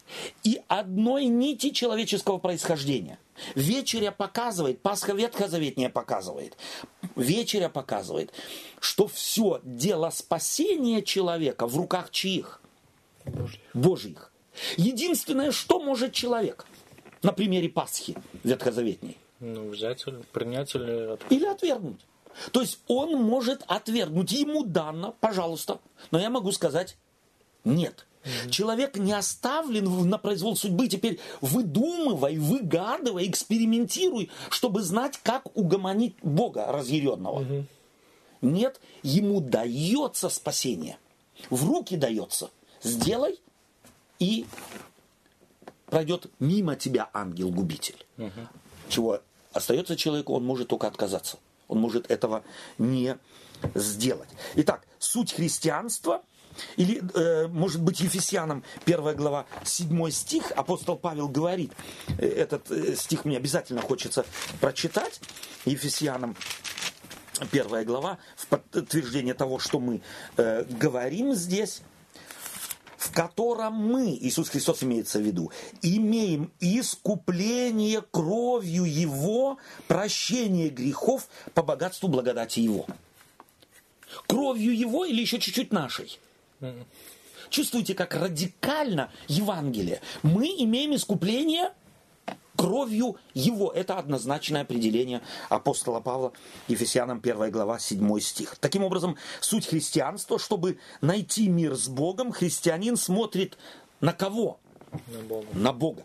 [0.43, 3.19] и одной нити человеческого происхождения.
[3.55, 6.57] Вечеря показывает, Пасха Ветхозаветняя показывает,
[7.17, 8.33] вечеря показывает,
[8.81, 12.61] что все дело спасения человека в руках чьих?
[13.25, 13.61] Божьих.
[13.75, 14.33] Божьих.
[14.77, 16.67] Единственное, что может человек
[17.23, 19.19] на примере Пасхи Ветхозаветней?
[19.41, 22.01] Ну, взять, или принять или от- Или отвергнуть.
[22.53, 24.33] То есть он может отвергнуть.
[24.33, 25.81] Ему дано, пожалуйста.
[26.11, 26.97] Но я могу сказать,
[27.65, 28.07] нет.
[28.51, 30.89] Человек не оставлен на произвол судьбы.
[30.89, 37.65] Теперь выдумывай, выгадывай, экспериментируй, чтобы знать, как угомонить Бога разъяренного.
[38.43, 40.99] Нет, ему дается спасение.
[41.49, 42.51] В руки дается.
[42.83, 43.41] Сделай,
[44.19, 44.47] и
[45.87, 48.07] пройдет мимо тебя ангел-губитель.
[48.89, 49.21] Чего
[49.53, 51.39] остается человеку, он может только отказаться.
[51.69, 52.43] Он может этого
[52.79, 53.17] не
[53.75, 54.29] сделать.
[54.57, 56.23] Итак, суть христианства,
[56.77, 61.73] или, э, может быть, Ефесянам 1 глава 7 стих, апостол Павел говорит,
[62.19, 64.27] э, этот э, стих мне обязательно хочется
[64.61, 65.21] прочитать,
[65.65, 66.37] Ефесянам
[67.53, 70.03] 1 глава, в подтверждение того, что мы
[70.37, 71.83] э, говорим здесь,
[73.01, 75.51] в котором мы, Иисус Христос имеется в виду,
[75.81, 79.57] имеем искупление кровью Его,
[79.89, 82.87] прощение грехов по богатству благодати Его.
[84.27, 86.19] Кровью Его или еще чуть-чуть нашей?
[87.49, 90.03] Чувствуете, как радикально Евангелие.
[90.23, 91.73] Мы имеем искупление
[92.61, 93.73] кровью Его.
[93.73, 96.33] Это однозначное определение апостола Павла
[96.69, 98.57] Ефесянам 1 глава 7 стих.
[98.61, 103.57] Таким образом, суть христианства, чтобы найти мир с Богом, христианин смотрит
[104.03, 104.61] на кого?
[104.93, 105.47] На Бога.
[105.55, 106.05] На Бога.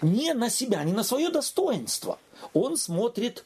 [0.00, 2.18] Не на себя, не на свое достоинство.
[2.52, 3.44] Он смотрит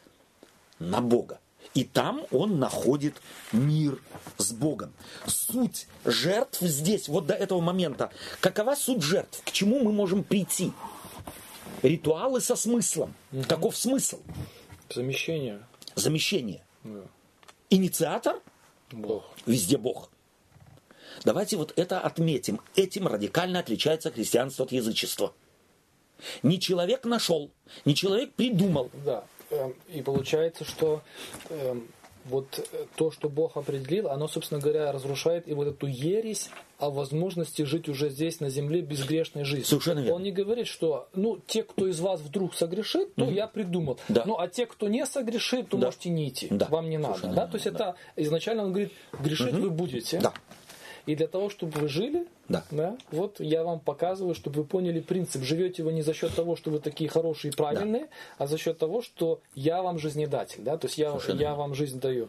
[0.79, 1.39] на Бога.
[1.75, 3.17] И там он находит
[3.53, 4.01] мир
[4.39, 4.95] с Богом.
[5.27, 8.11] Суть жертв здесь, вот до этого момента.
[8.41, 9.43] Какова суть жертв?
[9.45, 10.73] К чему мы можем прийти?
[11.83, 13.15] Ритуалы со смыслом.
[13.49, 14.21] Каков смысл?
[14.89, 15.61] Замещение.
[15.95, 16.63] Замещение.
[16.85, 17.03] Да.
[17.71, 18.41] Инициатор?
[18.93, 19.25] Бог.
[19.47, 20.11] Везде Бог.
[21.25, 22.61] Давайте вот это отметим.
[22.75, 25.35] Этим радикально отличается христианство от язычества.
[26.43, 27.51] Не человек нашел,
[27.85, 28.91] не человек придумал.
[29.05, 29.25] Да.
[29.51, 31.03] Эм, И получается, что
[31.51, 31.89] эм,
[32.25, 36.91] вот э, то, что Бог определил, оно, собственно говоря, разрушает и вот эту ересь о
[36.91, 39.67] возможности жить уже здесь, на земле, безгрешной жизнью.
[39.67, 40.15] Совершенно верно.
[40.17, 43.99] Он не говорит, что, ну, те, кто из вас вдруг согрешит, то я придумал.
[44.09, 44.25] Да.
[44.27, 45.87] Ну, а те, кто не согрешит, то Да.
[45.87, 46.49] можете не идти.
[46.51, 46.67] Да.
[46.69, 47.15] Вам не надо.
[47.15, 47.41] Совершенно Да?
[47.43, 50.21] верно, То есть это изначально он говорит, грешить вы будете.
[50.21, 50.33] Да.
[51.07, 52.97] И для того, чтобы вы жили, Да.
[53.13, 55.43] вот я вам показываю, чтобы вы поняли принцип.
[55.45, 58.09] Живете вы не за счет того, что вы такие хорошие и правильные,
[58.39, 60.63] а за счет того, что я вам жизнедатель.
[60.63, 60.77] Да?
[60.77, 62.29] То есть я, Совершенно я вам жизнь даю.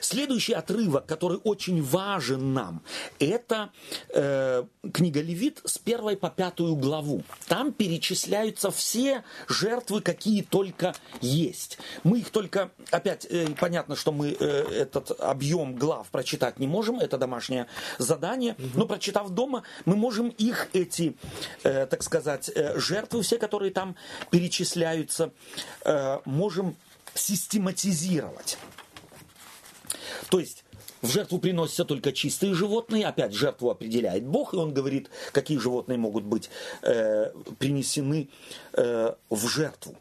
[0.00, 2.82] Следующий отрывок, который очень важен нам,
[3.18, 3.70] это
[4.10, 7.22] э, книга Левит с первой по пятую главу.
[7.48, 11.78] Там перечисляются все жертвы, какие только есть.
[12.04, 17.00] Мы их только, опять, э, понятно, что мы э, этот объем глав прочитать не можем,
[17.00, 17.66] это домашнее
[17.98, 21.16] задание, но прочитав дома, мы можем их, эти,
[21.62, 23.96] э, так сказать, э, жертвы, все, которые там
[24.30, 25.32] перечисляются,
[25.84, 26.76] э, можем
[27.14, 28.58] систематизировать.
[30.30, 30.64] То есть
[31.02, 33.06] в жертву приносятся только чистые животные.
[33.06, 36.50] Опять жертву определяет Бог, и он говорит, какие животные могут быть
[36.82, 38.28] э, принесены
[38.72, 39.94] э, в жертву.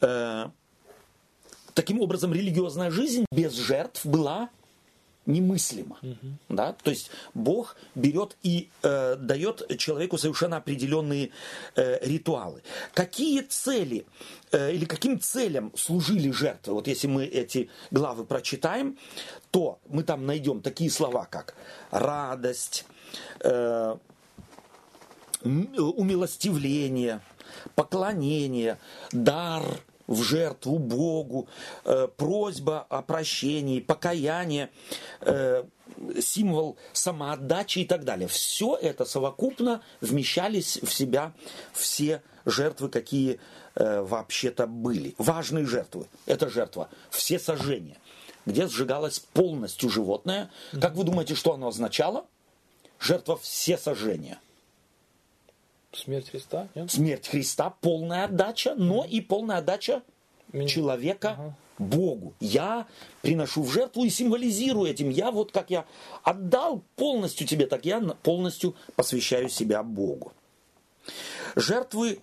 [0.00, 0.48] Э,
[1.74, 4.50] таким образом, религиозная жизнь без жертв была
[5.26, 5.98] немыслимо.
[6.48, 6.72] Да?
[6.72, 11.30] То есть Бог берет и э, дает человеку совершенно определенные
[11.74, 12.62] э, ритуалы.
[12.94, 14.06] Какие цели
[14.52, 16.74] э, или каким целям служили жертвы?
[16.74, 18.98] Вот если мы эти главы прочитаем,
[19.50, 21.54] то мы там найдем такие слова, как
[21.90, 22.84] радость,
[23.40, 23.96] э,
[25.42, 27.20] умилостивление,
[27.74, 28.78] поклонение,
[29.12, 29.62] дар–
[30.06, 31.48] в жертву Богу,
[31.84, 34.70] э, просьба о прощении, покаяние,
[35.20, 35.64] э,
[36.20, 38.28] символ самоотдачи и так далее.
[38.28, 41.32] Все это совокупно вмещались в себя
[41.72, 43.40] все жертвы, какие
[43.74, 45.14] э, вообще-то были.
[45.18, 46.06] Важные жертвы.
[46.26, 47.98] Это жертва все сожжения,
[48.44, 50.50] где сжигалось полностью животное.
[50.80, 52.26] Как вы думаете, что оно означало?
[52.98, 54.38] Жертва все сожжения.
[55.92, 56.68] Смерть Христа?
[56.74, 56.90] Нет?
[56.90, 60.02] Смерть Христа, полная отдача, но и полная отдача
[60.52, 60.68] Меня.
[60.68, 61.56] человека ага.
[61.78, 62.34] Богу.
[62.40, 62.86] Я
[63.22, 65.10] приношу в жертву и символизирую этим.
[65.10, 65.84] Я вот как я
[66.22, 70.32] отдал полностью тебе, так я полностью посвящаю себя Богу.
[71.54, 72.20] Жертвы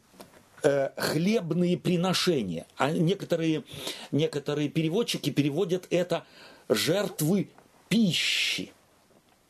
[0.63, 2.65] э, хлебные приношения.
[2.77, 3.63] А некоторые,
[4.11, 6.25] некоторые переводчики переводят это
[6.69, 7.49] жертвы
[7.89, 8.71] пищи.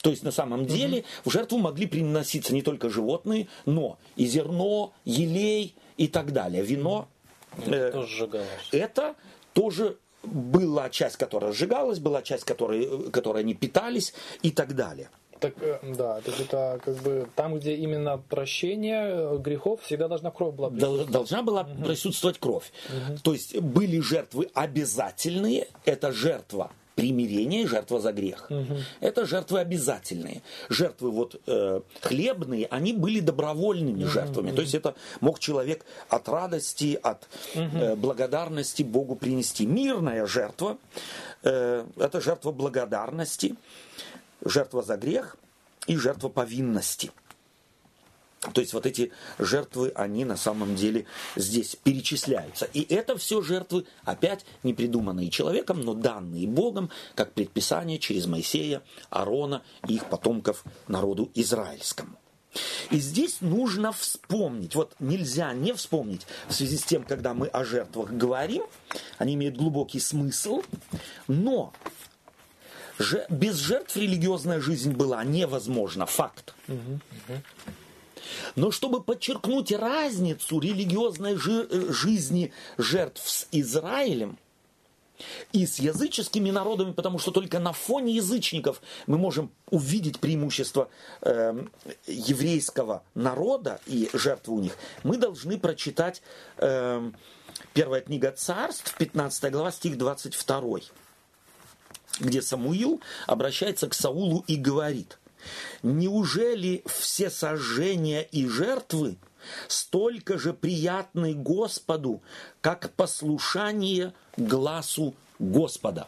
[0.04, 1.30] То есть на самом деле угу.
[1.30, 6.62] в жертву могли приноситься не только животные, но и зерно, елей и так далее.
[6.62, 7.08] Вино.
[7.56, 8.70] Это э, тоже сжигалось.
[8.74, 9.16] Это
[9.54, 15.10] тоже была часть, которая сжигалась, была часть, которой, которой они питались и так далее.
[15.40, 20.10] Так, э, да, то есть это как бы там, где именно прощение э, грехов, всегда
[20.10, 21.12] должна кровь была присутствовать.
[21.12, 21.86] Должна была угу.
[21.86, 22.74] присутствовать кровь.
[22.90, 23.20] Угу.
[23.24, 28.48] То есть были жертвы обязательные, это жертва примирение и жертва за грех.
[28.50, 28.78] Угу.
[29.00, 30.42] Это жертвы обязательные.
[30.70, 34.12] Жертвы вот э, хлебные, они были добровольными угу.
[34.12, 34.52] жертвами.
[34.52, 37.78] То есть это мог человек от радости, от угу.
[37.78, 39.66] э, благодарности Богу принести.
[39.66, 40.78] Мирная жертва
[41.44, 43.56] э, это жертва благодарности,
[44.46, 45.38] жертва за грех
[45.88, 47.12] и жертва повинности.
[48.52, 51.06] То есть вот эти жертвы, они на самом деле
[51.36, 52.66] здесь перечисляются.
[52.66, 58.82] И это все жертвы, опять не придуманные человеком, но данные Богом, как предписание через Моисея,
[59.10, 62.18] Аарона и их потомков народу израильскому.
[62.92, 67.64] И здесь нужно вспомнить, вот нельзя не вспомнить в связи с тем, когда мы о
[67.64, 68.64] жертвах говорим,
[69.18, 70.62] они имеют глубокий смысл,
[71.28, 71.74] но
[73.30, 76.54] без жертв религиозная жизнь была невозможна, факт.
[76.68, 77.42] Угу, угу.
[78.56, 84.38] Но чтобы подчеркнуть разницу религиозной жи- э, жизни жертв с Израилем
[85.52, 90.90] и с языческими народами, потому что только на фоне язычников мы можем увидеть преимущество
[91.22, 91.66] э,
[92.08, 96.22] еврейского народа и жертвы у них, мы должны прочитать
[96.58, 97.12] э,
[97.74, 100.80] первая книга царств, 15 глава, стих 22
[102.20, 105.18] где Самуил обращается к Саулу и говорит–
[105.82, 109.18] Неужели все сожжения и жертвы
[109.68, 112.22] столько же приятны Господу,
[112.62, 116.08] как послушание глазу Господа?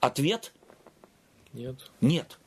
[0.00, 0.52] Ответ?
[1.52, 1.90] Нет.
[2.00, 2.38] Нет.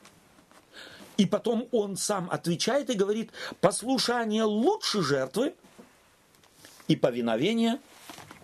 [1.16, 3.30] И потом он сам отвечает и говорит,
[3.60, 5.54] послушание лучше жертвы
[6.88, 7.78] и повиновение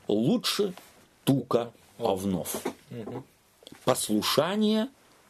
[0.07, 0.75] лучше
[1.25, 2.63] тука овнов.
[3.85, 4.89] Послушание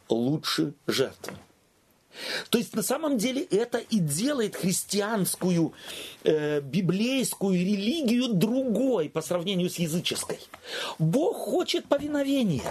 [0.09, 1.33] лучше жертвы.
[2.49, 5.73] То есть на самом деле это и делает христианскую,
[6.23, 10.39] э, библейскую религию другой по сравнению с языческой.
[10.99, 12.63] Бог хочет повиновения.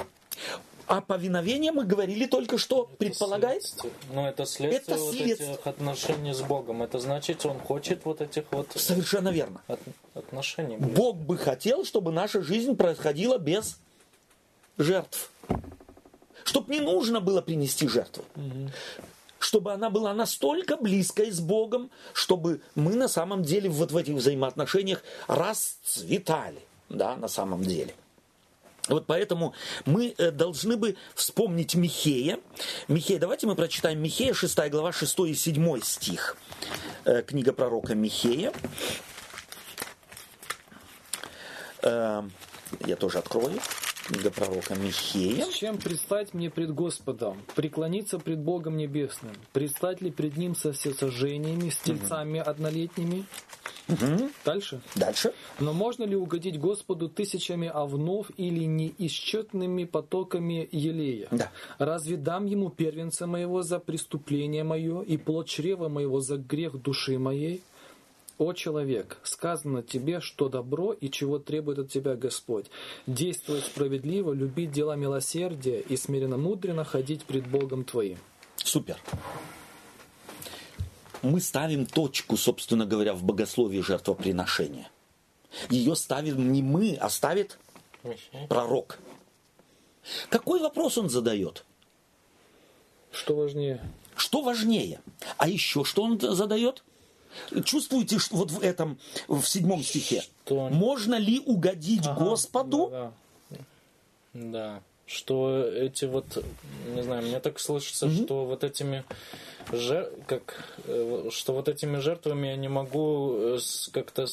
[0.86, 3.62] А повиновение мы говорили только что это предполагает?
[3.62, 3.92] Следствие.
[4.12, 5.52] Но это следствие это вот следствие.
[5.52, 6.82] этих отношений с Богом.
[6.82, 9.60] Это значит, он хочет вот этих вот Совершенно верно.
[9.68, 9.78] От,
[10.14, 10.78] отношений.
[10.78, 13.78] Бог бы хотел, чтобы наша жизнь происходила без
[14.78, 15.30] жертв.
[16.42, 18.24] Чтобы не нужно было принести жертву.
[18.34, 18.70] Угу
[19.40, 24.14] чтобы она была настолько близкой с Богом, чтобы мы на самом деле вот в этих
[24.14, 27.94] взаимоотношениях расцветали, да, на самом деле.
[28.88, 29.54] Вот поэтому
[29.86, 32.38] мы э, должны бы вспомнить Михея.
[32.88, 36.36] Михея, давайте мы прочитаем Михея, 6 глава, 6 и 7 стих.
[37.04, 38.52] Э, книга пророка Михея.
[41.82, 42.22] Э,
[42.84, 43.60] я тоже открою
[44.10, 45.46] книга пророка Михея.
[45.52, 47.38] Чем предстать мне пред Господом?
[47.54, 49.34] Преклониться пред Богом Небесным?
[49.52, 52.50] Предстать ли пред Ним со всесожжениями, с тельцами угу.
[52.50, 53.24] однолетними?
[53.88, 54.30] Угу.
[54.44, 54.80] Дальше?
[54.94, 55.32] Дальше.
[55.58, 61.28] Но можно ли угодить Господу тысячами овнов или неисчетными потоками елея?
[61.30, 61.50] Да.
[61.78, 67.18] Разве дам ему первенца моего за преступление мое и плод чрева моего за грех души
[67.18, 67.62] моей?
[68.40, 72.70] «О человек, сказано тебе, что добро и чего требует от тебя Господь.
[73.06, 78.16] Действовать справедливо, любить дела милосердия и смиренно мудренно ходить пред Богом твоим».
[78.56, 78.96] Супер.
[81.20, 84.90] Мы ставим точку, собственно говоря, в богословии жертвоприношения.
[85.68, 87.58] Ее ставим не мы, а ставит
[88.48, 89.00] пророк.
[90.30, 91.66] Какой вопрос он задает?
[93.12, 93.82] Что важнее?
[94.16, 95.02] Что важнее?
[95.36, 96.82] А еще что он задает?
[97.64, 98.98] Чувствуете, что вот в этом,
[99.28, 100.22] в седьмом стихе?
[100.44, 100.68] Что?
[100.68, 102.88] Можно ли угодить Ага, Господу?
[102.90, 103.12] да,
[104.34, 104.82] Да.
[105.06, 106.44] Что эти вот,
[106.94, 109.02] не знаю, мне так слышится, что вот этими
[109.72, 110.08] жер...
[110.28, 113.58] как, э, что вот этими жертвами я не могу э,
[113.92, 114.26] как-то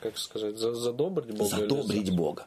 [0.00, 1.56] как сказать, за- задобрить Бога.
[1.56, 2.46] Задобрить за- Бога.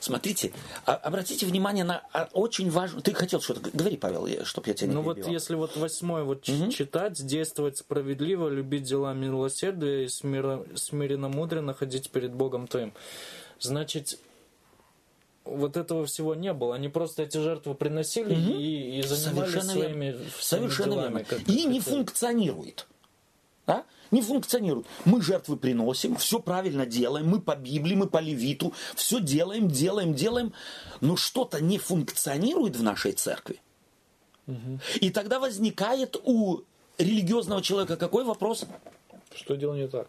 [0.00, 0.52] Смотрите,
[0.86, 3.02] а- обратите внимание на а, очень важную...
[3.02, 3.70] Ты хотел что-то...
[3.72, 5.32] Говори, Павел, чтобы я тебя не Ну вот перебивал.
[5.34, 11.74] если вот восьмой вот ч- читать, действовать справедливо, любить дела милосердия и смиро- смиренно мудренно
[11.74, 12.92] ходить перед Богом твоим.
[13.58, 14.18] Значит,
[15.44, 16.74] вот этого всего не было.
[16.74, 20.20] Они просто эти жертвы приносили и, и занимались Совершенно своими, верно.
[20.40, 21.26] своими Совершенно делами.
[21.30, 21.44] верно.
[21.50, 22.86] И не как- функционирует.
[23.66, 23.84] Да?
[24.10, 24.86] Не функционирует.
[25.04, 30.14] Мы жертвы приносим, все правильно делаем, мы по Библии, мы по Левиту, все делаем, делаем,
[30.14, 30.52] делаем,
[31.00, 33.60] но что-то не функционирует в нашей церкви.
[35.00, 36.62] И тогда возникает у
[36.98, 38.66] религиозного человека какой вопрос?
[39.34, 40.08] Что делал не так?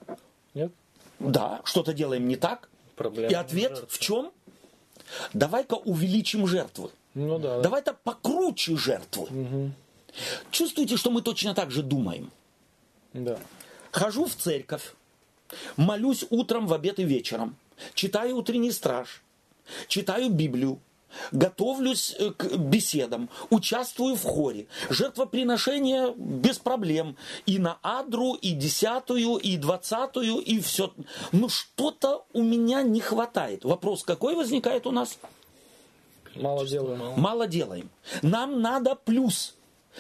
[0.56, 0.72] Нет?
[1.20, 2.70] Да, что-то делаем не так.
[2.96, 3.88] Проблема И ответ жертвы.
[3.90, 4.32] в чем?
[5.34, 6.90] Давай-ка увеличим жертвы.
[7.14, 7.58] Ну да.
[7.58, 7.62] да.
[7.62, 9.72] Давай-то покруче жертвы.
[10.50, 12.32] Чувствуете, что мы точно так же думаем?
[13.14, 13.38] Да.
[13.92, 14.94] Хожу в церковь,
[15.76, 17.56] молюсь утром, в обед и вечером,
[17.94, 19.22] читаю утренний страж,
[19.88, 20.80] читаю Библию,
[21.32, 24.68] готовлюсь э, к беседам, участвую в хоре.
[24.90, 27.18] Жертвоприношение без проблем.
[27.46, 30.94] И на адру, и десятую, и двадцатую, и все.
[31.32, 33.66] Но что-то у меня не хватает.
[33.66, 35.18] Вопрос какой возникает у нас?
[36.36, 37.20] Мало делаем.
[37.20, 37.90] Мало делаем.
[38.22, 39.56] Нам надо плюс.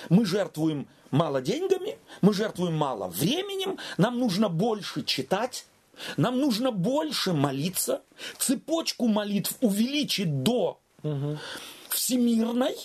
[0.09, 5.65] Мы жертвуем мало деньгами, мы жертвуем мало временем, нам нужно больше читать,
[6.17, 8.01] нам нужно больше молиться,
[8.37, 10.79] цепочку молитв увеличить до
[11.89, 12.75] всемирной.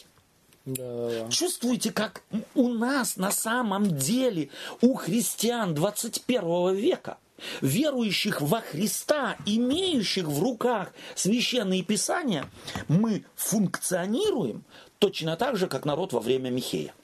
[0.65, 1.29] Да, да, да.
[1.31, 2.23] Чувствуете, как
[2.57, 4.49] у нас на самом деле,
[4.81, 7.19] у христиан 21 века,
[7.61, 12.51] верующих во Христа, имеющих в руках священные писания,
[12.89, 14.65] мы функционируем
[14.99, 16.95] точно так же, как народ во время Михея.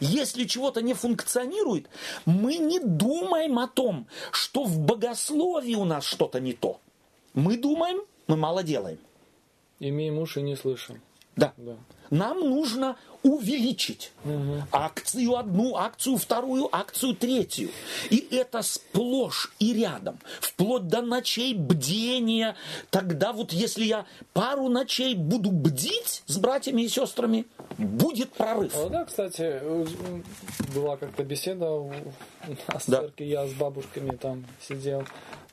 [0.00, 1.88] Если чего-то не функционирует,
[2.24, 6.80] мы не думаем о том, что в богословии у нас что-то не то.
[7.34, 8.98] Мы думаем, мы мало делаем.
[9.80, 11.00] Имеем уши не слышим.
[11.36, 11.52] Да.
[11.56, 11.76] Да.
[12.10, 14.12] Нам нужно увеличить
[14.70, 17.70] акцию одну, акцию вторую, акцию третью.
[18.10, 20.18] И это сплошь и рядом.
[20.40, 22.56] Вплоть до ночей бдения.
[22.90, 27.46] Тогда вот если я пару ночей буду бдить с братьями и сестрами,
[27.78, 28.72] будет прорыв.
[28.74, 29.60] А, да, кстати,
[30.74, 31.90] была как-то беседа у
[32.68, 33.00] нас Да.
[33.00, 35.04] в церкви, я с бабушками там сидел.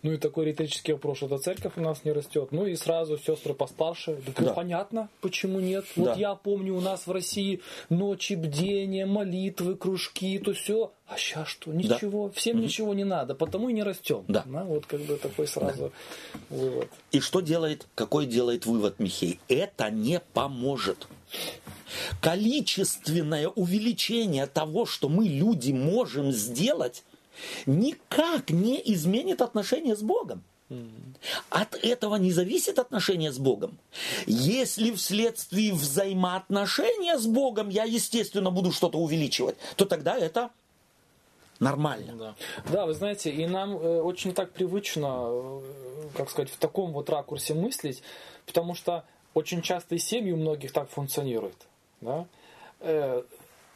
[0.02, 2.50] Ну и такой риторический вопрос, что церковь у нас не растет.
[2.52, 4.16] Ну и сразу сестры постарше.
[4.26, 4.54] Так, ну, Да.
[4.54, 5.86] понятно, почему нет.
[5.96, 6.14] Вот Да.
[6.16, 10.92] я помню, у нас в России ночи бдения, молитвы, кружки, то все.
[11.08, 11.74] А сейчас что?
[11.74, 12.30] Ничего.
[12.32, 14.24] Всем ничего не надо, потому и не растем.
[14.28, 14.44] Да.
[14.46, 15.92] вот как бы такой сразу
[16.50, 16.88] вывод.
[17.12, 19.40] И что делает, какой делает вывод Михей?
[19.48, 21.08] Это не поможет.
[22.22, 27.04] Количественное увеличение того, что мы, люди, можем сделать,
[27.66, 30.44] никак не изменит отношения с Богом.
[31.50, 33.80] От этого не зависит отношение с Богом.
[34.28, 40.52] Если вследствие взаимоотношения с Богом я, естественно, буду что-то увеличивать, то тогда это
[41.60, 42.14] нормально.
[42.14, 42.36] Да.
[42.72, 45.62] Да, вы знаете, и нам э, очень так привычно, э,
[46.16, 48.04] как сказать, в таком вот ракурсе мыслить,
[48.46, 49.04] потому что
[49.34, 51.58] очень часто и семьи у многих так функционируют.
[52.02, 52.28] Да?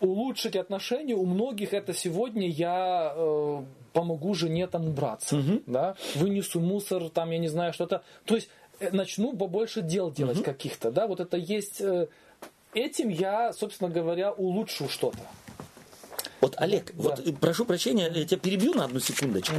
[0.04, 3.64] Улучшить отношения у многих это сегодня я э,
[3.94, 5.96] помогу жене там убраться, да?
[6.16, 8.04] вынесу мусор, там, я не знаю, что-то.
[8.26, 8.50] То есть
[8.80, 11.80] э, начну побольше дел делать каких-то, да, вот это есть...
[11.80, 12.08] э,
[12.74, 15.20] этим я, собственно говоря, улучшу что-то.
[16.44, 19.56] Вот, Олег, вот э, прошу прощения, я тебя перебью на одну секундочку.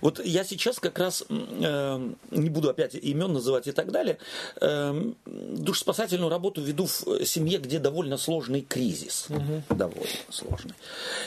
[0.00, 4.16] Вот я сейчас как раз, э, не буду опять имен называть и так далее,
[4.58, 9.26] э, душеспасательную работу веду в э, семье, где довольно сложный кризис.
[9.68, 10.72] Довольно сложный.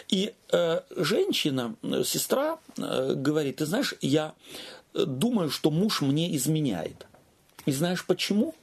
[0.08, 4.34] И э, женщина, э, сестра, э, говорит, ты знаешь, я
[4.96, 7.06] э, думаю, что муж мне изменяет.
[7.68, 8.56] И знаешь почему?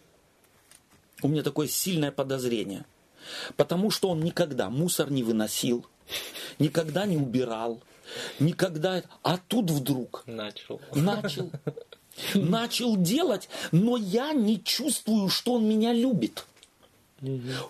[1.22, 2.84] У меня такое сильное подозрение.
[3.56, 5.86] Потому что он никогда мусор не выносил,
[6.58, 7.80] никогда не убирал,
[8.38, 9.02] никогда...
[9.22, 10.80] А тут вдруг Начал.
[10.94, 11.50] начал,
[12.34, 16.46] начал делать, но я не чувствую, что он меня любит.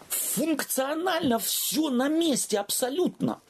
[0.08, 3.40] Функционально все на месте абсолютно.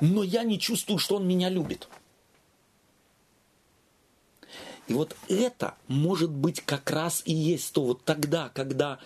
[0.00, 1.88] Но я не чувствую, что он меня любит.
[4.86, 8.98] И вот это, может быть, как раз и есть то вот тогда, когда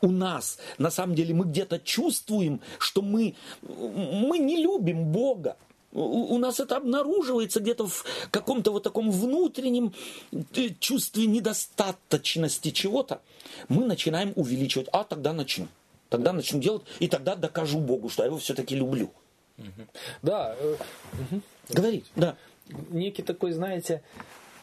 [0.00, 5.56] у нас, на самом деле, мы где-то чувствуем, что мы, мы не любим Бога.
[5.92, 9.92] У у нас это обнаруживается где-то в каком-то вот таком внутреннем
[10.32, 13.20] э, чувстве недостаточности чего-то.
[13.68, 14.88] Мы начинаем увеличивать.
[14.92, 15.68] А тогда начну.
[16.08, 19.10] Тогда начну делать, и тогда докажу Богу, что я его все-таки люблю.
[20.22, 20.76] Да, э,
[21.70, 22.36] Говори, да.
[22.90, 24.02] некий такой, знаете,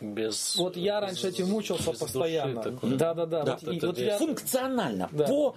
[0.02, 2.62] Без, вот я раньше этим мучился без постоянно.
[2.62, 2.96] такой.
[2.96, 3.44] Да, да, да.
[3.44, 3.60] Да.
[3.62, 5.10] Вот, и Это вот я- Функционально.
[5.12, 5.28] Да.
[5.28, 5.56] По,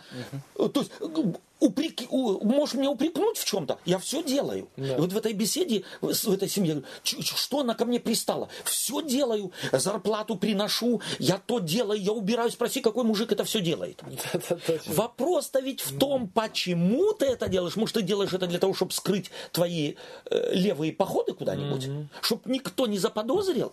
[0.69, 0.93] То есть,
[1.61, 4.69] упреки, у- можешь меня упрекнуть в чем-то, я все делаю.
[4.77, 4.97] Да.
[4.97, 7.87] И вот в этой беседе, в этой семье, я говорю, «Ч- ч- что она ко
[7.87, 8.49] мне пристала?
[8.65, 14.03] Все делаю, зарплату приношу, я то делаю, я убираю, спроси, какой мужик это все делает.
[14.45, 14.59] Да.
[14.89, 17.77] Вопрос-то ведь в том, почему ты это делаешь.
[17.77, 19.95] Может, ты делаешь это для того, чтобы скрыть твои
[20.31, 21.89] э, левые походы куда-нибудь?
[22.21, 23.73] Чтобы никто не заподозрил?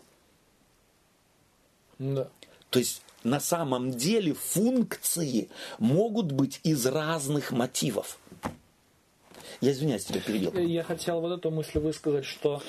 [2.02, 2.28] Да.
[2.70, 8.18] То есть на самом деле функции могут быть из разных мотивов.
[9.62, 10.54] Я извиняюсь, тебя перебил.
[10.58, 12.64] Я хотел вот эту мысль высказать, что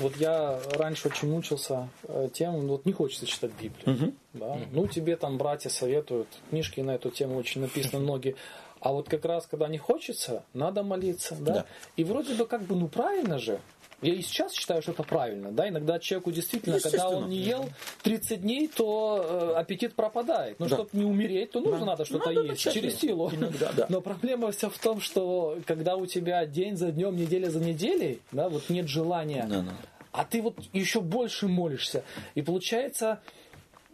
[0.00, 4.14] вот я раньше очень мучился э, тем, ну, вот не хочется читать Библию.
[4.32, 4.58] Да?
[4.72, 8.34] Ну, тебе там братья советуют, книжки на эту тему очень написаны многие.
[8.80, 11.36] А вот как раз, когда не хочется, надо молиться.
[11.38, 11.52] Да?
[11.52, 11.66] Да.
[11.96, 13.60] И вроде бы как бы, ну правильно же.
[14.02, 15.50] Я и сейчас считаю, что это правильно.
[15.52, 15.68] Да?
[15.68, 17.68] Иногда человеку действительно, когда он не ел
[18.02, 20.58] 30 дней, то э, аппетит пропадает.
[20.60, 20.76] Ну, Да.
[20.76, 23.30] чтобы не умереть, то нужно надо что-то Надо есть через силу.
[23.32, 23.86] Иногда, да.
[23.88, 28.20] Но проблема вся в том, что когда у тебя день за днем, неделя за неделей,
[28.32, 29.72] да, вот нет желания, Да, да.
[30.12, 32.04] а ты вот еще больше молишься,
[32.34, 33.20] и получается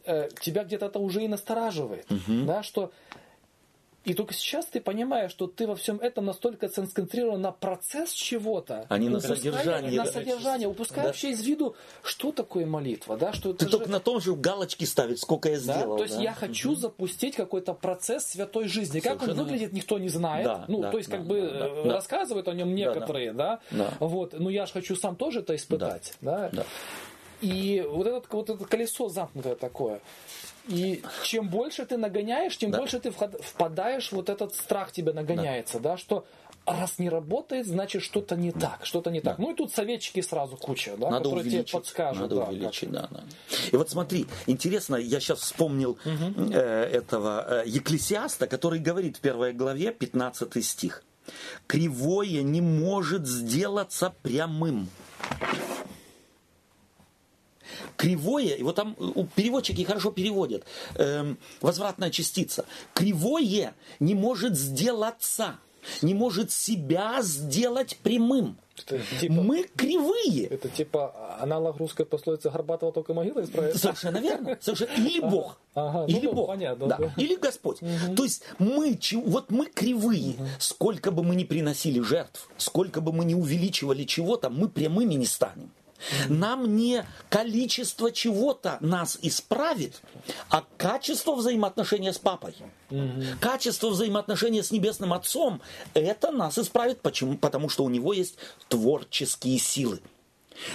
[0.04, 2.90] э, тебя где-то это уже и настораживает, да, что
[4.04, 8.86] и только сейчас ты понимаешь, что ты во всем этом настолько сконцентрирован на процесс чего-то,
[8.88, 10.12] А не на содержание, на да.
[10.12, 11.08] содержание, упуская Да.
[11.08, 14.34] вообще из виду, что такое молитва, да, что Ты это только же- на том же
[14.34, 15.60] галочки ставить, сколько я да?
[15.60, 15.96] сделал.
[15.96, 16.22] То есть да.
[16.22, 19.00] я хочу запустить какой-то процесс святой жизни.
[19.00, 20.44] Как он Совершенно выглядит, никто не знает.
[20.44, 21.92] Да, ну, да, то есть, да, как бы да, э, да.
[21.94, 23.60] рассказывают о нем некоторые, да.
[23.70, 23.94] Да.
[24.00, 24.32] Вот.
[24.38, 26.14] Но я же хочу сам тоже это испытать.
[26.20, 26.50] Да.
[26.52, 26.64] Да.
[27.40, 30.00] И вот, этот, вот это колесо замкнутое такое.
[30.68, 32.78] И чем больше ты нагоняешь, тем Да.
[32.78, 36.24] больше ты впадаешь, вот этот страх тебя нагоняется, да, что
[36.64, 39.38] раз не работает, значит что-то не так, что-то не так.
[39.38, 41.72] Ну и тут советчики сразу куча, да, Надо которые тебе увеличить.
[41.72, 42.22] подскажут.
[42.22, 43.24] Надо да, увеличить, да, да.
[43.72, 46.58] И вот смотри, интересно, я сейчас вспомнил э,
[46.92, 51.02] этого э, Екклесиаста, который говорит в первой главе, 15 стих.
[51.66, 54.88] Кривое не может сделаться прямым.
[57.96, 60.64] Кривое, и вот там э, переводчики хорошо переводят,
[60.96, 62.64] эм, возвратная частица.
[62.94, 65.58] Кривое не может сделаться,
[66.02, 68.56] не может себя сделать прямым.
[68.86, 70.46] Это типа- Мы кривые.
[70.46, 73.76] Это типа аналог русской пословицы «Горбатого только могила исправит».
[73.76, 74.56] Совершенно верно.
[74.60, 74.90] Совершенно.
[74.96, 75.58] Или Бог.
[75.74, 76.46] Ага, ну Или да, Бог.
[76.48, 76.96] понятно, Да.
[76.96, 77.12] да.
[77.18, 77.78] Или Господь.
[78.16, 80.34] То есть мы, вот мы кривые.
[80.58, 85.26] Сколько бы мы ни приносили жертв, сколько бы мы ни увеличивали чего-то, мы прямыми не
[85.26, 85.70] станем.
[86.28, 90.00] Нам не количество чего-то нас исправит,
[90.50, 92.54] а качество взаимоотношения с папой.
[93.40, 95.60] Качество взаимоотношения с Небесным Отцом,
[95.94, 97.00] это нас исправит.
[97.00, 97.36] Почему?
[97.38, 98.36] Потому что у него есть
[98.68, 100.00] творческие силы.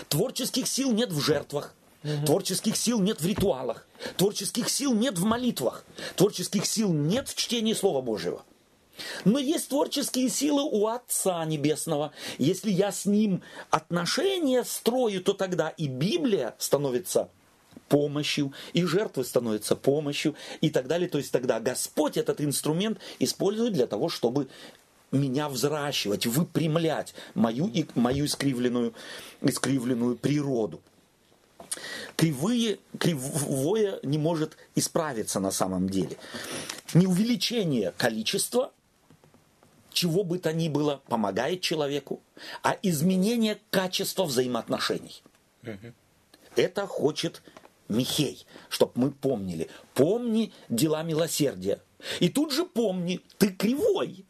[0.09, 1.73] Творческих сил нет в жертвах.
[2.25, 3.87] Творческих сил нет в ритуалах.
[4.15, 5.83] Творческих сил нет в молитвах.
[6.15, 8.43] Творческих сил нет в чтении Слова Божьего.
[9.25, 12.11] Но есть творческие силы у Отца Небесного.
[12.37, 17.29] Если я с Ним отношения строю, то тогда и Библия становится
[17.89, 21.09] помощью, и жертвы становятся помощью, и так далее.
[21.09, 24.47] То есть тогда Господь этот инструмент использует для того, чтобы
[25.11, 28.93] меня взращивать, выпрямлять мою, мою искривленную,
[29.41, 30.81] искривленную природу.
[32.15, 36.17] Кривые, кривое не может исправиться на самом деле.
[36.93, 38.71] Не увеличение количества,
[39.97, 42.21] чего бы то ни было, помогает человеку,
[42.61, 45.23] а изменение качества взаимоотношений.
[46.55, 47.41] Это хочет
[47.89, 49.69] Михей, чтобы мы помнили.
[49.95, 51.79] Помни дела милосердия.
[52.19, 54.23] И тут же помни, ты кривой.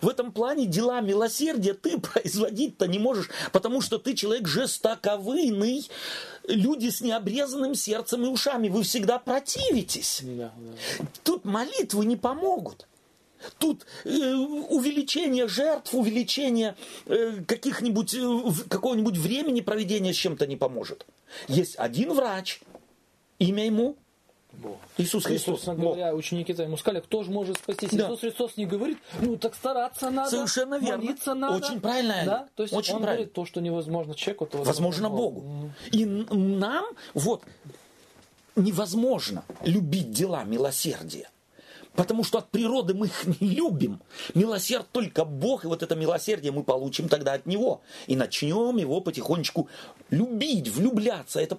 [0.00, 5.88] В этом плане дела милосердия ты производить-то не можешь, потому что ты человек жестоковыйный,
[6.48, 10.20] люди с необрезанным сердцем и ушами, вы всегда противитесь.
[10.22, 11.06] Да, да.
[11.22, 12.86] Тут молитвы не помогут.
[13.58, 16.74] Тут э, увеличение жертв, увеличение
[17.06, 21.06] э, каких-нибудь, э, какого-нибудь времени проведения с чем-то не поможет.
[21.48, 22.60] Есть один врач,
[23.38, 23.96] имя ему
[24.52, 24.78] Бог.
[24.96, 25.56] Иисус И, Христос.
[25.56, 25.96] собственно Бог.
[25.96, 27.90] говоря, ученики ему сказали, кто же может спастись?
[27.90, 28.06] Да.
[28.06, 30.96] Иисус Христос не говорит, ну так стараться надо, Совершенно верно.
[31.04, 31.66] молиться надо.
[31.66, 32.22] Очень правильно.
[32.24, 32.48] Да?
[32.54, 33.16] То есть Очень он правильно.
[33.24, 35.70] говорит, то, что невозможно человеку, то возможно Богу.
[35.92, 37.42] И н- нам вот
[38.56, 41.28] невозможно любить дела милосердия.
[41.96, 44.00] Потому что от природы мы их не любим.
[44.34, 47.80] Милосерд только Бог, и вот это милосердие мы получим тогда от Него.
[48.06, 49.68] И начнем его потихонечку
[50.10, 51.40] любить, влюбляться.
[51.40, 51.58] Это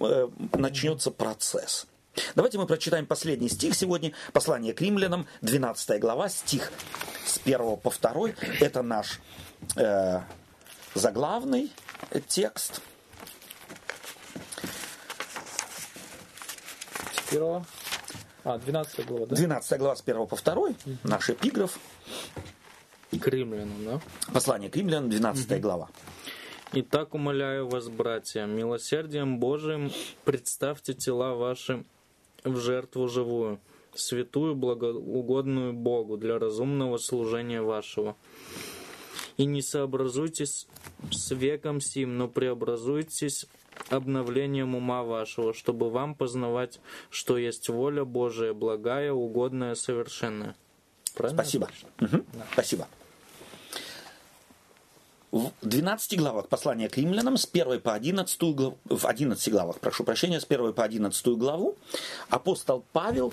[0.00, 1.86] э, начнется процесс.
[2.34, 4.12] Давайте мы прочитаем последний стих сегодня.
[4.32, 6.72] Послание к римлянам, 12 глава, стих
[7.24, 8.30] с 1 по 2.
[8.60, 9.20] Это наш
[9.76, 10.20] э,
[10.94, 11.70] заглавный
[12.26, 12.80] текст.
[17.14, 17.64] С первого.
[18.42, 19.36] А, 12 глава, да?
[19.36, 20.68] 12 глава с 1 по 2,
[21.04, 21.78] наш эпиграф,
[23.10, 24.00] К римлянам, да?
[24.32, 25.90] послание к римлянам, 12 глава.
[26.72, 29.90] Итак, умоляю вас, братья, милосердием Божиим
[30.24, 31.84] представьте тела ваши
[32.42, 33.60] в жертву живую,
[33.94, 38.16] святую, благоугодную Богу для разумного служения вашего.
[39.36, 40.66] И не сообразуйтесь
[41.10, 43.46] с веком сим, но преобразуйтесь
[43.88, 46.80] обновлением ума вашего, чтобы вам познавать,
[47.10, 50.54] что есть воля Божия, благая, угодная, совершенная.
[51.14, 51.42] Правильно?
[51.42, 51.68] Спасибо.
[51.98, 52.24] Мгм.
[52.52, 52.88] Спасибо.
[55.32, 60.02] В 12 главах послания к римлянам с 1 по 11 главу, в 11 главах, прошу
[60.02, 61.76] прощения, с 1 по 11 главу
[62.30, 63.32] апостол Павел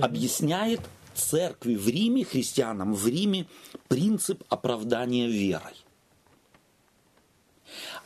[0.00, 0.80] объясняет
[1.14, 3.46] церкви в Риме, христианам в Риме,
[3.88, 5.74] принцип оправдания верой.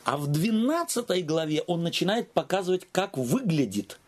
[0.03, 3.99] А в 12 главе он начинает показывать, как выглядит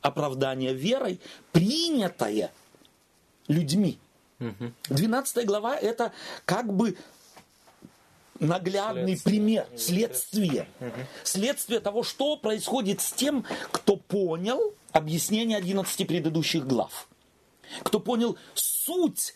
[0.00, 1.20] оправдание верой,
[1.52, 2.52] принятое
[3.48, 3.98] людьми.
[4.88, 6.12] 12 глава это
[6.44, 6.96] как бы
[8.38, 9.40] наглядный Следствие.
[9.40, 10.68] пример, следствие.
[11.24, 17.08] Следствие того, что происходит с тем, кто понял объяснение 11 предыдущих глав.
[17.82, 19.34] Кто понял суть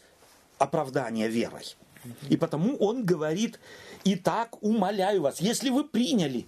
[0.59, 1.77] оправдания верой.
[2.29, 3.61] И потому он говорит,
[4.05, 6.47] итак, умоляю вас, если вы приняли,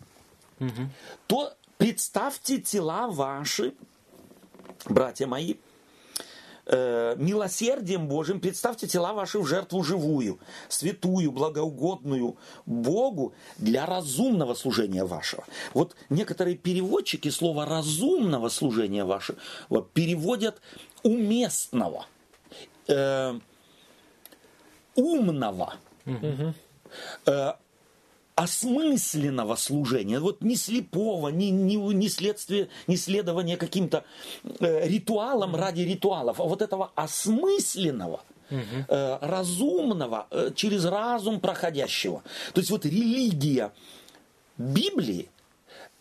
[1.26, 3.74] то представьте тела ваши,
[4.86, 5.56] братья мои,
[6.66, 10.38] э, милосердием Божьим представьте тела ваши в жертву живую,
[10.68, 15.44] святую, благоугодную Богу для разумного служения вашего.
[15.74, 19.38] Вот некоторые переводчики слово разумного служения вашего
[19.92, 20.60] переводят
[21.02, 22.06] уместного,
[22.86, 23.38] э,
[24.94, 25.74] умного,
[27.26, 27.52] э,
[28.34, 34.04] осмысленного служения, вот не слепого, не, не, не следствие, не следование каким-то
[34.60, 42.22] э, ритуалам ради ритуалов, а вот этого осмысленного, э, разумного, э, через разум проходящего.
[42.54, 43.72] То есть вот религия
[44.56, 45.28] Библии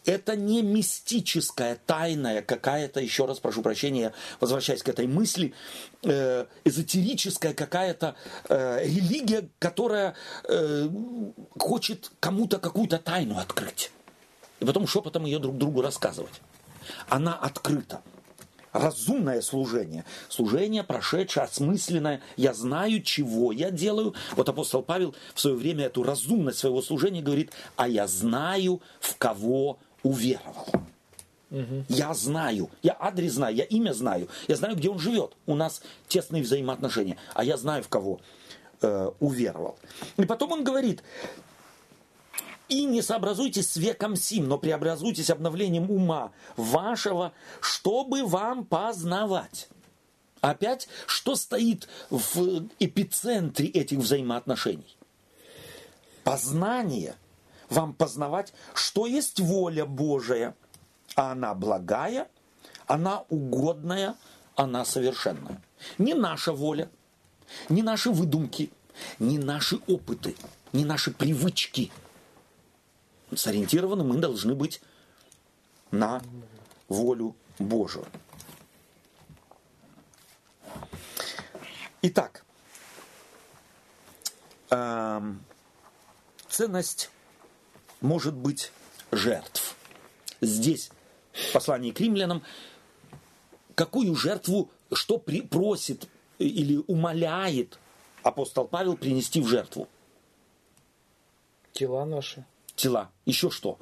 [0.06, 5.54] это не мистическая, тайная какая-то, еще раз прошу прощения, возвращаясь к этой мысли,
[6.04, 8.16] э, эзотерическая какая-то
[8.50, 10.16] э, религия, которая
[10.48, 10.90] э,
[11.58, 13.92] хочет кому-то какую-то тайну открыть.
[14.60, 16.42] И потом шепотом ее друг другу рассказывать.
[17.10, 18.02] Она открыта.
[18.74, 20.06] Разумное служение.
[20.30, 22.22] Служение прошедшее, осмысленное.
[22.38, 24.14] Я знаю, чего я делаю.
[24.38, 29.18] Вот апостол Павел в свое время эту разумность своего служения говорит, а я знаю, в
[29.18, 30.68] кого уверовал.
[31.90, 35.34] Я знаю, я адрес знаю, я имя знаю, я знаю, где он живет.
[35.46, 38.22] У нас тесные взаимоотношения, а я знаю, в кого
[38.82, 39.78] э, уверовал.
[40.16, 41.04] И потом он говорит,
[42.70, 49.68] и не сообразуйтесь с веком сим, но преобразуйтесь обновлением ума вашего, чтобы вам познавать.
[50.40, 54.98] Опять, что стоит в эпицентре этих взаимоотношений?
[56.24, 57.16] Познание.
[57.72, 60.56] Вам познавать, что есть воля Божия,
[61.16, 62.28] а она благая,
[62.86, 64.16] она угодная,
[64.56, 65.62] она совершенная.
[65.98, 66.92] Не наша воля,
[67.70, 68.74] не наши выдумки,
[69.20, 70.36] не наши опыты,
[70.74, 71.94] не наши привычки.
[73.34, 74.82] Сориентированы мы должны быть
[75.92, 76.22] на
[76.90, 78.06] волю Божию.
[82.02, 82.44] Итак,
[84.72, 85.42] эм,
[86.50, 87.10] ценность
[88.02, 88.72] может быть
[89.12, 89.76] жертв.
[90.42, 90.90] Здесь,
[91.32, 92.44] в послании к римлянам,
[93.76, 96.10] какую жертву, что при, просит
[96.40, 97.80] или умоляет
[98.24, 99.88] апостол Павел принести в жертву?
[101.72, 102.46] Тела наши.
[102.76, 103.10] Тела.
[103.26, 103.78] Еще что?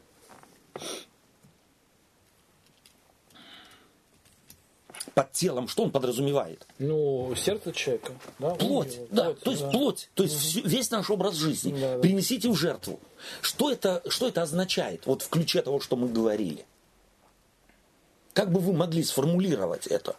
[5.19, 6.65] Под телом что он подразумевает?
[6.77, 8.13] Ну, сердце человека.
[8.39, 8.51] Да?
[8.51, 9.69] Плоть, Ангела, да, плоть, то есть да.
[9.69, 11.77] плоть, то есть всю- весь наш образ жизни.
[11.77, 12.01] Да, да.
[12.01, 13.01] Принесите в жертву.
[13.41, 16.65] Что это, что это означает, вот в ключе того, что мы говорили?
[18.31, 20.15] Как бы вы могли сформулировать это?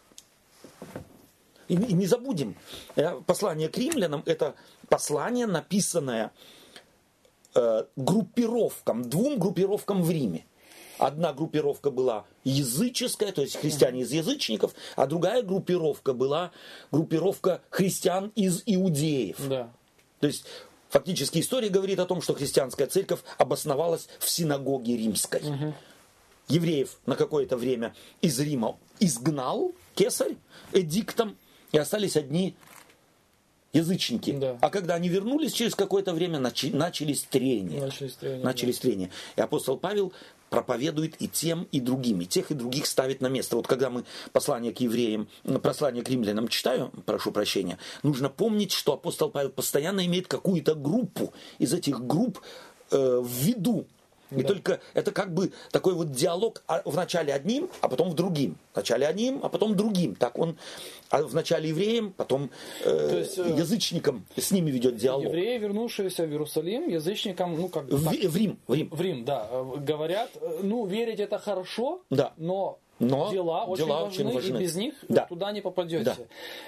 [1.68, 2.54] И, и не забудем,
[2.96, 4.54] э, послание к римлянам– это
[4.90, 6.30] послание, написанное
[7.54, 10.44] э, группировкам, двум группировкам в Риме.
[11.00, 16.52] Одна группировка была языческая, то есть христиане из язычников, а другая группировка была
[16.92, 19.36] группировка христиан из иудеев.
[19.48, 19.72] Да.
[20.20, 20.44] То есть
[20.90, 25.42] фактически история говорит о том, что христианская церковь обосновалась в синагоге римской.
[26.48, 30.36] Евреев на какое-то время из Рима изгнал кесарь
[30.72, 31.36] эдиктом,
[31.72, 32.56] и остались одни
[33.72, 34.32] язычники.
[34.32, 34.58] Да.
[34.60, 37.80] А когда они вернулись, через какое-то время начи- начались трения.
[37.80, 39.10] Начались трения, Начались трения.
[39.36, 40.12] И апостол Павел
[40.50, 43.56] проповедует и тем, и другим, и тех, и других ставит на место.
[43.56, 45.28] Вот когда мы послание к евреям,
[45.62, 51.32] послание к римлянам читаю, прошу прощения, нужно помнить, что апостол Павел постоянно имеет какую-то группу
[51.58, 52.40] из этих групп
[52.90, 53.86] э, в виду.
[54.30, 58.56] И только это как бы такой вот диалог а, вначале одним, а потом в другим.
[58.74, 60.14] Вначале одним, а потом другим.
[60.14, 60.56] Так он
[61.10, 62.50] а вначале евреям, потом
[62.84, 65.24] э, То есть, э, язычникам с ними ведет диалог.
[65.24, 68.88] Евреи, вернувшиеся в Иерусалим, язычникам, ну как бы В, так, в Рим, в Рим.
[68.90, 72.32] в Рим, да, э, говорят, э, ну верить это хорошо, Да.
[72.36, 74.56] но, Но дела, очень, дела важны, очень важны.
[74.56, 75.26] и без них Да.
[75.26, 76.04] туда не попадете.
[76.04, 76.16] Да.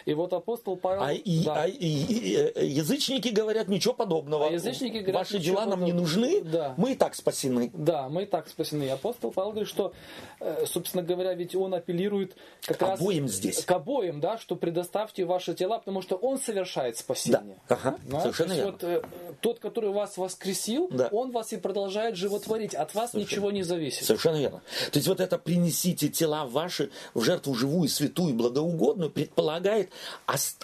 [0.06, 4.46] И вот апостол Павел, А, и, да, а и- и- э, язычники говорят ничего подобного.
[4.46, 6.00] А язычники говорят, Ваши дела нам не подобного.
[6.00, 6.74] нужны, Да.
[6.76, 7.70] мы и так спасены.
[7.74, 8.84] Да, мы и так спасены.
[8.84, 9.92] И апостол Павел говорит, что,
[10.40, 12.34] э, собственно говоря, ведь он апеллирует
[12.64, 13.64] как К раз обоим здесь.
[13.64, 17.58] к обоим, да, что предоставьте ваши тела, потому что он совершает спасение.
[17.68, 17.74] Да.
[17.76, 18.72] Ага, Да, совершенно то есть верно.
[18.72, 21.08] вот, э, тот, который вас воскресил, Да.
[21.12, 22.74] он вас и продолжает животворить.
[22.74, 24.04] От вас ничего не зависит.
[24.04, 24.62] Совершенно верно.
[24.90, 29.90] То есть вот это принесите тела ваши в жертву живую, святую, благоугодную предполагает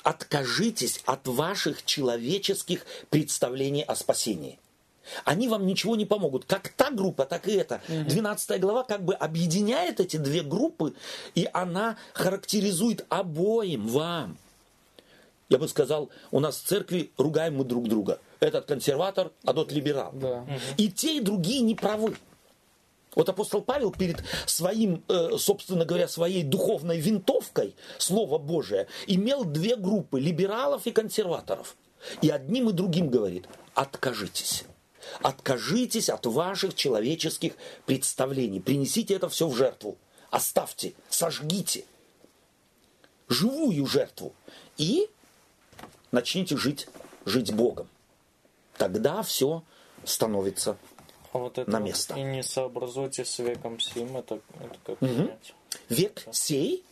[0.05, 4.61] откажитесь от ваших человеческих представлений о спасении.
[5.25, 6.45] Они вам ничего не помогут.
[6.45, 7.81] Как та группа, так и эта.
[7.89, 10.95] 12 глава как бы объединяет эти две группы,
[11.35, 14.39] и она характеризует обоим вам.
[15.49, 18.21] Я бы сказал, у нас в церкви ругаем мы друг друга.
[18.39, 20.13] Этот консерватор, а тот либерал.
[20.13, 20.47] Да.
[20.77, 22.17] И те, и другие не правы.
[23.19, 29.75] Вот апостол Павел перед своим, э, собственно говоря, своей духовной винтовкой, Слово Божие, имел две
[29.75, 31.77] группы, либералов и консерваторов.
[32.23, 34.63] И одним и другим говорит, откажитесь.
[35.21, 37.55] Откажитесь от ваших человеческих
[37.87, 38.61] представлений.
[38.61, 39.99] Принесите это все в жертву.
[40.31, 41.87] Оставьте, сожгите.
[43.29, 44.33] Живую жертву.
[44.77, 45.11] И
[46.13, 46.87] начните жить,
[47.25, 47.89] жить Богом.
[48.77, 49.65] Тогда все
[50.05, 50.77] становится
[51.39, 52.15] А вот это на место.
[52.17, 55.55] И не сообразуйте с веком сим, это, это как понять?
[55.89, 56.85] век сей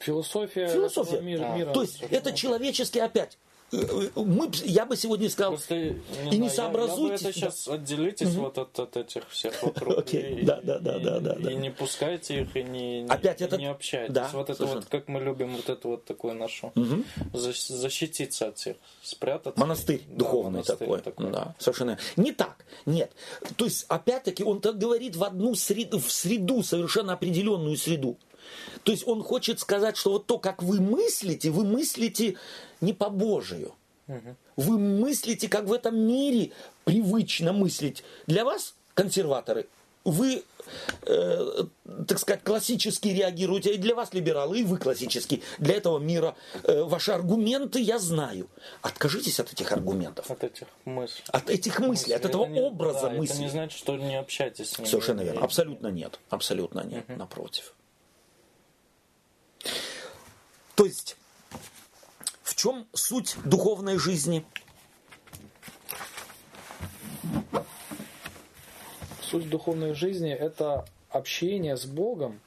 [0.00, 1.20] Философия, Философия.
[1.20, 1.52] мира.
[1.52, 1.72] А, мира.
[1.72, 3.38] То есть это человеческий опять.
[3.72, 3.76] Э,
[4.14, 5.94] э, Мы, я бы сегодня сказал, Просто, не и
[6.24, 9.98] не знаю, я- сообразуйтесь, Я, бы это сейчас отделитесь вот от, от этих всех вокруг.
[9.98, 11.52] Окей, и, да, да, да, и- да, да, и да.
[11.54, 14.12] не пускайте их, и не, Опять и этот- не общайтесь.
[14.14, 14.80] да, вот это совершенно.
[14.80, 16.72] вот, как мы любим вот это вот такое нашу,
[17.32, 19.58] защ- защититься от всех, спрятаться.
[19.60, 21.30] монастырь Да, духовный монастырь такой.
[21.32, 21.98] Да, совершенно.
[22.16, 22.64] Не так.
[22.86, 23.12] Нет.
[23.56, 28.16] То есть, опять-таки, он так говорит в одну среду, в среду, совершенно определенную среду.
[28.82, 32.36] То есть он хочет сказать, что вот то, как вы мыслите, вы мыслите
[32.80, 33.74] не по Божию.
[34.56, 36.52] Вы мыслите, как в этом мире
[36.84, 38.04] привычно мыслить.
[38.26, 39.66] Для вас, консерваторы,
[40.04, 40.42] вы,
[41.06, 41.64] э,
[42.08, 45.42] так сказать, классически реагируете, и для вас, либералы, и вы классически.
[45.58, 48.48] Для этого мира э, ваши аргументы я знаю.
[48.82, 50.28] Откажитесь от этих аргументов.
[50.30, 51.24] От этих мыслей.
[51.28, 53.34] От этих мыслей, от Это этого не- образа да, мысли.
[53.34, 54.88] Это не значит, что не общайтесь с ними.
[54.88, 55.40] Совершенно верно.
[55.42, 56.18] Абсолютно нет.
[56.30, 57.08] Абсолютно нет.
[57.08, 57.72] Напротив.
[60.74, 61.16] То есть,
[62.42, 64.44] в чем суть духовной жизни?
[69.20, 72.40] Суть духовной жизни– это общение с Богом,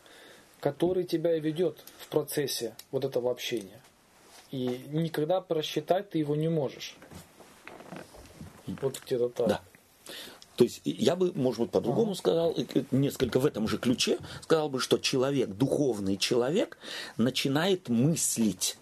[0.60, 3.80] который тебя и ведет в процессе вот этого общения.
[4.52, 6.96] И никогда просчитать ты его не можешь.
[8.68, 9.48] Вот где-то так.
[9.48, 9.62] Да.
[10.56, 12.56] То есть я бы, может быть, по-другому сказал,
[12.92, 16.78] несколько в этом же ключе, сказал бы, что человек, духовный человек,
[17.18, 18.78] начинает мыслить,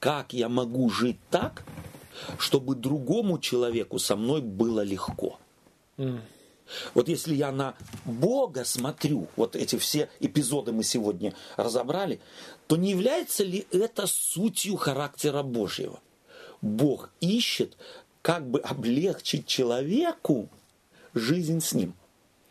[0.00, 1.64] как я могу жить так,
[2.38, 5.38] чтобы другому человеку со мной было легко.
[6.94, 12.20] Вот если я на Бога смотрю, вот эти все эпизоды мы сегодня разобрали,
[12.66, 16.00] то не является ли это сутью характера Божьего?
[16.62, 17.76] Бог ищет,
[18.22, 20.48] как бы облегчить человеку
[21.14, 21.94] жизнь с ним.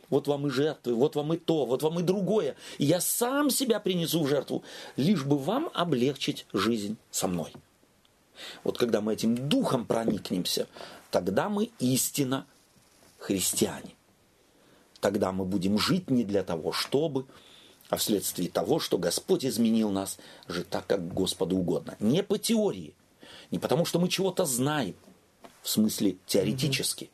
[0.09, 2.55] вот вам и жертвы, вот вам и то, вот вам и другое.
[2.77, 4.63] Я сам себя принесу в жертву,
[4.95, 7.53] лишь бы вам облегчить жизнь со мной.
[8.63, 10.67] Вот когда мы этим духом проникнемся,
[11.11, 12.45] тогда мы истинно
[13.17, 13.95] христиане.
[14.99, 17.25] Тогда мы будем жить не для того, чтобы,
[17.89, 20.17] а вследствие того, что Господь изменил нас
[20.47, 21.95] жить так, как Господу угодно.
[21.99, 22.93] Не по теории,
[23.51, 24.95] не потому, что мы чего-то знаем,
[25.61, 27.09] в смысле теоретически,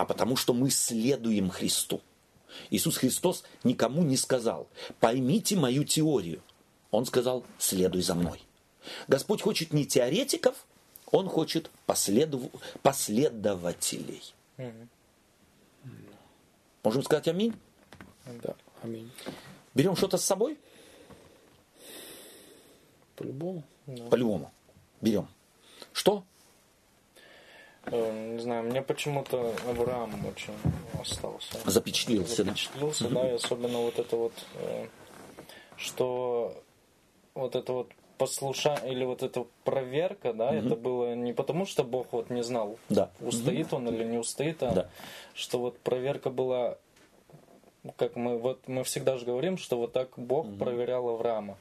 [0.00, 2.00] а потому, что мы следуем Христу.
[2.70, 4.66] Иисус Христос никому не сказал,
[4.98, 6.40] поймите мою теорию.
[6.90, 8.40] Он сказал, следуй за мной.
[9.08, 10.64] Господь хочет не теоретиков,
[11.12, 12.40] Он хочет последов...
[12.80, 14.22] последователей.
[16.82, 17.54] Можем сказать аминь?
[18.42, 19.10] Да, аминь.
[19.74, 20.56] Берем что-то с собой?
[23.16, 23.64] По-любому.
[24.08, 24.50] По-любому.
[25.02, 25.28] Берем.
[25.92, 26.24] Что?
[27.86, 30.54] Э, Не знаю, мне почему-то Авраам очень
[31.00, 31.56] остался.
[31.64, 32.50] Запечатлился, да?
[32.50, 34.86] Запечатлился, да, и особенно вот это вот, э,
[35.76, 36.62] что
[37.34, 42.08] вот это вот послушание или вот эта проверка, да, это было не потому, что Бог
[42.12, 43.10] вот не знал, Да.
[43.20, 44.88] устоит он или не устоит, а Да.
[45.34, 46.76] что вот проверка была,
[47.96, 51.56] как мы вот мы всегда же говорим, что вот так Бог проверял Авраама,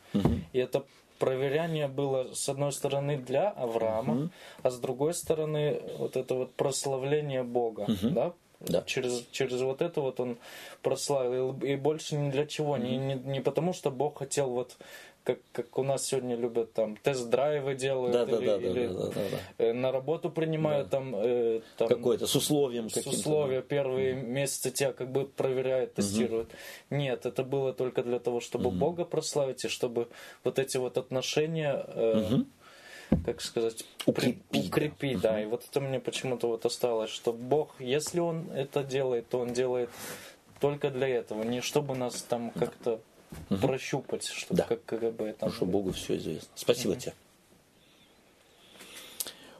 [0.51, 0.83] и это
[1.19, 4.29] проверяние было с одной стороны для Авраама,
[4.63, 8.33] а с другой стороны вот это вот прославление Бога, да.
[8.59, 8.83] Да.
[8.85, 10.37] Через, через вот это вот он
[10.81, 11.57] прославил.
[11.61, 12.75] И больше ни для чего.
[12.77, 14.75] Не, не, не потому, что Бог хотел вот
[15.23, 18.87] как, как у нас сегодня любят там тест-драйвы делают Да, да, или, да, да, или,
[18.87, 23.61] да, да, да, э, на работу принимают там, э, там Какое-то с условием с условия
[23.61, 26.49] первые месяцы тебя как бы проверяют, тестируют.
[26.89, 30.07] Нет, это было только для того, чтобы Бога прославить и чтобы
[30.43, 32.39] вот эти вот отношения, э,
[33.25, 34.59] как сказать, при- Укрепить, да.
[34.67, 35.41] укрепить, да.
[35.41, 39.53] И вот это мне почему-то вот осталось, что Бог, если Он это делает, то Он
[39.53, 39.89] делает
[40.59, 42.99] только для этого, не чтобы нас там как-то
[43.61, 44.64] прощупать, чтобы Да.
[44.65, 45.34] как КГБ там.
[45.34, 46.49] Потому что Богу все известно.
[46.56, 47.14] Спасибо тебе.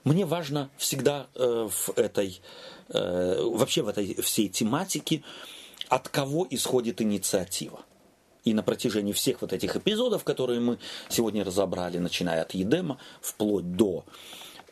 [0.04, 2.42] Мне важно всегда э, в этой,
[2.90, 5.24] э, вообще в этой всей тематике,
[5.90, 7.82] от кого исходит инициатива.
[8.46, 10.80] И на протяжении всех вот этих эпизодов, которые мы
[11.10, 14.06] сегодня разобрали, начиная от Едема, вплоть до,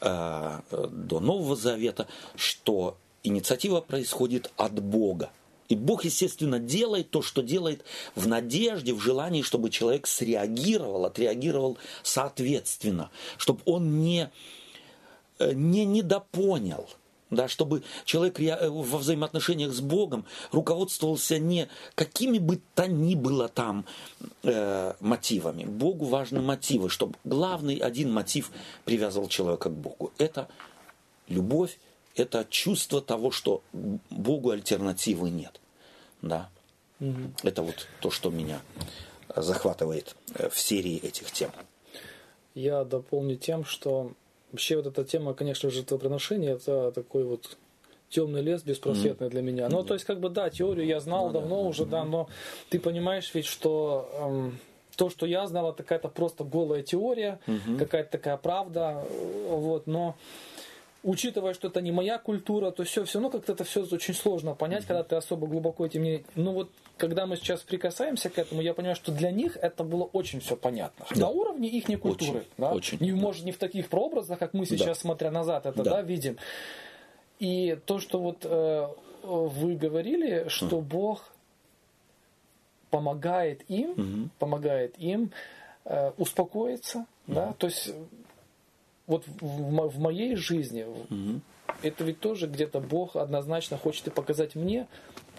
[0.02, 5.30] э, до Нового Завета, что инициатива происходит от Бога.
[5.70, 7.84] И Бог, естественно, делает то, что делает
[8.16, 14.30] в надежде, в желании, чтобы человек среагировал, отреагировал соответственно, чтобы он не,
[15.40, 16.90] э, не недопонял,
[17.30, 23.50] да, чтобы человек э, во взаимоотношениях с Богом руководствовался не какими бы то ни было
[23.50, 23.86] там
[24.44, 25.66] э, мотивами.
[25.66, 28.52] Богу важны мотивы, чтобы главный один мотив
[28.86, 30.14] привязывал человека к Богу.
[30.18, 30.48] Это
[31.28, 31.78] любовь,
[32.18, 33.62] это чувство того, что
[34.10, 35.60] Богу альтернативы нет.
[36.22, 36.50] Да?
[37.44, 38.60] Это вот то, что меня
[39.36, 41.52] захватывает э, в серии этих тем.
[42.56, 44.14] Я дополню тем, что
[44.52, 47.56] вообще вот эта тема, конечно, жертвоприношения, это такой вот
[48.10, 49.70] темный лес беспросветный для меня.
[49.70, 52.30] Ну, то есть, как бы, да, теорию я знал давно уже, да, но
[52.70, 54.60] ты понимаешь ведь, что эм,
[54.96, 57.40] то, что я знал, это какая-то просто голая теория,
[57.78, 60.16] какая-то такая правда, э, вот, но
[61.08, 64.54] учитывая, что это не моя культура, то все, все равно как-то это все очень сложно
[64.56, 66.24] понять, когда ты особо глубоко этим не...
[66.36, 70.04] Ну вот, когда мы сейчас прикасаемся к этому, я понимаю, что для них это было
[70.04, 71.06] очень все понятно.
[71.16, 72.40] На уровне их культуры.
[72.40, 72.72] Очень, да?
[72.74, 73.18] очень, не, да.
[73.18, 75.92] Может, не в таких прообразах, как мы сейчас, смотря назад, это Да.
[75.92, 76.02] да.
[76.02, 76.38] видим.
[77.40, 78.88] И то, что вот э,
[79.24, 81.32] вы говорили, что Бог
[82.90, 85.32] помогает им, помогает им
[85.86, 87.94] э, успокоиться, да, то есть
[89.08, 90.86] вот в, в мо- в моей жизни
[91.82, 94.88] это ведь тоже где-то Бог однозначно хочет и показать мне,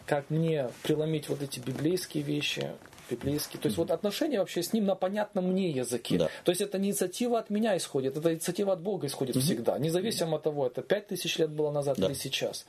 [0.07, 2.71] как мне преломить вот эти библейские вещи,
[3.11, 3.61] библейские.
[3.61, 6.19] То есть вот отношения вообще с ним на понятном мне языке.
[6.19, 6.29] Да.
[6.45, 10.37] То есть это не инициатива от меня исходит, это инициатива от Бога исходит всегда, независимо
[10.37, 12.07] от того, это пять тысяч лет было назад Да.
[12.07, 12.67] или сейчас.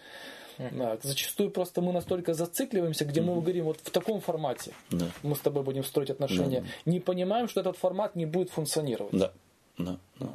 [0.72, 5.06] Да, зачастую просто мы настолько зацикливаемся, где мы говорим вот в таком формате Да.
[5.24, 9.14] мы с тобой будем строить отношения, не понимаем, что этот формат не будет функционировать.
[9.14, 9.32] Да.
[9.78, 9.98] Да.
[10.20, 10.28] да.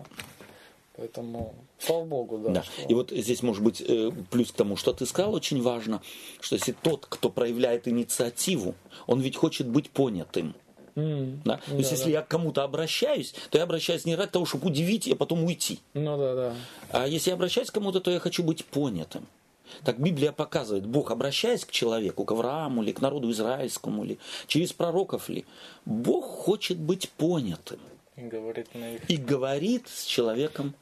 [0.97, 2.51] Поэтому, слава Богу, да.
[2.51, 2.63] Да.
[2.63, 6.01] что- И вот здесь, может быть, э, плюс к тому, что ты сказал, очень важно,
[6.41, 8.75] что если тот, кто проявляет инициативу,
[9.07, 10.55] он ведь хочет быть понятым.
[10.97, 11.57] М, Да?
[11.67, 14.69] То есть, да, если я к кому-то обращаюсь, то я обращаюсь не ради того, чтобы
[14.69, 15.81] удивить и потом уйти.
[15.95, 16.55] Ну да, да.
[16.91, 19.27] А если я обращаюсь к кому-то, то я хочу быть понятым.
[19.83, 24.73] Так Библия показывает, Бог, обращаясь к человеку, к Аврааму или к народу израильскому, ли, через
[24.73, 25.45] пророков ли,
[25.85, 27.81] Бог хочет быть понятым
[28.17, 30.75] Говорит на их и говорит с человеком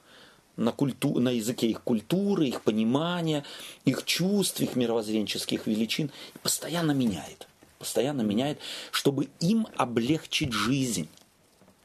[0.56, 3.44] на, культу, на языке их культуры, их понимания,
[3.84, 6.10] их чувств, их мировоззренческих величин,
[6.42, 7.48] постоянно меняет.
[7.78, 8.58] Постоянно меняет,
[8.90, 11.08] чтобы им облегчить жизнь.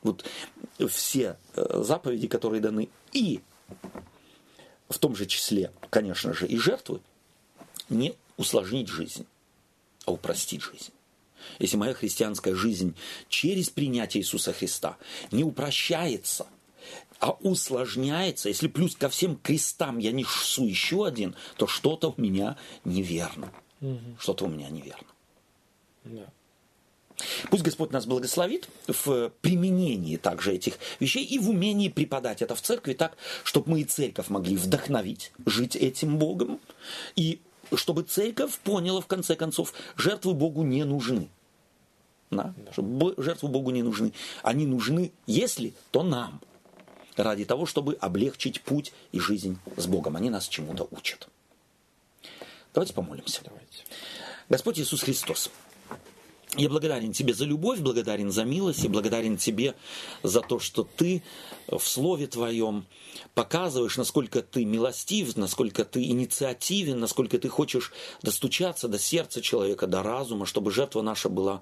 [0.03, 0.26] Вот
[0.89, 3.41] все э, заповеди, которые даны, и
[4.89, 7.02] в том же числе, конечно же, и жертвы,
[7.89, 9.26] не усложнить жизнь,
[10.06, 10.91] а упростить жизнь.
[11.60, 12.95] Если моя христианская жизнь
[13.30, 14.98] через принятие Иисуса Христа
[15.31, 16.45] не упрощается–
[17.19, 22.57] а усложняется, если плюс ко всем крестам я несу еще один, то что-то у меня
[22.85, 23.51] неверно.
[23.81, 24.18] Угу.
[24.19, 25.07] Что-то у меня неверно.
[26.03, 26.26] Да.
[27.49, 32.61] Пусть Господь нас благословит в применении также этих вещей и в умении преподать это в
[32.61, 36.59] церкви так, чтобы мы и церковь могли вдохновить жить этим Богом,
[37.15, 37.41] и
[37.73, 41.30] чтобы церковь поняла, в конце концов, жертвы Богу не нужны.
[42.30, 42.53] Да?
[42.55, 42.72] Да.
[42.73, 44.14] Чтобы жертвы Богу не нужны.
[44.43, 46.39] Они нужны, если, то нам–
[47.23, 50.15] ради того, чтобы облегчить путь и жизнь с Богом.
[50.15, 51.27] Они нас чему-то учат.
[52.73, 53.41] Давайте помолимся.
[53.44, 53.84] Давайте.
[54.49, 55.49] Господь Иисус Христос,
[56.56, 59.76] я благодарен Тебе за любовь, благодарен за милость и благодарен Тебе
[60.23, 61.22] за то, что Ты
[61.68, 62.85] в Слове Твоем
[63.34, 67.91] показываешь, насколько Ты милостив, насколько Ты инициативен, насколько Ты хочешь
[68.22, 71.61] достучаться до сердца человека, до разума, чтобы жертва наша была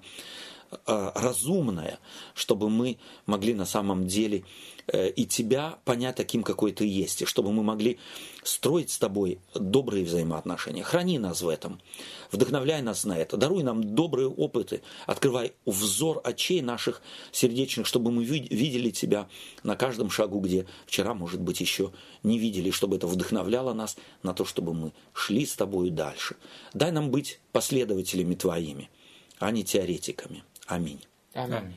[0.70, 1.98] э, разумная,
[2.34, 4.44] чтобы мы могли на самом деле
[4.88, 7.98] Э, и тебя понять таким, какой ты есть, и чтобы мы могли
[8.44, 10.84] строить с тобой добрые взаимоотношения.
[10.84, 11.80] Храни нас в этом,
[12.30, 17.02] вдохновляй нас на это, даруй нам добрые опыты, открывай взор очей наших
[17.32, 19.28] сердечных, чтобы мы видели тебя
[19.64, 24.34] на каждом шагу, где вчера, может быть, еще не видели, чтобы это вдохновляло нас на
[24.34, 26.36] то, чтобы мы шли с тобою дальше.
[26.74, 28.88] Дай нам быть последователями твоими,
[29.40, 30.44] а не теоретиками.
[30.66, 31.02] Аминь.
[31.34, 31.76] Аминь.